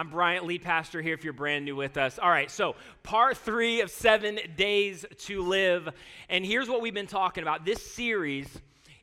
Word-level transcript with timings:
I'm 0.00 0.08
Bryant, 0.08 0.46
lead 0.46 0.62
pastor 0.62 1.02
here 1.02 1.12
if 1.12 1.24
you're 1.24 1.34
brand 1.34 1.66
new 1.66 1.76
with 1.76 1.98
us. 1.98 2.18
All 2.18 2.30
right, 2.30 2.50
so 2.50 2.74
part 3.02 3.36
three 3.36 3.82
of 3.82 3.90
seven 3.90 4.38
days 4.56 5.04
to 5.26 5.42
live. 5.42 5.90
And 6.30 6.42
here's 6.42 6.70
what 6.70 6.80
we've 6.80 6.94
been 6.94 7.06
talking 7.06 7.42
about. 7.42 7.66
This 7.66 7.82
series 7.82 8.48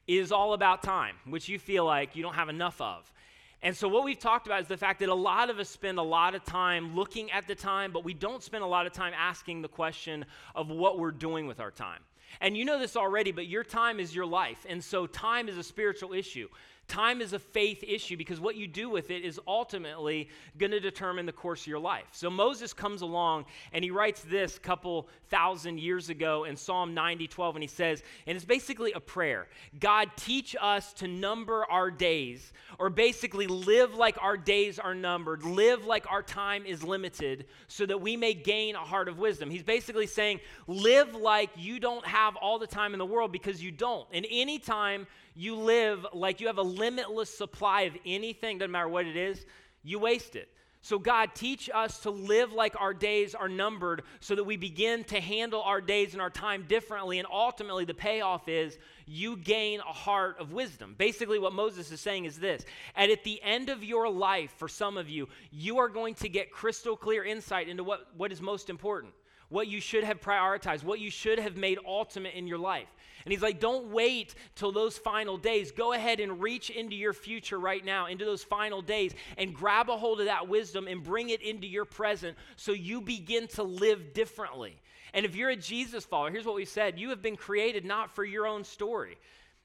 is 0.07 0.31
all 0.31 0.53
about 0.53 0.81
time, 0.81 1.13
which 1.27 1.49
you 1.49 1.59
feel 1.59 1.85
like 1.85 2.15
you 2.15 2.23
don't 2.23 2.33
have 2.33 2.49
enough 2.49 2.81
of. 2.81 3.13
And 3.61 3.77
so, 3.77 3.87
what 3.87 4.05
we've 4.05 4.17
talked 4.17 4.47
about 4.47 4.63
is 4.63 4.67
the 4.67 4.75
fact 4.75 5.01
that 5.01 5.09
a 5.09 5.13
lot 5.13 5.51
of 5.51 5.59
us 5.59 5.69
spend 5.69 5.99
a 5.99 6.01
lot 6.01 6.33
of 6.33 6.43
time 6.43 6.95
looking 6.95 7.29
at 7.29 7.45
the 7.45 7.53
time, 7.53 7.91
but 7.91 8.03
we 8.03 8.15
don't 8.15 8.41
spend 8.41 8.63
a 8.63 8.67
lot 8.67 8.87
of 8.87 8.91
time 8.91 9.13
asking 9.15 9.61
the 9.61 9.67
question 9.67 10.25
of 10.55 10.71
what 10.71 10.97
we're 10.97 11.11
doing 11.11 11.45
with 11.45 11.59
our 11.59 11.69
time. 11.69 12.01
And 12.41 12.57
you 12.57 12.65
know 12.65 12.79
this 12.79 12.95
already, 12.95 13.31
but 13.31 13.45
your 13.45 13.63
time 13.63 13.99
is 13.99 14.15
your 14.15 14.25
life. 14.25 14.65
And 14.67 14.83
so, 14.83 15.05
time 15.05 15.47
is 15.47 15.59
a 15.59 15.63
spiritual 15.63 16.13
issue. 16.13 16.47
Time 16.87 17.19
is 17.19 17.33
a 17.33 17.39
faith 17.39 17.83
issue 17.83 18.15
because 18.15 18.39
what 18.39 18.55
you 18.55 18.65
do 18.65 18.89
with 18.89 19.11
it 19.11 19.25
is 19.25 19.41
ultimately 19.45 20.29
going 20.57 20.71
to 20.71 20.79
determine 20.79 21.25
the 21.25 21.33
course 21.33 21.61
of 21.61 21.67
your 21.67 21.79
life. 21.79 22.05
So 22.13 22.29
Moses 22.29 22.71
comes 22.71 23.01
along 23.01 23.45
and 23.73 23.83
he 23.83 23.91
writes 23.91 24.21
this 24.21 24.57
couple 24.57 25.09
thousand 25.29 25.81
years 25.81 26.09
ago 26.09 26.45
in 26.45 26.55
Psalm 26.55 26.93
90, 26.93 27.27
12, 27.27 27.55
and 27.57 27.63
he 27.63 27.67
says, 27.67 28.03
and 28.25 28.37
it's 28.37 28.45
basically 28.45 28.93
a 28.93 29.01
prayer 29.01 29.47
God, 29.79 30.11
teach 30.15 30.55
us 30.61 30.93
to 30.93 31.09
number 31.09 31.65
our 31.65 31.91
days, 31.91 32.53
or 32.79 32.89
basically 32.89 33.47
live 33.47 33.93
like 33.93 34.17
our 34.23 34.37
days 34.37 34.79
are 34.79 34.95
numbered, 34.95 35.43
live 35.43 35.83
like 35.83 36.09
our 36.09 36.23
time 36.23 36.65
is 36.65 36.83
limited, 36.83 37.47
so 37.67 37.85
that 37.85 37.99
we 37.99 38.15
may 38.15 38.33
gain 38.33 38.75
a 38.75 38.79
heart 38.79 39.09
of 39.09 39.19
wisdom. 39.19 39.49
He's 39.49 39.63
basically 39.63 40.07
saying, 40.07 40.39
live 40.67 41.15
like 41.15 41.49
you 41.57 41.81
don't 41.81 42.05
have 42.05 42.37
all 42.37 42.59
the 42.59 42.67
time 42.67 42.93
in 42.93 42.99
the 42.99 43.05
world 43.05 43.33
because 43.33 43.61
you 43.61 43.71
don't. 43.71 44.07
And 44.13 44.25
any 44.29 44.57
time 44.57 45.05
you 45.37 45.55
live 45.55 46.05
like 46.13 46.41
you 46.41 46.47
have 46.47 46.57
a 46.57 46.63
limitless 46.63 47.35
supply 47.35 47.81
of 47.81 47.95
anything, 48.05 48.57
doesn't 48.57 48.71
matter 48.71 48.87
what 48.87 49.05
it 49.05 49.15
is, 49.15 49.45
you 49.83 49.99
waste 49.99 50.35
it. 50.35 50.49
So, 50.81 50.97
God, 50.97 51.31
teach 51.35 51.69
us 51.73 51.99
to 51.99 52.11
live 52.11 52.53
like 52.53 52.79
our 52.79 52.93
days 52.93 53.35
are 53.35 53.49
numbered 53.49 54.03
so 54.19 54.35
that 54.35 54.43
we 54.43 54.57
begin 54.57 55.03
to 55.05 55.19
handle 55.19 55.61
our 55.61 55.81
days 55.81 56.13
and 56.13 56.21
our 56.21 56.29
time 56.29 56.65
differently. 56.67 57.19
And 57.19 57.27
ultimately, 57.29 57.83
the 57.83 57.93
payoff 57.93 58.47
is 58.47 58.77
you 59.05 59.37
gain 59.37 59.79
a 59.81 59.93
heart 59.93 60.37
of 60.39 60.53
wisdom. 60.53 60.95
Basically, 60.97 61.39
what 61.39 61.53
Moses 61.53 61.91
is 61.91 61.99
saying 61.99 62.25
is 62.25 62.39
this 62.39 62.63
and 62.95 63.11
at 63.11 63.23
the 63.23 63.41
end 63.43 63.69
of 63.69 63.83
your 63.83 64.09
life, 64.09 64.53
for 64.57 64.67
some 64.67 64.97
of 64.97 65.09
you, 65.09 65.27
you 65.51 65.77
are 65.77 65.89
going 65.89 66.13
to 66.15 66.29
get 66.29 66.51
crystal 66.51 66.95
clear 66.95 67.25
insight 67.25 67.67
into 67.67 67.83
what, 67.83 68.07
what 68.15 68.31
is 68.31 68.41
most 68.41 68.69
important, 68.69 69.13
what 69.49 69.67
you 69.67 69.81
should 69.81 70.03
have 70.03 70.21
prioritized, 70.21 70.83
what 70.83 70.99
you 70.99 71.11
should 71.11 71.37
have 71.39 71.57
made 71.57 71.79
ultimate 71.85 72.33
in 72.33 72.47
your 72.47 72.59
life. 72.59 72.87
And 73.27 73.33
he's 73.33 73.41
like, 73.41 73.59
don't 73.59 73.91
wait 73.91 74.35
till 74.55 74.71
those 74.71 74.97
final 74.97 75.35
days. 75.35 75.73
Go 75.73 75.91
ahead 75.91 76.21
and 76.21 76.41
reach 76.41 76.69
into 76.69 76.95
your 76.95 77.11
future 77.11 77.59
right 77.59 77.83
now, 77.83 78.05
into 78.05 78.23
those 78.23 78.41
final 78.41 78.81
days, 78.81 79.13
and 79.37 79.53
grab 79.53 79.89
a 79.89 79.97
hold 79.97 80.21
of 80.21 80.27
that 80.27 80.47
wisdom 80.47 80.87
and 80.87 81.03
bring 81.03 81.29
it 81.31 81.41
into 81.41 81.67
your 81.67 81.83
present 81.83 82.37
so 82.55 82.71
you 82.71 83.01
begin 83.01 83.49
to 83.49 83.63
live 83.63 84.13
differently. 84.13 84.79
And 85.13 85.25
if 85.25 85.35
you're 85.35 85.49
a 85.49 85.57
Jesus 85.57 86.05
follower, 86.05 86.31
here's 86.31 86.45
what 86.45 86.55
we 86.55 86.63
said 86.63 86.97
you 86.97 87.09
have 87.09 87.21
been 87.21 87.35
created 87.35 87.83
not 87.83 88.11
for 88.11 88.23
your 88.23 88.47
own 88.47 88.63
story. 88.63 89.17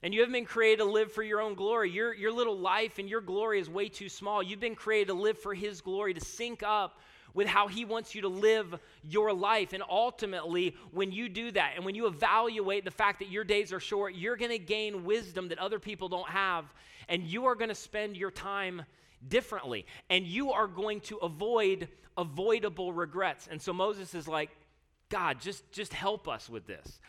And 0.02 0.12
you 0.12 0.22
haven't 0.22 0.32
been 0.32 0.44
created 0.44 0.78
to 0.78 0.90
live 0.90 1.12
for 1.12 1.22
your 1.22 1.40
own 1.40 1.54
glory. 1.54 1.88
Your, 1.88 2.12
your 2.12 2.32
little 2.32 2.58
life 2.58 2.98
and 2.98 3.08
your 3.08 3.20
glory 3.20 3.60
is 3.60 3.70
way 3.70 3.88
too 3.88 4.08
small. 4.08 4.42
You've 4.42 4.58
been 4.58 4.74
created 4.74 5.06
to 5.06 5.14
live 5.14 5.38
for 5.38 5.54
His 5.54 5.80
glory, 5.80 6.14
to 6.14 6.20
sync 6.20 6.64
up 6.64 6.98
with 7.34 7.46
how 7.46 7.68
He 7.68 7.84
wants 7.84 8.14
you 8.14 8.22
to 8.22 8.28
live 8.28 8.78
your 9.02 9.32
life. 9.32 9.72
And 9.72 9.82
ultimately, 9.88 10.76
when 10.90 11.12
you 11.12 11.28
do 11.28 11.50
that 11.52 11.72
and 11.76 11.84
when 11.84 11.94
you 11.94 12.06
evaluate 12.06 12.84
the 12.84 12.90
fact 12.90 13.18
that 13.20 13.30
your 13.30 13.44
days 13.44 13.72
are 13.72 13.80
short, 13.80 14.14
you're 14.14 14.36
going 14.36 14.50
to 14.50 14.58
gain 14.58 15.04
wisdom 15.04 15.48
that 15.48 15.58
other 15.58 15.78
people 15.78 16.08
don't 16.08 16.28
have, 16.28 16.64
and 17.08 17.22
you 17.22 17.46
are 17.46 17.54
going 17.54 17.68
to 17.68 17.74
spend 17.74 18.16
your 18.16 18.30
time 18.30 18.82
differently. 19.28 19.86
And 20.10 20.26
you 20.26 20.52
are 20.52 20.66
going 20.66 21.00
to 21.02 21.16
avoid 21.18 21.88
avoidable 22.16 22.92
regrets. 22.92 23.48
And 23.50 23.60
so 23.60 23.72
Moses 23.72 24.14
is 24.14 24.28
like, 24.28 24.50
God, 25.08 25.40
just, 25.40 25.70
just 25.72 25.92
help 25.92 26.28
us 26.28 26.48
with 26.48 26.66
this. 26.66 27.00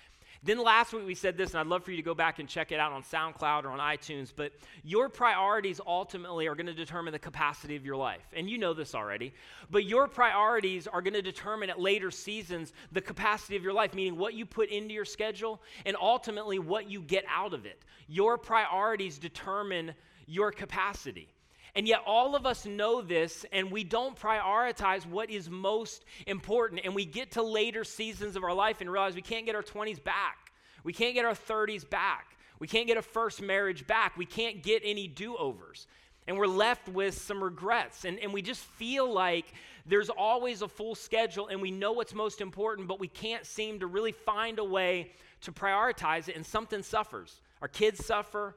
Then 0.45 0.61
last 0.61 0.91
week 0.91 1.05
we 1.05 1.15
said 1.15 1.37
this, 1.37 1.51
and 1.51 1.61
I'd 1.61 1.67
love 1.67 1.85
for 1.85 1.91
you 1.91 1.97
to 1.97 2.03
go 2.03 2.13
back 2.13 2.39
and 2.39 2.49
check 2.49 2.73
it 2.73 2.79
out 2.79 2.91
on 2.91 3.01
SoundCloud 3.01 3.63
or 3.63 3.69
on 3.69 3.79
iTunes. 3.79 4.33
But 4.35 4.51
your 4.83 5.07
priorities 5.07 5.79
ultimately 5.85 6.47
are 6.47 6.55
going 6.55 6.65
to 6.67 6.73
determine 6.73 7.13
the 7.13 7.19
capacity 7.19 7.77
of 7.77 7.85
your 7.85 7.95
life. 7.95 8.27
And 8.33 8.49
you 8.49 8.57
know 8.57 8.73
this 8.73 8.93
already. 8.93 9.33
But 9.71 9.85
your 9.85 10.07
priorities 10.09 10.85
are 10.85 11.01
going 11.01 11.13
to 11.13 11.21
determine 11.21 11.69
at 11.69 11.79
later 11.79 12.11
seasons 12.11 12.73
the 12.91 12.99
capacity 12.99 13.55
of 13.55 13.63
your 13.63 13.73
life, 13.73 13.93
meaning 13.93 14.17
what 14.17 14.33
you 14.33 14.45
put 14.45 14.69
into 14.69 14.93
your 14.93 15.05
schedule 15.05 15.61
and 15.85 15.95
ultimately 15.95 16.59
what 16.59 16.89
you 16.89 17.01
get 17.01 17.23
out 17.29 17.53
of 17.53 17.65
it. 17.65 17.81
Your 18.09 18.37
priorities 18.37 19.17
determine 19.17 19.93
your 20.27 20.51
capacity. 20.51 21.32
And 21.75 21.87
yet, 21.87 22.01
all 22.05 22.35
of 22.35 22.45
us 22.45 22.65
know 22.65 23.01
this, 23.01 23.45
and 23.51 23.71
we 23.71 23.83
don't 23.83 24.15
prioritize 24.15 25.07
what 25.07 25.31
is 25.31 25.49
most 25.49 26.05
important. 26.27 26.81
And 26.83 26.93
we 26.93 27.03
get 27.03 27.31
to 27.31 27.41
later 27.41 27.83
seasons 27.83 28.35
of 28.35 28.43
our 28.43 28.53
life 28.53 28.79
and 28.79 28.91
realize 28.91 29.15
we 29.15 29.23
can't 29.23 29.45
get 29.45 29.55
our 29.55 29.63
20s 29.63 30.03
back. 30.03 30.51
We 30.83 30.93
can't 30.93 31.15
get 31.15 31.25
our 31.25 31.33
30s 31.33 31.89
back. 31.89 32.37
We 32.59 32.67
can't 32.67 32.85
get 32.85 32.97
a 32.97 33.01
first 33.01 33.41
marriage 33.41 33.87
back. 33.87 34.15
We 34.17 34.25
can't 34.25 34.61
get 34.61 34.83
any 34.85 35.07
do 35.07 35.35
overs. 35.35 35.87
And 36.27 36.37
we're 36.37 36.47
left 36.47 36.87
with 36.87 37.15
some 37.15 37.43
regrets. 37.43 38.05
And, 38.05 38.19
and 38.19 38.31
we 38.31 38.41
just 38.41 38.61
feel 38.61 39.11
like 39.11 39.45
there's 39.85 40.09
always 40.09 40.61
a 40.61 40.67
full 40.67 40.95
schedule 40.95 41.47
and 41.47 41.61
we 41.61 41.71
know 41.71 41.91
what's 41.91 42.13
most 42.13 42.39
important, 42.39 42.87
but 42.87 42.99
we 42.99 43.07
can't 43.07 43.45
seem 43.45 43.79
to 43.79 43.87
really 43.87 44.11
find 44.11 44.59
a 44.59 44.63
way 44.63 45.11
to 45.41 45.51
prioritize 45.51 46.29
it. 46.29 46.35
And 46.35 46.45
something 46.45 46.83
suffers. 46.83 47.41
Our 47.61 47.67
kids 47.67 48.05
suffer, 48.05 48.55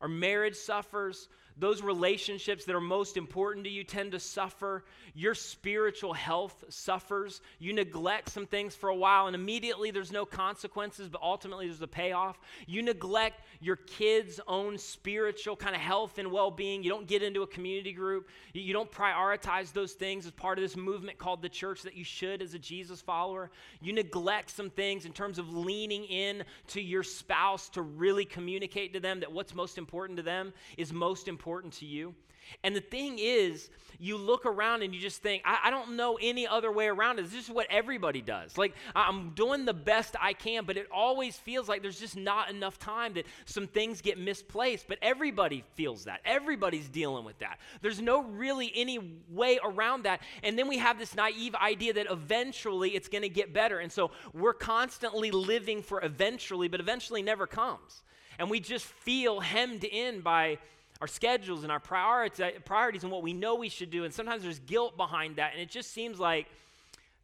our 0.00 0.08
marriage 0.08 0.56
suffers, 0.56 1.28
those 1.58 1.82
relationships 1.82 2.64
that 2.64 2.74
are 2.74 2.80
most 2.80 3.16
important 3.16 3.64
to 3.64 3.70
you 3.70 3.82
tend 3.82 4.12
to 4.12 4.20
suffer. 4.20 4.84
Your 5.14 5.34
spiritual 5.34 6.12
health 6.12 6.64
suffers. 6.68 7.40
You 7.58 7.72
neglect 7.72 8.28
some 8.30 8.46
things 8.46 8.76
for 8.76 8.90
a 8.90 8.94
while, 8.94 9.26
and 9.26 9.34
immediately 9.34 9.90
there's 9.90 10.12
no 10.12 10.24
consequences, 10.24 11.08
but 11.08 11.20
ultimately 11.20 11.66
there's 11.66 11.82
a 11.82 11.88
payoff. 11.88 12.38
You 12.66 12.82
neglect 12.82 13.42
your 13.60 13.76
kids' 13.76 14.40
own 14.46 14.78
spiritual 14.78 15.56
kind 15.56 15.74
of 15.74 15.80
health 15.80 16.18
and 16.18 16.30
well 16.30 16.50
being. 16.50 16.84
You 16.84 16.90
don't 16.90 17.08
get 17.08 17.22
into 17.22 17.42
a 17.42 17.46
community 17.46 17.92
group. 17.92 18.28
You 18.52 18.72
don't 18.72 18.90
prioritize 18.90 19.72
those 19.72 19.94
things 19.94 20.26
as 20.26 20.32
part 20.32 20.58
of 20.58 20.62
this 20.62 20.76
movement 20.76 21.18
called 21.18 21.42
the 21.42 21.48
church 21.48 21.82
that 21.82 21.96
you 21.96 22.04
should 22.04 22.40
as 22.40 22.54
a 22.54 22.58
Jesus 22.58 23.00
follower. 23.00 23.50
You 23.80 23.92
neglect 23.92 24.50
some 24.50 24.70
things 24.70 25.06
in 25.06 25.12
terms 25.12 25.38
of 25.38 25.52
leaning 25.52 26.04
in 26.04 26.44
to 26.68 26.80
your 26.80 27.02
spouse 27.02 27.68
to 27.70 27.82
really 27.82 28.24
communicate 28.24 28.92
to 28.92 29.00
them 29.00 29.20
that 29.20 29.32
what's 29.32 29.54
most 29.54 29.78
important 29.78 30.18
to 30.18 30.22
them 30.22 30.52
is 30.76 30.92
most 30.92 31.26
important 31.26 31.47
important 31.48 31.72
to 31.72 31.86
you. 31.86 32.14
And 32.62 32.76
the 32.76 32.82
thing 32.82 33.18
is, 33.18 33.70
you 33.98 34.18
look 34.18 34.44
around 34.44 34.82
and 34.82 34.94
you 34.94 35.00
just 35.00 35.22
think, 35.22 35.42
I, 35.46 35.58
I, 35.64 35.70
don't 35.70 35.96
know 35.96 36.18
any 36.20 36.46
other 36.46 36.70
way 36.70 36.88
around 36.88 37.18
it. 37.18 37.22
This 37.30 37.44
is 37.44 37.50
what 37.50 37.66
everybody 37.70 38.20
does. 38.20 38.58
Like, 38.58 38.74
I'm 38.94 39.30
doing 39.30 39.64
the 39.64 39.72
best 39.72 40.14
I 40.20 40.34
can, 40.34 40.66
but 40.66 40.76
it 40.76 40.86
always 40.92 41.36
feels 41.36 41.70
like 41.70 41.80
there's 41.80 41.98
just 41.98 42.16
not 42.16 42.50
enough 42.50 42.78
time 42.78 43.14
that 43.14 43.24
some 43.46 43.66
things 43.66 44.02
get 44.02 44.18
misplaced. 44.18 44.88
But 44.88 44.98
everybody 45.00 45.64
feels 45.74 46.04
that. 46.04 46.20
Everybody's 46.26 46.88
dealing 46.88 47.24
with 47.24 47.38
that. 47.38 47.58
There's 47.80 48.00
no 48.00 48.22
really 48.22 48.70
any 48.74 48.98
way 49.30 49.58
around 49.64 50.04
that. 50.04 50.20
And 50.42 50.58
then 50.58 50.68
we 50.68 50.78
have 50.78 50.98
this 50.98 51.14
naive 51.14 51.54
idea 51.54 51.94
that 51.94 52.06
eventually 52.10 52.90
it's 52.90 53.08
going 53.08 53.22
to 53.22 53.30
get 53.30 53.54
better. 53.54 53.78
And 53.78 53.90
so 53.90 54.10
we're 54.34 54.54
constantly 54.54 55.30
living 55.30 55.82
for 55.82 56.04
eventually, 56.04 56.68
but 56.68 56.78
eventually 56.78 57.22
never 57.22 57.46
comes. 57.46 58.02
And 58.38 58.50
we 58.50 58.60
just 58.60 58.84
feel 58.84 59.40
hemmed 59.40 59.84
in 59.84 60.20
by 60.20 60.58
our 61.00 61.06
schedules 61.06 61.62
and 61.62 61.70
our 61.70 61.80
priorities 61.80 63.02
and 63.02 63.12
what 63.12 63.22
we 63.22 63.32
know 63.32 63.54
we 63.54 63.68
should 63.68 63.90
do. 63.90 64.04
And 64.04 64.12
sometimes 64.12 64.42
there's 64.42 64.58
guilt 64.60 64.96
behind 64.96 65.36
that. 65.36 65.52
And 65.52 65.62
it 65.62 65.70
just 65.70 65.92
seems 65.92 66.18
like, 66.18 66.46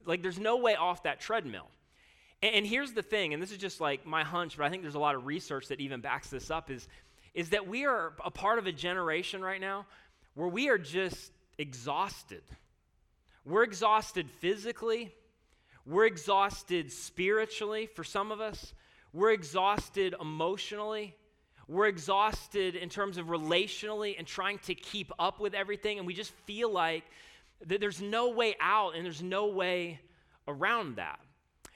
like 0.06 0.22
there's 0.22 0.38
no 0.38 0.56
way 0.58 0.76
off 0.76 1.02
that 1.02 1.20
treadmill. 1.20 1.68
And, 2.42 2.54
and 2.54 2.66
here's 2.66 2.92
the 2.92 3.02
thing, 3.02 3.34
and 3.34 3.42
this 3.42 3.50
is 3.50 3.58
just 3.58 3.80
like 3.80 4.06
my 4.06 4.22
hunch, 4.22 4.56
but 4.56 4.64
I 4.64 4.70
think 4.70 4.82
there's 4.82 4.94
a 4.94 5.00
lot 5.00 5.14
of 5.14 5.26
research 5.26 5.68
that 5.68 5.80
even 5.80 6.00
backs 6.00 6.28
this 6.28 6.50
up, 6.50 6.70
is, 6.70 6.86
is 7.34 7.50
that 7.50 7.66
we 7.66 7.84
are 7.84 8.12
a 8.24 8.30
part 8.30 8.58
of 8.58 8.66
a 8.66 8.72
generation 8.72 9.42
right 9.42 9.60
now 9.60 9.86
where 10.34 10.48
we 10.48 10.68
are 10.68 10.78
just 10.78 11.32
exhausted. 11.58 12.42
We're 13.44 13.64
exhausted 13.64 14.30
physically, 14.30 15.12
we're 15.84 16.06
exhausted 16.06 16.90
spiritually 16.92 17.86
for 17.86 18.04
some 18.04 18.30
of 18.32 18.40
us, 18.40 18.72
we're 19.12 19.32
exhausted 19.32 20.14
emotionally. 20.20 21.14
We're 21.68 21.86
exhausted 21.86 22.76
in 22.76 22.88
terms 22.88 23.18
of 23.18 23.26
relationally 23.26 24.14
and 24.18 24.26
trying 24.26 24.58
to 24.60 24.74
keep 24.74 25.12
up 25.18 25.40
with 25.40 25.54
everything, 25.54 25.98
and 25.98 26.06
we 26.06 26.14
just 26.14 26.32
feel 26.46 26.70
like 26.70 27.04
that 27.66 27.80
there's 27.80 28.02
no 28.02 28.30
way 28.30 28.56
out 28.60 28.94
and 28.94 29.04
there's 29.04 29.22
no 29.22 29.46
way 29.46 30.00
around 30.46 30.96
that. 30.96 31.18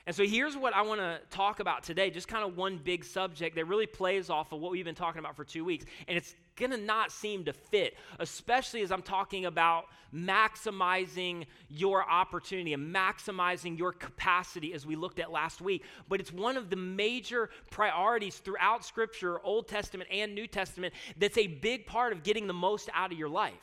And 0.06 0.16
so 0.16 0.24
here's 0.24 0.56
what 0.56 0.74
I 0.74 0.82
want 0.82 1.00
to 1.00 1.20
talk 1.28 1.60
about 1.60 1.82
today, 1.82 2.08
just 2.08 2.28
kind 2.28 2.42
of 2.42 2.56
one 2.56 2.78
big 2.82 3.04
subject 3.04 3.56
that 3.56 3.66
really 3.66 3.86
plays 3.86 4.30
off 4.30 4.52
of 4.52 4.60
what 4.60 4.70
we've 4.70 4.84
been 4.84 4.94
talking 4.94 5.18
about 5.18 5.36
for 5.36 5.44
two 5.44 5.66
weeks. 5.66 5.84
And 6.06 6.16
it's 6.16 6.34
going 6.58 6.70
to 6.72 6.76
not 6.76 7.10
seem 7.12 7.44
to 7.44 7.52
fit, 7.52 7.96
especially 8.18 8.82
as 8.82 8.92
I'm 8.92 9.02
talking 9.02 9.46
about 9.46 9.86
maximizing 10.14 11.44
your 11.68 12.08
opportunity 12.08 12.72
and 12.72 12.94
maximizing 12.94 13.78
your 13.78 13.92
capacity 13.92 14.72
as 14.72 14.86
we 14.86 14.96
looked 14.96 15.18
at 15.18 15.30
last 15.30 15.60
week. 15.60 15.84
But 16.08 16.20
it's 16.20 16.32
one 16.32 16.56
of 16.56 16.70
the 16.70 16.76
major 16.76 17.50
priorities 17.70 18.36
throughout 18.36 18.84
Scripture, 18.84 19.40
Old 19.44 19.68
Testament 19.68 20.08
and 20.12 20.34
New 20.34 20.46
Testament, 20.46 20.94
that's 21.18 21.38
a 21.38 21.46
big 21.46 21.86
part 21.86 22.12
of 22.12 22.22
getting 22.22 22.46
the 22.46 22.54
most 22.54 22.88
out 22.94 23.12
of 23.12 23.18
your 23.18 23.28
life. 23.28 23.54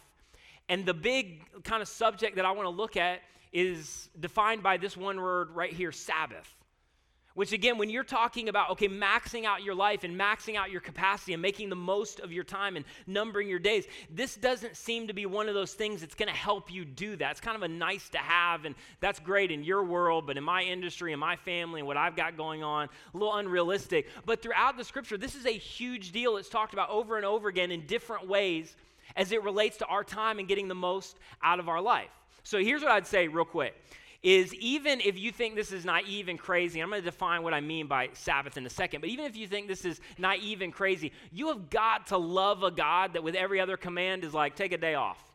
And 0.70 0.86
the 0.86 0.94
big 0.94 1.64
kind 1.64 1.82
of 1.82 1.88
subject 1.88 2.36
that 2.38 2.46
I 2.46 2.52
want 2.52 2.66
to 2.66 2.72
look 2.72 2.98
at 2.98 3.22
is 3.54 4.10
defined 4.20 4.62
by 4.64 4.78
this 4.78 4.98
one 4.98 5.22
word 5.22 5.52
right 5.52 5.72
here 5.72 5.92
Sabbath. 5.92 6.55
Which, 7.36 7.52
again, 7.52 7.78
when 7.78 7.90
you're 7.90 8.06
talking 8.06 8.48
about, 8.48 8.70
okay, 8.72 8.88
maxing 8.88 9.44
out 9.44 9.62
your 9.62 9.76
life 9.76 10.06
and 10.06 10.18
maxing 10.18 10.56
out 10.56 10.72
your 10.72 10.80
capacity 10.80 11.34
and 11.34 11.42
making 11.42 11.70
the 11.70 11.76
most 11.76 12.22
of 12.22 12.32
your 12.32 12.46
time 12.46 12.78
and 12.78 12.86
numbering 13.08 13.50
your 13.50 13.60
days, 13.60 13.86
this 14.10 14.36
doesn't 14.36 14.78
seem 14.78 15.08
to 15.08 15.14
be 15.14 15.26
one 15.26 15.50
of 15.50 15.54
those 15.54 15.74
things 15.74 16.00
that's 16.00 16.16
going 16.16 16.30
to 16.30 16.36
help 16.36 16.72
you 16.72 16.86
do 16.86 17.18
that. 17.18 17.32
It's 17.32 17.42
kind 17.42 17.58
of 17.58 17.64
a 17.64 17.68
nice 17.68 18.08
to 18.10 18.20
have, 18.20 18.64
and 18.64 18.74
that's 19.02 19.20
great 19.20 19.52
in 19.52 19.66
your 19.66 19.84
world, 19.84 20.26
but 20.26 20.38
in 20.38 20.46
my 20.46 20.64
industry 20.64 21.12
and 21.12 21.20
my 21.20 21.36
family 21.36 21.82
and 21.82 21.88
what 21.88 21.98
I've 21.98 22.16
got 22.16 22.38
going 22.38 22.64
on, 22.64 22.88
a 23.14 23.18
little 23.18 23.36
unrealistic. 23.36 24.08
But 24.26 24.42
throughout 24.42 24.78
the 24.78 24.86
scripture, 24.86 25.18
this 25.18 25.36
is 25.36 25.46
a 25.46 25.52
huge 25.52 26.14
deal. 26.14 26.38
It's 26.38 26.48
talked 26.48 26.72
about 26.72 26.90
over 26.90 27.18
and 27.18 27.26
over 27.26 27.50
again 27.50 27.70
in 27.70 27.86
different 27.86 28.30
ways 28.30 28.74
as 29.18 29.34
it 29.34 29.44
relates 29.44 29.76
to 29.78 29.86
our 29.88 30.06
time 30.06 30.40
and 30.40 30.48
getting 30.48 30.70
the 30.70 30.76
most 30.76 31.18
out 31.44 31.60
of 31.60 31.68
our 31.68 31.82
life. 31.82 32.12
So 32.44 32.60
here's 32.60 32.82
what 32.82 32.92
I'd 32.92 33.08
say, 33.08 33.28
real 33.28 33.44
quick 33.44 33.76
is 34.26 34.56
even 34.56 35.00
if 35.02 35.20
you 35.20 35.32
think 35.32 35.54
this 35.54 35.72
is 35.72 35.86
naive 35.86 36.30
and 36.30 36.40
crazy, 36.40 36.80
I'm 36.80 36.90
going 36.90 37.00
to 37.00 37.06
define 37.06 37.44
what 37.44 37.54
I 37.54 37.62
mean 37.62 37.86
by 37.86 38.10
Sabbath 38.14 38.58
in 38.58 38.66
a 38.66 38.70
second, 38.72 39.02
but 39.02 39.10
even 39.12 39.26
if 39.26 39.38
you 39.38 39.48
think 39.48 39.68
this 39.68 39.86
is 39.86 40.02
naive 40.18 40.62
and 40.62 40.74
crazy, 40.74 41.12
you 41.32 41.50
have 41.50 41.70
got 41.70 42.08
to 42.08 42.18
love 42.18 42.64
a 42.64 42.72
God 42.72 43.14
that 43.14 43.24
with 43.24 43.36
every 43.36 43.60
other 43.60 43.78
command 43.78 44.24
is 44.24 44.34
like, 44.34 44.56
take 44.56 44.72
a 44.72 44.80
day 44.80 44.96
off. 44.96 45.35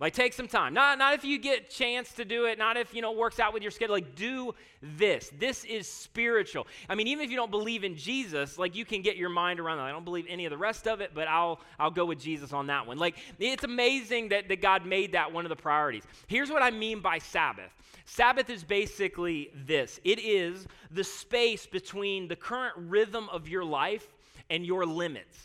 Like 0.00 0.12
take 0.12 0.32
some 0.32 0.46
time. 0.46 0.74
Not, 0.74 0.98
not 0.98 1.14
if 1.14 1.24
you 1.24 1.38
get 1.38 1.70
chance 1.70 2.12
to 2.14 2.24
do 2.24 2.44
it, 2.46 2.58
not 2.58 2.76
if 2.76 2.94
you 2.94 3.02
know 3.02 3.12
works 3.12 3.40
out 3.40 3.52
with 3.52 3.62
your 3.62 3.72
schedule. 3.72 3.94
Like 3.94 4.14
do 4.14 4.54
this. 4.80 5.30
This 5.38 5.64
is 5.64 5.88
spiritual. 5.88 6.66
I 6.88 6.94
mean, 6.94 7.08
even 7.08 7.24
if 7.24 7.30
you 7.30 7.36
don't 7.36 7.50
believe 7.50 7.82
in 7.82 7.96
Jesus, 7.96 8.58
like 8.58 8.76
you 8.76 8.84
can 8.84 9.02
get 9.02 9.16
your 9.16 9.28
mind 9.28 9.58
around 9.58 9.78
that. 9.78 9.84
I 9.84 9.90
don't 9.90 10.04
believe 10.04 10.26
any 10.28 10.44
of 10.44 10.50
the 10.50 10.58
rest 10.58 10.86
of 10.86 11.00
it, 11.00 11.12
but 11.14 11.26
I'll 11.26 11.60
I'll 11.80 11.90
go 11.90 12.04
with 12.04 12.20
Jesus 12.20 12.52
on 12.52 12.68
that 12.68 12.86
one. 12.86 12.98
Like 12.98 13.16
it's 13.40 13.64
amazing 13.64 14.28
that, 14.28 14.48
that 14.48 14.62
God 14.62 14.86
made 14.86 15.12
that 15.12 15.32
one 15.32 15.44
of 15.44 15.48
the 15.48 15.56
priorities. 15.56 16.04
Here's 16.28 16.50
what 16.50 16.62
I 16.62 16.70
mean 16.70 17.00
by 17.00 17.18
Sabbath. 17.18 17.70
Sabbath 18.04 18.50
is 18.50 18.62
basically 18.62 19.50
this. 19.54 20.00
It 20.04 20.20
is 20.20 20.66
the 20.90 21.04
space 21.04 21.66
between 21.66 22.28
the 22.28 22.36
current 22.36 22.74
rhythm 22.76 23.28
of 23.30 23.48
your 23.48 23.64
life 23.64 24.06
and 24.48 24.64
your 24.64 24.86
limits. 24.86 25.36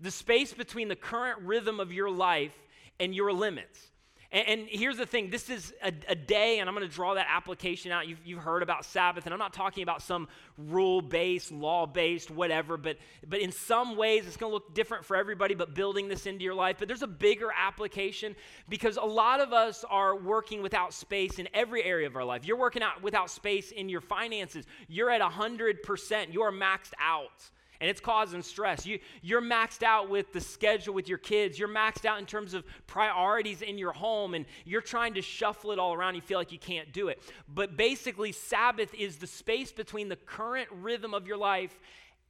The 0.00 0.10
space 0.10 0.52
between 0.52 0.88
the 0.88 0.96
current 0.96 1.40
rhythm 1.42 1.78
of 1.78 1.92
your 1.92 2.10
life 2.10 2.56
and 2.98 3.14
your 3.14 3.32
limits. 3.32 3.90
And, 4.30 4.46
and, 4.46 4.68
here's 4.68 4.98
the 4.98 5.06
thing 5.06 5.30
this 5.30 5.48
is 5.48 5.72
a, 5.82 5.90
a 6.06 6.14
day, 6.14 6.58
and 6.58 6.68
I'm 6.68 6.74
going 6.74 6.86
to 6.86 6.94
draw 6.94 7.14
that 7.14 7.28
application 7.30 7.92
out. 7.92 8.08
You've, 8.08 8.20
you've 8.26 8.42
heard 8.42 8.62
about 8.62 8.84
Sabbath, 8.84 9.24
and 9.24 9.32
I'm 9.32 9.38
not 9.38 9.54
talking 9.54 9.82
about 9.82 10.02
some 10.02 10.28
rule 10.58 11.00
based, 11.00 11.50
law 11.50 11.86
based, 11.86 12.30
whatever, 12.30 12.76
but, 12.76 12.98
but 13.26 13.40
in 13.40 13.50
some 13.50 13.96
ways 13.96 14.26
it's 14.26 14.36
going 14.36 14.50
to 14.50 14.54
look 14.54 14.74
different 14.74 15.06
for 15.06 15.16
everybody, 15.16 15.54
but 15.54 15.74
building 15.74 16.08
this 16.08 16.26
into 16.26 16.44
your 16.44 16.52
life. 16.52 16.76
But 16.78 16.88
there's 16.88 17.02
a 17.02 17.06
bigger 17.06 17.48
application 17.56 18.36
because 18.68 18.98
a 18.98 19.04
lot 19.04 19.40
of 19.40 19.54
us 19.54 19.82
are 19.88 20.14
working 20.14 20.60
without 20.60 20.92
space 20.92 21.38
in 21.38 21.48
every 21.54 21.82
area 21.82 22.06
of 22.06 22.14
our 22.14 22.24
life. 22.24 22.44
You're 22.44 22.58
working 22.58 22.82
out 22.82 23.02
without 23.02 23.30
space 23.30 23.70
in 23.70 23.88
your 23.88 24.02
finances, 24.02 24.66
you're 24.88 25.10
at 25.10 25.22
100%, 25.22 26.34
you're 26.34 26.52
maxed 26.52 26.92
out 27.00 27.50
and 27.80 27.88
it's 27.88 28.00
causing 28.00 28.42
stress. 28.42 28.84
You, 28.84 28.98
you're 29.22 29.42
maxed 29.42 29.82
out 29.82 30.08
with 30.08 30.32
the 30.32 30.40
schedule 30.40 30.94
with 30.94 31.08
your 31.08 31.18
kids. 31.18 31.58
You're 31.58 31.68
maxed 31.68 32.04
out 32.04 32.18
in 32.18 32.26
terms 32.26 32.54
of 32.54 32.64
priorities 32.86 33.62
in 33.62 33.78
your 33.78 33.92
home, 33.92 34.34
and 34.34 34.46
you're 34.64 34.80
trying 34.80 35.14
to 35.14 35.22
shuffle 35.22 35.70
it 35.72 35.78
all 35.78 35.94
around. 35.94 36.14
You 36.14 36.20
feel 36.20 36.38
like 36.38 36.52
you 36.52 36.58
can't 36.58 36.92
do 36.92 37.08
it. 37.08 37.22
But 37.48 37.76
basically, 37.76 38.32
Sabbath 38.32 38.92
is 38.94 39.18
the 39.18 39.26
space 39.26 39.70
between 39.72 40.08
the 40.08 40.16
current 40.16 40.68
rhythm 40.72 41.14
of 41.14 41.26
your 41.26 41.36
life 41.36 41.78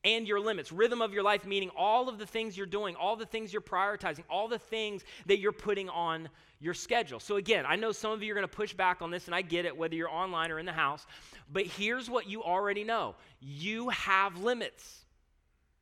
and 0.05 0.29
your 0.29 0.41
limits. 0.41 0.71
Rhythm 0.71 1.03
of 1.03 1.13
your 1.13 1.23
life 1.23 1.45
meaning 1.45 1.71
all 1.77 2.09
of 2.09 2.19
the 2.19 2.27
things 2.27 2.57
you're 2.57 2.67
doing, 2.67 2.95
all 2.97 3.17
the 3.17 3.27
things 3.27 3.53
you're 3.53 3.63
prioritizing, 3.63 4.25
all 4.31 4.49
the 4.49 4.59
things 4.59 5.05
that 5.27 5.39
you're 5.39 5.53
putting 5.53 5.89
on 5.89 6.29
your 6.61 6.75
schedule. 6.75 7.21
So, 7.21 7.37
again, 7.37 7.65
I 7.67 7.77
know 7.77 7.93
some 7.93 8.13
of 8.13 8.23
you 8.23 8.33
are 8.33 8.35
going 8.35 8.47
to 8.47 8.55
push 8.55 8.75
back 8.75 9.01
on 9.01 9.11
this, 9.11 9.27
and 9.27 9.35
I 9.35 9.43
get 9.43 9.65
it, 9.65 9.77
whether 9.77 9.95
you're 9.95 10.11
online 10.11 10.51
or 10.51 10.59
in 10.59 10.67
the 10.67 10.73
house. 10.73 11.07
But 11.53 11.67
here's 11.67 12.11
what 12.11 12.29
you 12.29 12.43
already 12.43 12.85
know 12.85 13.15
you 13.41 13.89
have 13.91 14.37
limits. 14.39 15.05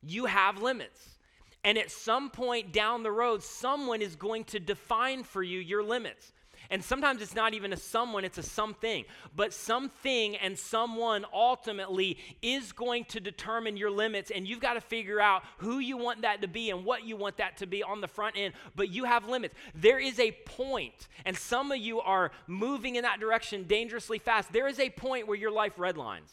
You 0.01 0.25
have 0.25 0.61
limits. 0.61 1.17
And 1.63 1.77
at 1.77 1.91
some 1.91 2.29
point 2.29 2.71
down 2.71 3.03
the 3.03 3.11
road, 3.11 3.43
someone 3.43 4.01
is 4.01 4.15
going 4.15 4.45
to 4.45 4.59
define 4.59 5.23
for 5.23 5.43
you 5.43 5.59
your 5.59 5.83
limits. 5.83 6.31
And 6.69 6.83
sometimes 6.83 7.21
it's 7.21 7.35
not 7.35 7.53
even 7.53 7.71
a 7.71 7.77
someone, 7.77 8.25
it's 8.25 8.37
a 8.37 8.43
something. 8.43 9.05
But 9.35 9.53
something 9.53 10.35
and 10.37 10.57
someone 10.57 11.25
ultimately 11.33 12.17
is 12.41 12.71
going 12.71 13.05
to 13.05 13.19
determine 13.19 13.77
your 13.77 13.91
limits, 13.91 14.31
and 14.31 14.47
you've 14.47 14.59
got 14.59 14.73
to 14.73 14.81
figure 14.81 15.19
out 15.19 15.43
who 15.57 15.79
you 15.79 15.97
want 15.97 16.21
that 16.23 16.41
to 16.41 16.47
be 16.47 16.69
and 16.69 16.83
what 16.83 17.05
you 17.05 17.15
want 17.15 17.37
that 17.37 17.57
to 17.57 17.67
be 17.67 17.83
on 17.83 18.01
the 18.01 18.07
front 18.07 18.37
end. 18.37 18.53
But 18.75 18.89
you 18.89 19.05
have 19.05 19.27
limits. 19.27 19.55
There 19.75 19.99
is 19.99 20.19
a 20.19 20.31
point, 20.45 21.07
and 21.25 21.37
some 21.37 21.71
of 21.71 21.77
you 21.77 22.01
are 22.01 22.31
moving 22.47 22.95
in 22.95 23.03
that 23.03 23.19
direction 23.19 23.63
dangerously 23.63 24.19
fast. 24.19 24.51
There 24.51 24.67
is 24.67 24.79
a 24.79 24.89
point 24.89 25.27
where 25.27 25.37
your 25.37 25.51
life 25.51 25.77
redlines. 25.77 26.31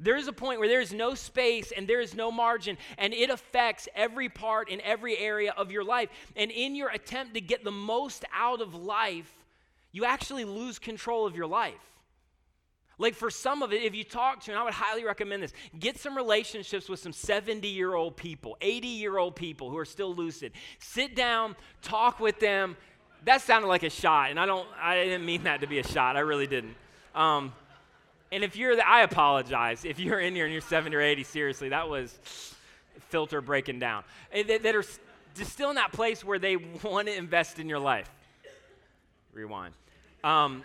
There 0.00 0.16
is 0.16 0.28
a 0.28 0.32
point 0.32 0.60
where 0.60 0.68
there 0.68 0.80
is 0.80 0.92
no 0.92 1.14
space 1.14 1.72
and 1.72 1.88
there 1.88 2.00
is 2.00 2.14
no 2.14 2.30
margin, 2.30 2.78
and 2.98 3.12
it 3.12 3.30
affects 3.30 3.88
every 3.94 4.28
part 4.28 4.68
in 4.68 4.80
every 4.82 5.18
area 5.18 5.52
of 5.56 5.72
your 5.72 5.82
life. 5.82 6.08
And 6.36 6.50
in 6.50 6.74
your 6.76 6.88
attempt 6.90 7.34
to 7.34 7.40
get 7.40 7.64
the 7.64 7.72
most 7.72 8.24
out 8.32 8.60
of 8.60 8.74
life, 8.74 9.32
you 9.90 10.04
actually 10.04 10.44
lose 10.44 10.78
control 10.78 11.26
of 11.26 11.34
your 11.34 11.46
life. 11.46 11.74
Like 12.98 13.14
for 13.14 13.30
some 13.30 13.62
of 13.62 13.72
it, 13.72 13.82
if 13.82 13.94
you 13.94 14.02
talk 14.02 14.42
to, 14.44 14.50
and 14.50 14.58
I 14.58 14.64
would 14.64 14.74
highly 14.74 15.04
recommend 15.04 15.42
this, 15.42 15.52
get 15.78 15.98
some 15.98 16.16
relationships 16.16 16.88
with 16.88 16.98
some 16.98 17.12
70 17.12 17.66
year 17.66 17.94
old 17.94 18.16
people, 18.16 18.56
80 18.60 18.88
year 18.88 19.18
old 19.18 19.36
people 19.36 19.70
who 19.70 19.78
are 19.78 19.84
still 19.84 20.14
lucid. 20.14 20.52
Sit 20.80 21.14
down, 21.14 21.54
talk 21.80 22.18
with 22.18 22.40
them. 22.40 22.76
That 23.24 23.40
sounded 23.40 23.68
like 23.68 23.82
a 23.82 23.90
shot, 23.90 24.30
and 24.30 24.38
I 24.38 24.46
don't, 24.46 24.66
I 24.80 25.02
didn't 25.04 25.26
mean 25.26 25.44
that 25.44 25.60
to 25.60 25.66
be 25.66 25.78
a 25.80 25.86
shot. 25.86 26.16
I 26.16 26.20
really 26.20 26.46
didn't. 26.46 26.76
Um, 27.14 27.52
and 28.30 28.44
if 28.44 28.56
you're, 28.56 28.76
the, 28.76 28.86
I 28.86 29.02
apologize. 29.02 29.84
If 29.84 29.98
you're 29.98 30.20
in 30.20 30.34
here 30.34 30.44
and 30.44 30.52
you're 30.52 30.62
70 30.62 30.94
or 30.94 31.00
80, 31.00 31.24
seriously, 31.24 31.68
that 31.70 31.88
was 31.88 32.18
filter 33.08 33.40
breaking 33.40 33.78
down. 33.78 34.04
That, 34.32 34.62
that 34.62 34.74
are 34.74 34.84
just 35.34 35.52
still 35.52 35.70
in 35.70 35.76
that 35.76 35.92
place 35.92 36.24
where 36.24 36.38
they 36.38 36.56
want 36.56 37.08
to 37.08 37.16
invest 37.16 37.58
in 37.58 37.68
your 37.68 37.78
life. 37.78 38.10
Rewind. 39.32 39.74
Um, 40.24 40.64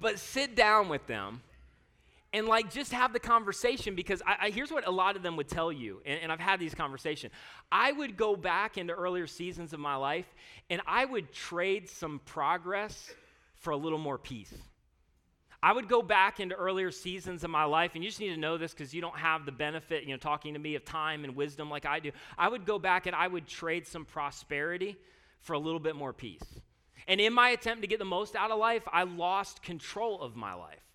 but 0.00 0.18
sit 0.18 0.54
down 0.54 0.88
with 0.88 1.06
them 1.06 1.42
and 2.32 2.46
like 2.46 2.70
just 2.70 2.92
have 2.92 3.12
the 3.12 3.20
conversation 3.20 3.94
because 3.94 4.22
I, 4.26 4.46
I, 4.46 4.50
here's 4.50 4.70
what 4.70 4.86
a 4.86 4.90
lot 4.90 5.16
of 5.16 5.22
them 5.22 5.36
would 5.36 5.48
tell 5.48 5.72
you 5.72 6.00
and, 6.04 6.20
and, 6.20 6.32
i've 6.32 6.40
had 6.40 6.60
these 6.60 6.74
conversations 6.74 7.32
i 7.72 7.90
would 7.90 8.16
go 8.16 8.36
back 8.36 8.76
into 8.76 8.92
earlier 8.92 9.26
seasons 9.26 9.72
of 9.72 9.80
my 9.80 9.96
life 9.96 10.26
and 10.68 10.82
i 10.86 11.04
would 11.04 11.32
trade 11.32 11.88
some 11.88 12.20
progress 12.24 13.12
for 13.54 13.70
a 13.70 13.76
little 13.76 13.98
more 13.98 14.18
peace 14.18 14.52
I 15.62 15.72
would 15.72 15.88
go 15.88 16.02
back 16.02 16.38
into 16.38 16.54
earlier 16.54 16.92
seasons 16.92 17.42
of 17.42 17.50
my 17.50 17.64
life, 17.64 17.94
and 17.94 18.04
you 18.04 18.10
just 18.10 18.20
need 18.20 18.34
to 18.34 18.40
know 18.40 18.58
this 18.58 18.72
because 18.72 18.94
you 18.94 19.00
don't 19.00 19.18
have 19.18 19.44
the 19.44 19.52
benefit, 19.52 20.04
you 20.04 20.10
know, 20.10 20.16
talking 20.16 20.54
to 20.54 20.60
me 20.60 20.76
of 20.76 20.84
time 20.84 21.24
and 21.24 21.34
wisdom 21.34 21.68
like 21.68 21.84
I 21.84 21.98
do. 21.98 22.12
I 22.36 22.48
would 22.48 22.64
go 22.64 22.78
back 22.78 23.06
and 23.06 23.16
I 23.16 23.26
would 23.26 23.46
trade 23.46 23.86
some 23.86 24.04
prosperity 24.04 24.96
for 25.40 25.54
a 25.54 25.58
little 25.58 25.80
bit 25.80 25.96
more 25.96 26.12
peace. 26.12 26.44
And 27.08 27.20
in 27.20 27.32
my 27.32 27.50
attempt 27.50 27.82
to 27.82 27.88
get 27.88 27.98
the 27.98 28.04
most 28.04 28.36
out 28.36 28.50
of 28.50 28.58
life, 28.58 28.82
I 28.92 29.02
lost 29.02 29.62
control 29.62 30.20
of 30.20 30.36
my 30.36 30.54
life. 30.54 30.87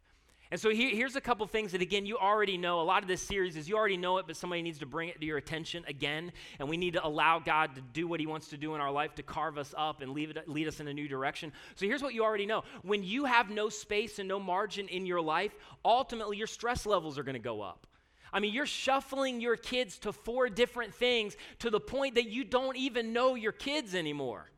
And 0.54 0.62
so 0.62 0.70
here, 0.70 0.96
here's 0.96 1.16
a 1.16 1.22
couple 1.22 1.48
things 1.48 1.72
that, 1.72 1.82
again, 1.82 2.06
you 2.06 2.16
already 2.16 2.60
know. 2.60 2.80
A 2.80 2.84
lot 2.84 3.02
of 3.02 3.08
this 3.08 3.24
series 3.24 3.58
is 3.58 3.68
you 3.68 3.76
already 3.76 3.98
know 3.98 4.20
it, 4.20 4.28
but 4.28 4.36
somebody 4.36 4.62
needs 4.62 4.78
to 4.78 4.86
bring 4.86 5.10
it 5.10 5.20
to 5.20 5.26
your 5.26 5.38
attention 5.38 5.84
again. 5.88 6.32
And 6.60 6.70
we 6.70 6.78
need 6.78 6.94
to 6.94 7.04
allow 7.04 7.40
God 7.40 7.74
to 7.74 7.82
do 7.82 8.08
what 8.08 8.20
He 8.20 8.28
wants 8.28 8.50
to 8.50 8.58
do 8.58 8.76
in 8.76 8.80
our 8.80 8.92
life 8.92 9.16
to 9.16 9.24
carve 9.24 9.58
us 9.58 9.74
up 9.76 10.04
and 10.04 10.16
it, 10.16 10.48
lead 10.48 10.68
us 10.68 10.80
in 10.80 10.88
a 10.88 10.94
new 10.94 11.08
direction. 11.08 11.52
So 11.74 11.88
here's 11.88 12.04
what 12.04 12.14
you 12.14 12.24
already 12.24 12.46
know 12.46 12.66
when 12.84 13.04
you 13.04 13.26
have 13.26 13.50
no 13.50 13.68
space 13.68 14.20
and 14.20 14.28
no 14.28 14.40
margin 14.40 14.88
in 14.90 15.08
your 15.08 15.22
life, 15.22 15.56
ultimately 15.84 16.38
your 16.38 16.46
stress 16.46 16.86
levels 16.86 17.18
are 17.18 17.24
going 17.24 17.34
to 17.34 17.40
go 17.40 17.60
up. 17.64 17.88
I 18.32 18.40
mean, 18.40 18.54
you're 18.54 18.68
shuffling 18.68 19.42
your 19.42 19.56
kids 19.56 19.98
to 20.00 20.14
four 20.14 20.50
different 20.50 20.94
things 20.94 21.36
to 21.60 21.72
the 21.72 21.80
point 21.80 22.14
that 22.14 22.28
you 22.28 22.44
don't 22.44 22.78
even 22.78 23.12
know 23.12 23.34
your 23.34 23.54
kids 23.54 23.96
anymore. 23.96 24.52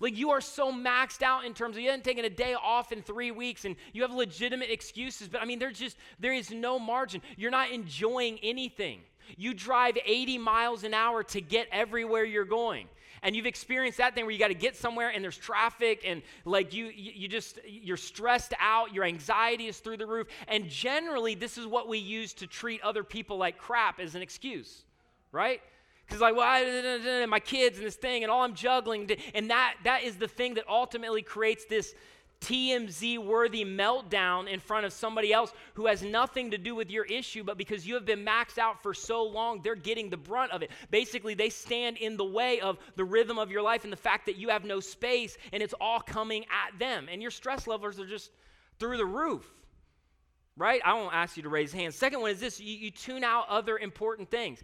Like 0.00 0.16
you 0.16 0.30
are 0.30 0.40
so 0.40 0.72
maxed 0.72 1.22
out 1.22 1.44
in 1.44 1.52
terms 1.52 1.76
of 1.76 1.82
you 1.82 1.90
haven't 1.90 2.04
taken 2.04 2.24
a 2.24 2.30
day 2.30 2.54
off 2.54 2.90
in 2.90 3.02
three 3.02 3.30
weeks 3.30 3.66
and 3.66 3.76
you 3.92 4.02
have 4.02 4.10
legitimate 4.10 4.70
excuses, 4.70 5.28
but 5.28 5.42
I 5.42 5.44
mean, 5.44 5.58
there's 5.58 5.78
just, 5.78 5.98
there 6.18 6.32
is 6.32 6.50
no 6.50 6.78
margin. 6.78 7.20
You're 7.36 7.50
not 7.50 7.70
enjoying 7.70 8.38
anything. 8.42 9.00
You 9.36 9.54
drive 9.54 9.98
80 10.04 10.38
miles 10.38 10.84
an 10.84 10.94
hour 10.94 11.22
to 11.24 11.40
get 11.40 11.68
everywhere 11.70 12.24
you're 12.24 12.44
going. 12.46 12.88
And 13.22 13.36
you've 13.36 13.46
experienced 13.46 13.98
that 13.98 14.14
thing 14.14 14.24
where 14.24 14.32
you 14.32 14.38
got 14.38 14.48
to 14.48 14.54
get 14.54 14.74
somewhere 14.74 15.10
and 15.10 15.22
there's 15.22 15.36
traffic 15.36 16.04
and 16.06 16.22
like 16.46 16.72
you, 16.72 16.86
you 16.86 17.28
just, 17.28 17.58
you're 17.66 17.98
stressed 17.98 18.54
out, 18.58 18.94
your 18.94 19.04
anxiety 19.04 19.66
is 19.66 19.78
through 19.78 19.98
the 19.98 20.06
roof. 20.06 20.26
And 20.48 20.68
generally, 20.68 21.34
this 21.34 21.58
is 21.58 21.66
what 21.66 21.86
we 21.86 21.98
use 21.98 22.32
to 22.34 22.46
treat 22.46 22.80
other 22.80 23.04
people 23.04 23.36
like 23.36 23.58
crap 23.58 24.00
as 24.00 24.14
an 24.14 24.22
excuse, 24.22 24.84
right? 25.32 25.60
Because 26.10 26.20
like, 26.20 26.34
well, 26.34 26.44
I, 26.44 27.24
my 27.26 27.38
kids 27.38 27.78
and 27.78 27.86
this 27.86 27.94
thing 27.94 28.24
and 28.24 28.32
all 28.32 28.42
I'm 28.42 28.54
juggling. 28.54 29.08
And 29.32 29.48
that, 29.50 29.76
that 29.84 30.02
is 30.02 30.16
the 30.16 30.26
thing 30.26 30.54
that 30.54 30.68
ultimately 30.68 31.22
creates 31.22 31.66
this 31.66 31.94
TMZ 32.40 33.24
worthy 33.24 33.64
meltdown 33.64 34.48
in 34.48 34.58
front 34.58 34.84
of 34.84 34.92
somebody 34.92 35.32
else 35.32 35.52
who 35.74 35.86
has 35.86 36.02
nothing 36.02 36.50
to 36.50 36.58
do 36.58 36.74
with 36.74 36.90
your 36.90 37.04
issue, 37.04 37.44
but 37.44 37.56
because 37.56 37.86
you 37.86 37.94
have 37.94 38.04
been 38.04 38.24
maxed 38.24 38.58
out 38.58 38.82
for 38.82 38.92
so 38.92 39.22
long, 39.22 39.60
they're 39.62 39.76
getting 39.76 40.10
the 40.10 40.16
brunt 40.16 40.50
of 40.50 40.62
it. 40.62 40.72
Basically, 40.90 41.34
they 41.34 41.48
stand 41.48 41.96
in 41.98 42.16
the 42.16 42.24
way 42.24 42.58
of 42.58 42.78
the 42.96 43.04
rhythm 43.04 43.38
of 43.38 43.52
your 43.52 43.62
life 43.62 43.84
and 43.84 43.92
the 43.92 43.96
fact 43.96 44.26
that 44.26 44.36
you 44.36 44.48
have 44.48 44.64
no 44.64 44.80
space 44.80 45.38
and 45.52 45.62
it's 45.62 45.74
all 45.80 46.00
coming 46.00 46.44
at 46.44 46.76
them. 46.80 47.08
And 47.08 47.22
your 47.22 47.30
stress 47.30 47.68
levels 47.68 48.00
are 48.00 48.06
just 48.06 48.32
through 48.80 48.96
the 48.96 49.06
roof. 49.06 49.48
Right? 50.56 50.82
I 50.84 50.94
won't 50.94 51.14
ask 51.14 51.36
you 51.36 51.44
to 51.44 51.48
raise 51.48 51.72
hands. 51.72 51.94
Second 51.94 52.20
one 52.20 52.32
is 52.32 52.40
this 52.40 52.58
you, 52.58 52.76
you 52.76 52.90
tune 52.90 53.22
out 53.22 53.48
other 53.48 53.78
important 53.78 54.28
things. 54.28 54.60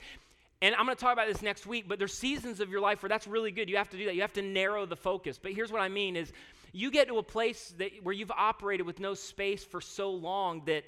And 0.62 0.74
I'm 0.74 0.86
going 0.86 0.96
to 0.96 1.00
talk 1.00 1.12
about 1.12 1.28
this 1.28 1.42
next 1.42 1.66
week, 1.66 1.86
but 1.86 1.98
there's 1.98 2.14
seasons 2.14 2.60
of 2.60 2.70
your 2.70 2.80
life 2.80 3.02
where 3.02 3.08
that's 3.08 3.26
really 3.26 3.50
good. 3.50 3.68
You 3.68 3.76
have 3.76 3.90
to 3.90 3.96
do 3.98 4.06
that. 4.06 4.14
You 4.14 4.22
have 4.22 4.32
to 4.34 4.42
narrow 4.42 4.86
the 4.86 4.96
focus. 4.96 5.38
But 5.40 5.52
here's 5.52 5.70
what 5.70 5.82
I 5.82 5.88
mean 5.88 6.16
is 6.16 6.32
you 6.72 6.90
get 6.90 7.08
to 7.08 7.18
a 7.18 7.22
place 7.22 7.74
that, 7.78 7.90
where 8.02 8.14
you've 8.14 8.30
operated 8.30 8.86
with 8.86 8.98
no 8.98 9.14
space 9.14 9.64
for 9.64 9.80
so 9.80 10.10
long 10.10 10.62
that 10.66 10.84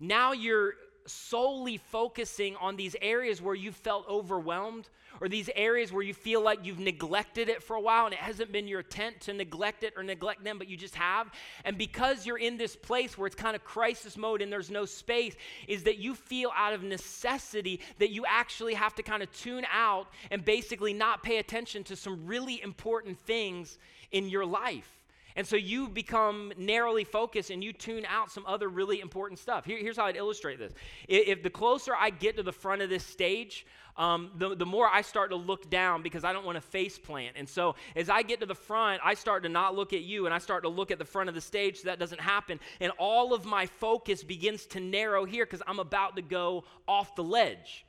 now 0.00 0.32
you're 0.32 0.74
solely 1.06 1.76
focusing 1.76 2.56
on 2.56 2.76
these 2.76 2.96
areas 3.00 3.40
where 3.40 3.54
you 3.54 3.72
felt 3.72 4.08
overwhelmed 4.08 4.88
or 5.22 5.28
these 5.28 5.48
areas 5.54 5.92
where 5.92 6.02
you 6.02 6.12
feel 6.12 6.42
like 6.42 6.66
you've 6.66 6.80
neglected 6.80 7.48
it 7.48 7.62
for 7.62 7.76
a 7.76 7.80
while 7.80 8.06
and 8.06 8.12
it 8.12 8.18
hasn't 8.18 8.50
been 8.50 8.66
your 8.66 8.80
intent 8.80 9.20
to 9.20 9.32
neglect 9.32 9.84
it 9.84 9.94
or 9.96 10.02
neglect 10.02 10.42
them, 10.42 10.58
but 10.58 10.68
you 10.68 10.76
just 10.76 10.96
have. 10.96 11.30
And 11.64 11.78
because 11.78 12.26
you're 12.26 12.40
in 12.40 12.56
this 12.56 12.74
place 12.74 13.16
where 13.16 13.28
it's 13.28 13.36
kind 13.36 13.54
of 13.54 13.62
crisis 13.62 14.16
mode 14.16 14.42
and 14.42 14.52
there's 14.52 14.68
no 14.68 14.84
space, 14.84 15.36
is 15.68 15.84
that 15.84 15.98
you 15.98 16.16
feel 16.16 16.50
out 16.56 16.72
of 16.72 16.82
necessity 16.82 17.78
that 18.00 18.10
you 18.10 18.24
actually 18.26 18.74
have 18.74 18.96
to 18.96 19.04
kind 19.04 19.22
of 19.22 19.32
tune 19.32 19.64
out 19.72 20.08
and 20.32 20.44
basically 20.44 20.92
not 20.92 21.22
pay 21.22 21.38
attention 21.38 21.84
to 21.84 21.94
some 21.94 22.26
really 22.26 22.60
important 22.60 23.16
things 23.20 23.78
in 24.10 24.28
your 24.28 24.44
life. 24.44 24.98
And 25.36 25.46
so 25.46 25.56
you 25.56 25.88
become 25.88 26.52
narrowly 26.58 27.04
focused 27.04 27.50
and 27.50 27.62
you 27.62 27.72
tune 27.72 28.04
out 28.06 28.30
some 28.30 28.44
other 28.46 28.68
really 28.68 29.00
important 29.00 29.38
stuff. 29.38 29.64
Here, 29.64 29.78
here's 29.78 29.96
how 29.96 30.04
I'd 30.04 30.16
illustrate 30.16 30.58
this. 30.58 30.72
If, 31.08 31.28
if, 31.28 31.42
the 31.42 31.50
closer 31.50 31.94
I 31.94 32.10
get 32.10 32.36
to 32.36 32.42
the 32.42 32.52
front 32.52 32.82
of 32.82 32.90
this 32.90 33.04
stage, 33.04 33.66
um, 33.96 34.30
the, 34.36 34.54
the 34.54 34.66
more 34.66 34.88
I 34.88 35.02
start 35.02 35.30
to 35.30 35.36
look 35.36 35.68
down 35.68 36.02
because 36.02 36.24
I 36.24 36.32
don't 36.32 36.44
want 36.44 36.56
to 36.56 36.62
face 36.62 36.98
plant. 36.98 37.36
And 37.36 37.48
so 37.48 37.74
as 37.94 38.08
I 38.08 38.22
get 38.22 38.40
to 38.40 38.46
the 38.46 38.54
front, 38.54 39.00
I 39.04 39.14
start 39.14 39.42
to 39.42 39.48
not 39.48 39.74
look 39.74 39.92
at 39.92 40.02
you 40.02 40.26
and 40.26 40.34
I 40.34 40.38
start 40.38 40.62
to 40.64 40.68
look 40.68 40.90
at 40.90 40.98
the 40.98 41.04
front 41.04 41.28
of 41.28 41.34
the 41.34 41.40
stage 41.40 41.78
so 41.78 41.84
that 41.86 41.98
doesn't 41.98 42.20
happen. 42.20 42.60
And 42.80 42.92
all 42.98 43.34
of 43.34 43.44
my 43.44 43.66
focus 43.66 44.22
begins 44.22 44.66
to 44.66 44.80
narrow 44.80 45.24
here 45.24 45.44
because 45.44 45.62
I'm 45.66 45.78
about 45.78 46.16
to 46.16 46.22
go 46.22 46.64
off 46.88 47.14
the 47.14 47.24
ledge. 47.24 47.84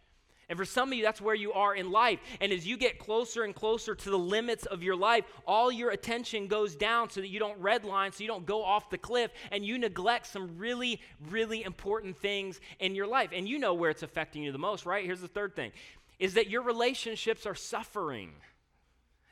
And 0.50 0.57
for 0.57 0.65
some 0.65 0.91
of 0.91 0.97
you, 0.97 1.03
that's 1.03 1.21
where 1.21 1.35
you 1.35 1.53
are 1.53 1.75
in 1.75 1.91
life. 1.91 2.19
And 2.41 2.51
as 2.51 2.67
you 2.67 2.77
get 2.77 3.00
closer 3.00 3.43
and 3.43 3.55
closer 3.55 3.95
to 3.95 4.09
the 4.09 4.17
limits 4.17 4.65
of 4.65 4.83
your 4.83 4.95
life, 4.95 5.25
all 5.47 5.71
your 5.71 5.91
attention 5.91 6.47
goes 6.47 6.75
down 6.75 7.09
so 7.09 7.21
that 7.21 7.29
you 7.29 7.39
don't 7.39 7.62
redline, 7.62 8.13
so 8.13 8.23
you 8.23 8.27
don't 8.27 8.45
go 8.45 8.63
off 8.63 8.89
the 8.89 8.97
cliff, 8.97 9.31
and 9.51 9.65
you 9.65 9.77
neglect 9.77 10.27
some 10.27 10.57
really, 10.57 11.01
really 11.29 11.63
important 11.63 12.17
things 12.17 12.59
in 12.79 12.95
your 12.95 13.07
life. 13.07 13.29
And 13.33 13.47
you 13.47 13.57
know 13.57 13.73
where 13.73 13.89
it's 13.89 14.03
affecting 14.03 14.43
you 14.43 14.51
the 14.51 14.57
most, 14.57 14.85
right? 14.85 15.05
Here's 15.05 15.21
the 15.21 15.27
third 15.27 15.55
thing 15.55 15.71
is 16.19 16.35
that 16.35 16.50
your 16.50 16.62
relationships 16.62 17.45
are 17.45 17.55
suffering. 17.55 18.31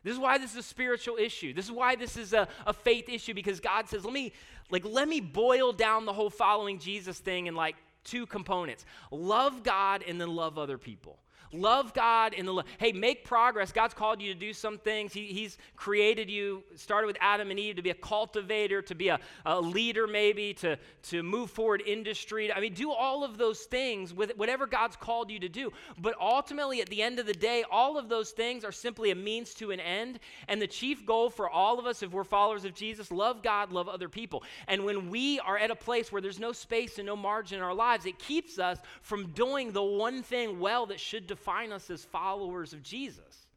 This 0.04 0.14
is 0.14 0.20
why 0.20 0.40
this 0.40 0.52
is 0.52 0.58
a 0.58 0.64
spiritual 0.64 1.18
issue. 1.18 1.54
This 1.54 1.66
is 1.66 1.72
why 1.72 1.96
this 1.96 2.18
is 2.18 2.34
a, 2.34 2.48
a 2.66 2.74
faith 2.74 3.08
issue 3.08 3.34
because 3.34 3.60
God 3.60 3.88
says, 3.88 4.04
let 4.04 4.14
me, 4.14 4.34
like, 4.72 4.84
let 4.84 5.08
me 5.08 5.22
boil 5.22 5.74
down 5.74 6.06
the 6.06 6.14
whole 6.14 6.32
following 6.32 6.80
Jesus 6.80 7.20
thing 7.20 7.46
in 7.46 7.56
like 7.56 7.76
two 8.04 8.26
components 8.26 8.86
love 9.12 9.64
God 9.64 10.04
and 10.08 10.20
then 10.20 10.36
love 10.36 10.58
other 10.58 10.78
people. 10.78 11.20
Love 11.54 11.94
God 11.94 12.34
in 12.34 12.46
the 12.46 12.54
lo- 12.54 12.64
hey, 12.80 12.94
make 12.94 13.26
progress. 13.26 13.72
God's 13.72 13.94
called 13.94 14.22
you 14.22 14.34
to 14.34 14.40
do 14.40 14.54
some 14.54 14.78
things. 14.78 15.12
He, 15.12 15.28
he's 15.28 15.58
created 15.76 16.30
you, 16.30 16.64
started 16.76 17.08
with 17.08 17.18
Adam 17.20 17.52
and 17.52 17.60
Eve, 17.60 17.76
to 17.76 17.82
be 17.82 17.90
a 17.90 17.96
cultivator, 17.96 18.82
to 18.84 18.96
be 18.96 19.10
a, 19.10 19.20
a 19.46 19.60
leader, 19.60 20.08
maybe, 20.08 20.54
to, 20.56 20.78
to 21.04 21.24
move 21.24 21.52
forward 21.52 21.84
industry. 21.86 22.52
I 22.54 22.62
mean, 22.62 22.74
do 22.74 22.92
all 22.92 23.26
of 23.26 23.38
those 23.38 23.62
things 23.64 24.14
with 24.14 24.38
whatever 24.38 24.66
God's 24.66 24.96
called 24.96 25.30
you 25.30 25.40
to 25.40 25.50
do. 25.50 25.74
But 25.98 26.16
ultimately, 26.22 26.82
at 26.82 26.88
the 26.88 27.02
end 27.02 27.20
of 27.20 27.26
the 27.26 27.34
day, 27.34 27.66
all 27.70 27.98
of 27.98 28.08
those 28.08 28.32
things 28.32 28.64
are 28.64 28.72
simply 28.72 29.12
a 29.12 29.16
means 29.16 29.54
to 29.56 29.72
an 29.72 29.82
end. 29.82 30.20
And 30.48 30.62
the 30.62 30.68
chief 30.68 31.06
goal 31.06 31.30
for 31.30 31.50
all 31.50 31.80
of 31.80 31.86
us, 31.86 32.02
if 32.02 32.12
we're 32.12 32.24
followers 32.24 32.64
of 32.64 32.74
Jesus, 32.74 33.12
love 33.12 33.44
God, 33.44 33.74
love 33.74 33.90
other 33.90 34.08
people. 34.08 34.44
And 34.70 34.86
when 34.86 35.10
we 35.10 35.40
are 35.42 35.58
at 35.58 35.70
a 35.70 35.76
place 35.76 36.12
where 36.12 36.22
there's 36.22 36.40
no 36.40 36.54
space 36.54 36.98
and 36.98 37.06
no 37.06 37.18
margin 37.18 37.58
in 37.58 37.64
our 37.64 37.74
lives, 37.74 38.06
it 38.06 38.20
keeps 38.20 38.58
us 38.58 38.78
from 39.02 39.28
doing 39.34 39.74
the 39.74 39.84
one 39.84 40.24
thing 40.24 40.60
well 40.60 40.86
that 40.86 41.00
should 41.00 41.28
define 41.28 41.41
define 41.42 41.72
us 41.72 41.90
as 41.90 42.04
followers 42.06 42.72
of 42.72 42.84
Jesus. 42.84 43.48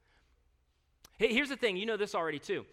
Here's 1.18 1.50
the 1.50 1.56
thing, 1.56 1.76
you 1.76 1.84
know 1.84 1.98
this 1.98 2.14
already 2.14 2.38
too, 2.38 2.64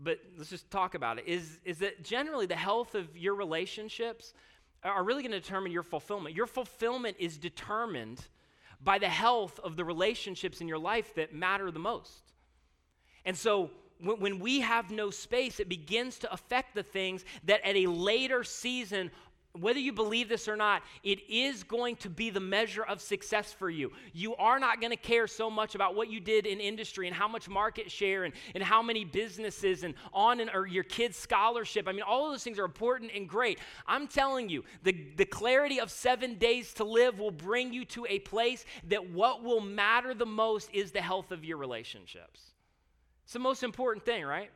but 0.00 0.18
let's 0.36 0.50
just 0.50 0.68
talk 0.70 0.94
about 0.94 1.18
it. 1.18 1.28
Is, 1.28 1.60
is 1.64 1.78
that 1.78 2.02
generally 2.02 2.46
the 2.46 2.56
health 2.56 2.96
of 2.96 3.16
your 3.16 3.36
relationships 3.36 4.34
are 4.82 5.04
really 5.04 5.22
going 5.22 5.32
to 5.32 5.40
determine 5.40 5.70
your 5.70 5.84
fulfillment. 5.84 6.34
Your 6.34 6.46
fulfillment 6.46 7.16
is 7.20 7.38
determined 7.38 8.26
by 8.82 8.98
the 8.98 9.08
health 9.08 9.60
of 9.60 9.76
the 9.76 9.84
relationships 9.84 10.60
in 10.60 10.66
your 10.66 10.78
life 10.78 11.14
that 11.14 11.32
matter 11.32 11.70
the 11.70 11.78
most. 11.78 12.32
And 13.24 13.36
so 13.36 13.70
when, 14.00 14.20
when 14.20 14.38
we 14.40 14.60
have 14.60 14.90
no 14.90 15.10
space, 15.10 15.60
it 15.60 15.68
begins 15.68 16.18
to 16.18 16.32
affect 16.32 16.74
the 16.74 16.82
things 16.82 17.24
that 17.44 17.64
at 17.64 17.76
a 17.76 17.86
later 17.86 18.42
season 18.42 19.10
whether 19.60 19.78
you 19.78 19.92
believe 19.92 20.28
this 20.28 20.48
or 20.48 20.56
not, 20.56 20.82
it 21.02 21.18
is 21.28 21.62
going 21.62 21.96
to 21.96 22.10
be 22.10 22.30
the 22.30 22.40
measure 22.40 22.84
of 22.84 23.00
success 23.00 23.52
for 23.52 23.70
you. 23.70 23.92
You 24.12 24.34
are 24.36 24.58
not 24.58 24.80
going 24.80 24.90
to 24.90 24.96
care 24.96 25.26
so 25.26 25.50
much 25.50 25.74
about 25.74 25.94
what 25.94 26.10
you 26.10 26.20
did 26.20 26.46
in 26.46 26.60
industry 26.60 27.06
and 27.06 27.14
how 27.14 27.28
much 27.28 27.48
market 27.48 27.90
share 27.90 28.24
and, 28.24 28.34
and 28.54 28.62
how 28.62 28.82
many 28.82 29.04
businesses 29.04 29.84
and 29.84 29.94
on 30.12 30.40
and 30.40 30.50
or 30.52 30.66
your 30.66 30.84
kid's 30.84 31.16
scholarship. 31.16 31.88
I 31.88 31.92
mean, 31.92 32.02
all 32.02 32.26
of 32.26 32.32
those 32.32 32.44
things 32.44 32.58
are 32.58 32.64
important 32.64 33.12
and 33.14 33.28
great. 33.28 33.58
I'm 33.86 34.06
telling 34.06 34.48
you, 34.48 34.64
the, 34.82 34.92
the 35.16 35.24
clarity 35.24 35.80
of 35.80 35.90
seven 35.90 36.34
days 36.34 36.74
to 36.74 36.84
live 36.84 37.18
will 37.18 37.30
bring 37.30 37.72
you 37.72 37.84
to 37.86 38.06
a 38.08 38.18
place 38.20 38.64
that 38.88 39.10
what 39.10 39.42
will 39.42 39.60
matter 39.60 40.14
the 40.14 40.26
most 40.26 40.70
is 40.72 40.92
the 40.92 41.00
health 41.00 41.32
of 41.32 41.44
your 41.44 41.56
relationships. 41.56 42.40
It's 43.24 43.32
the 43.32 43.38
most 43.38 43.62
important 43.62 44.04
thing, 44.04 44.24
right? 44.24 44.50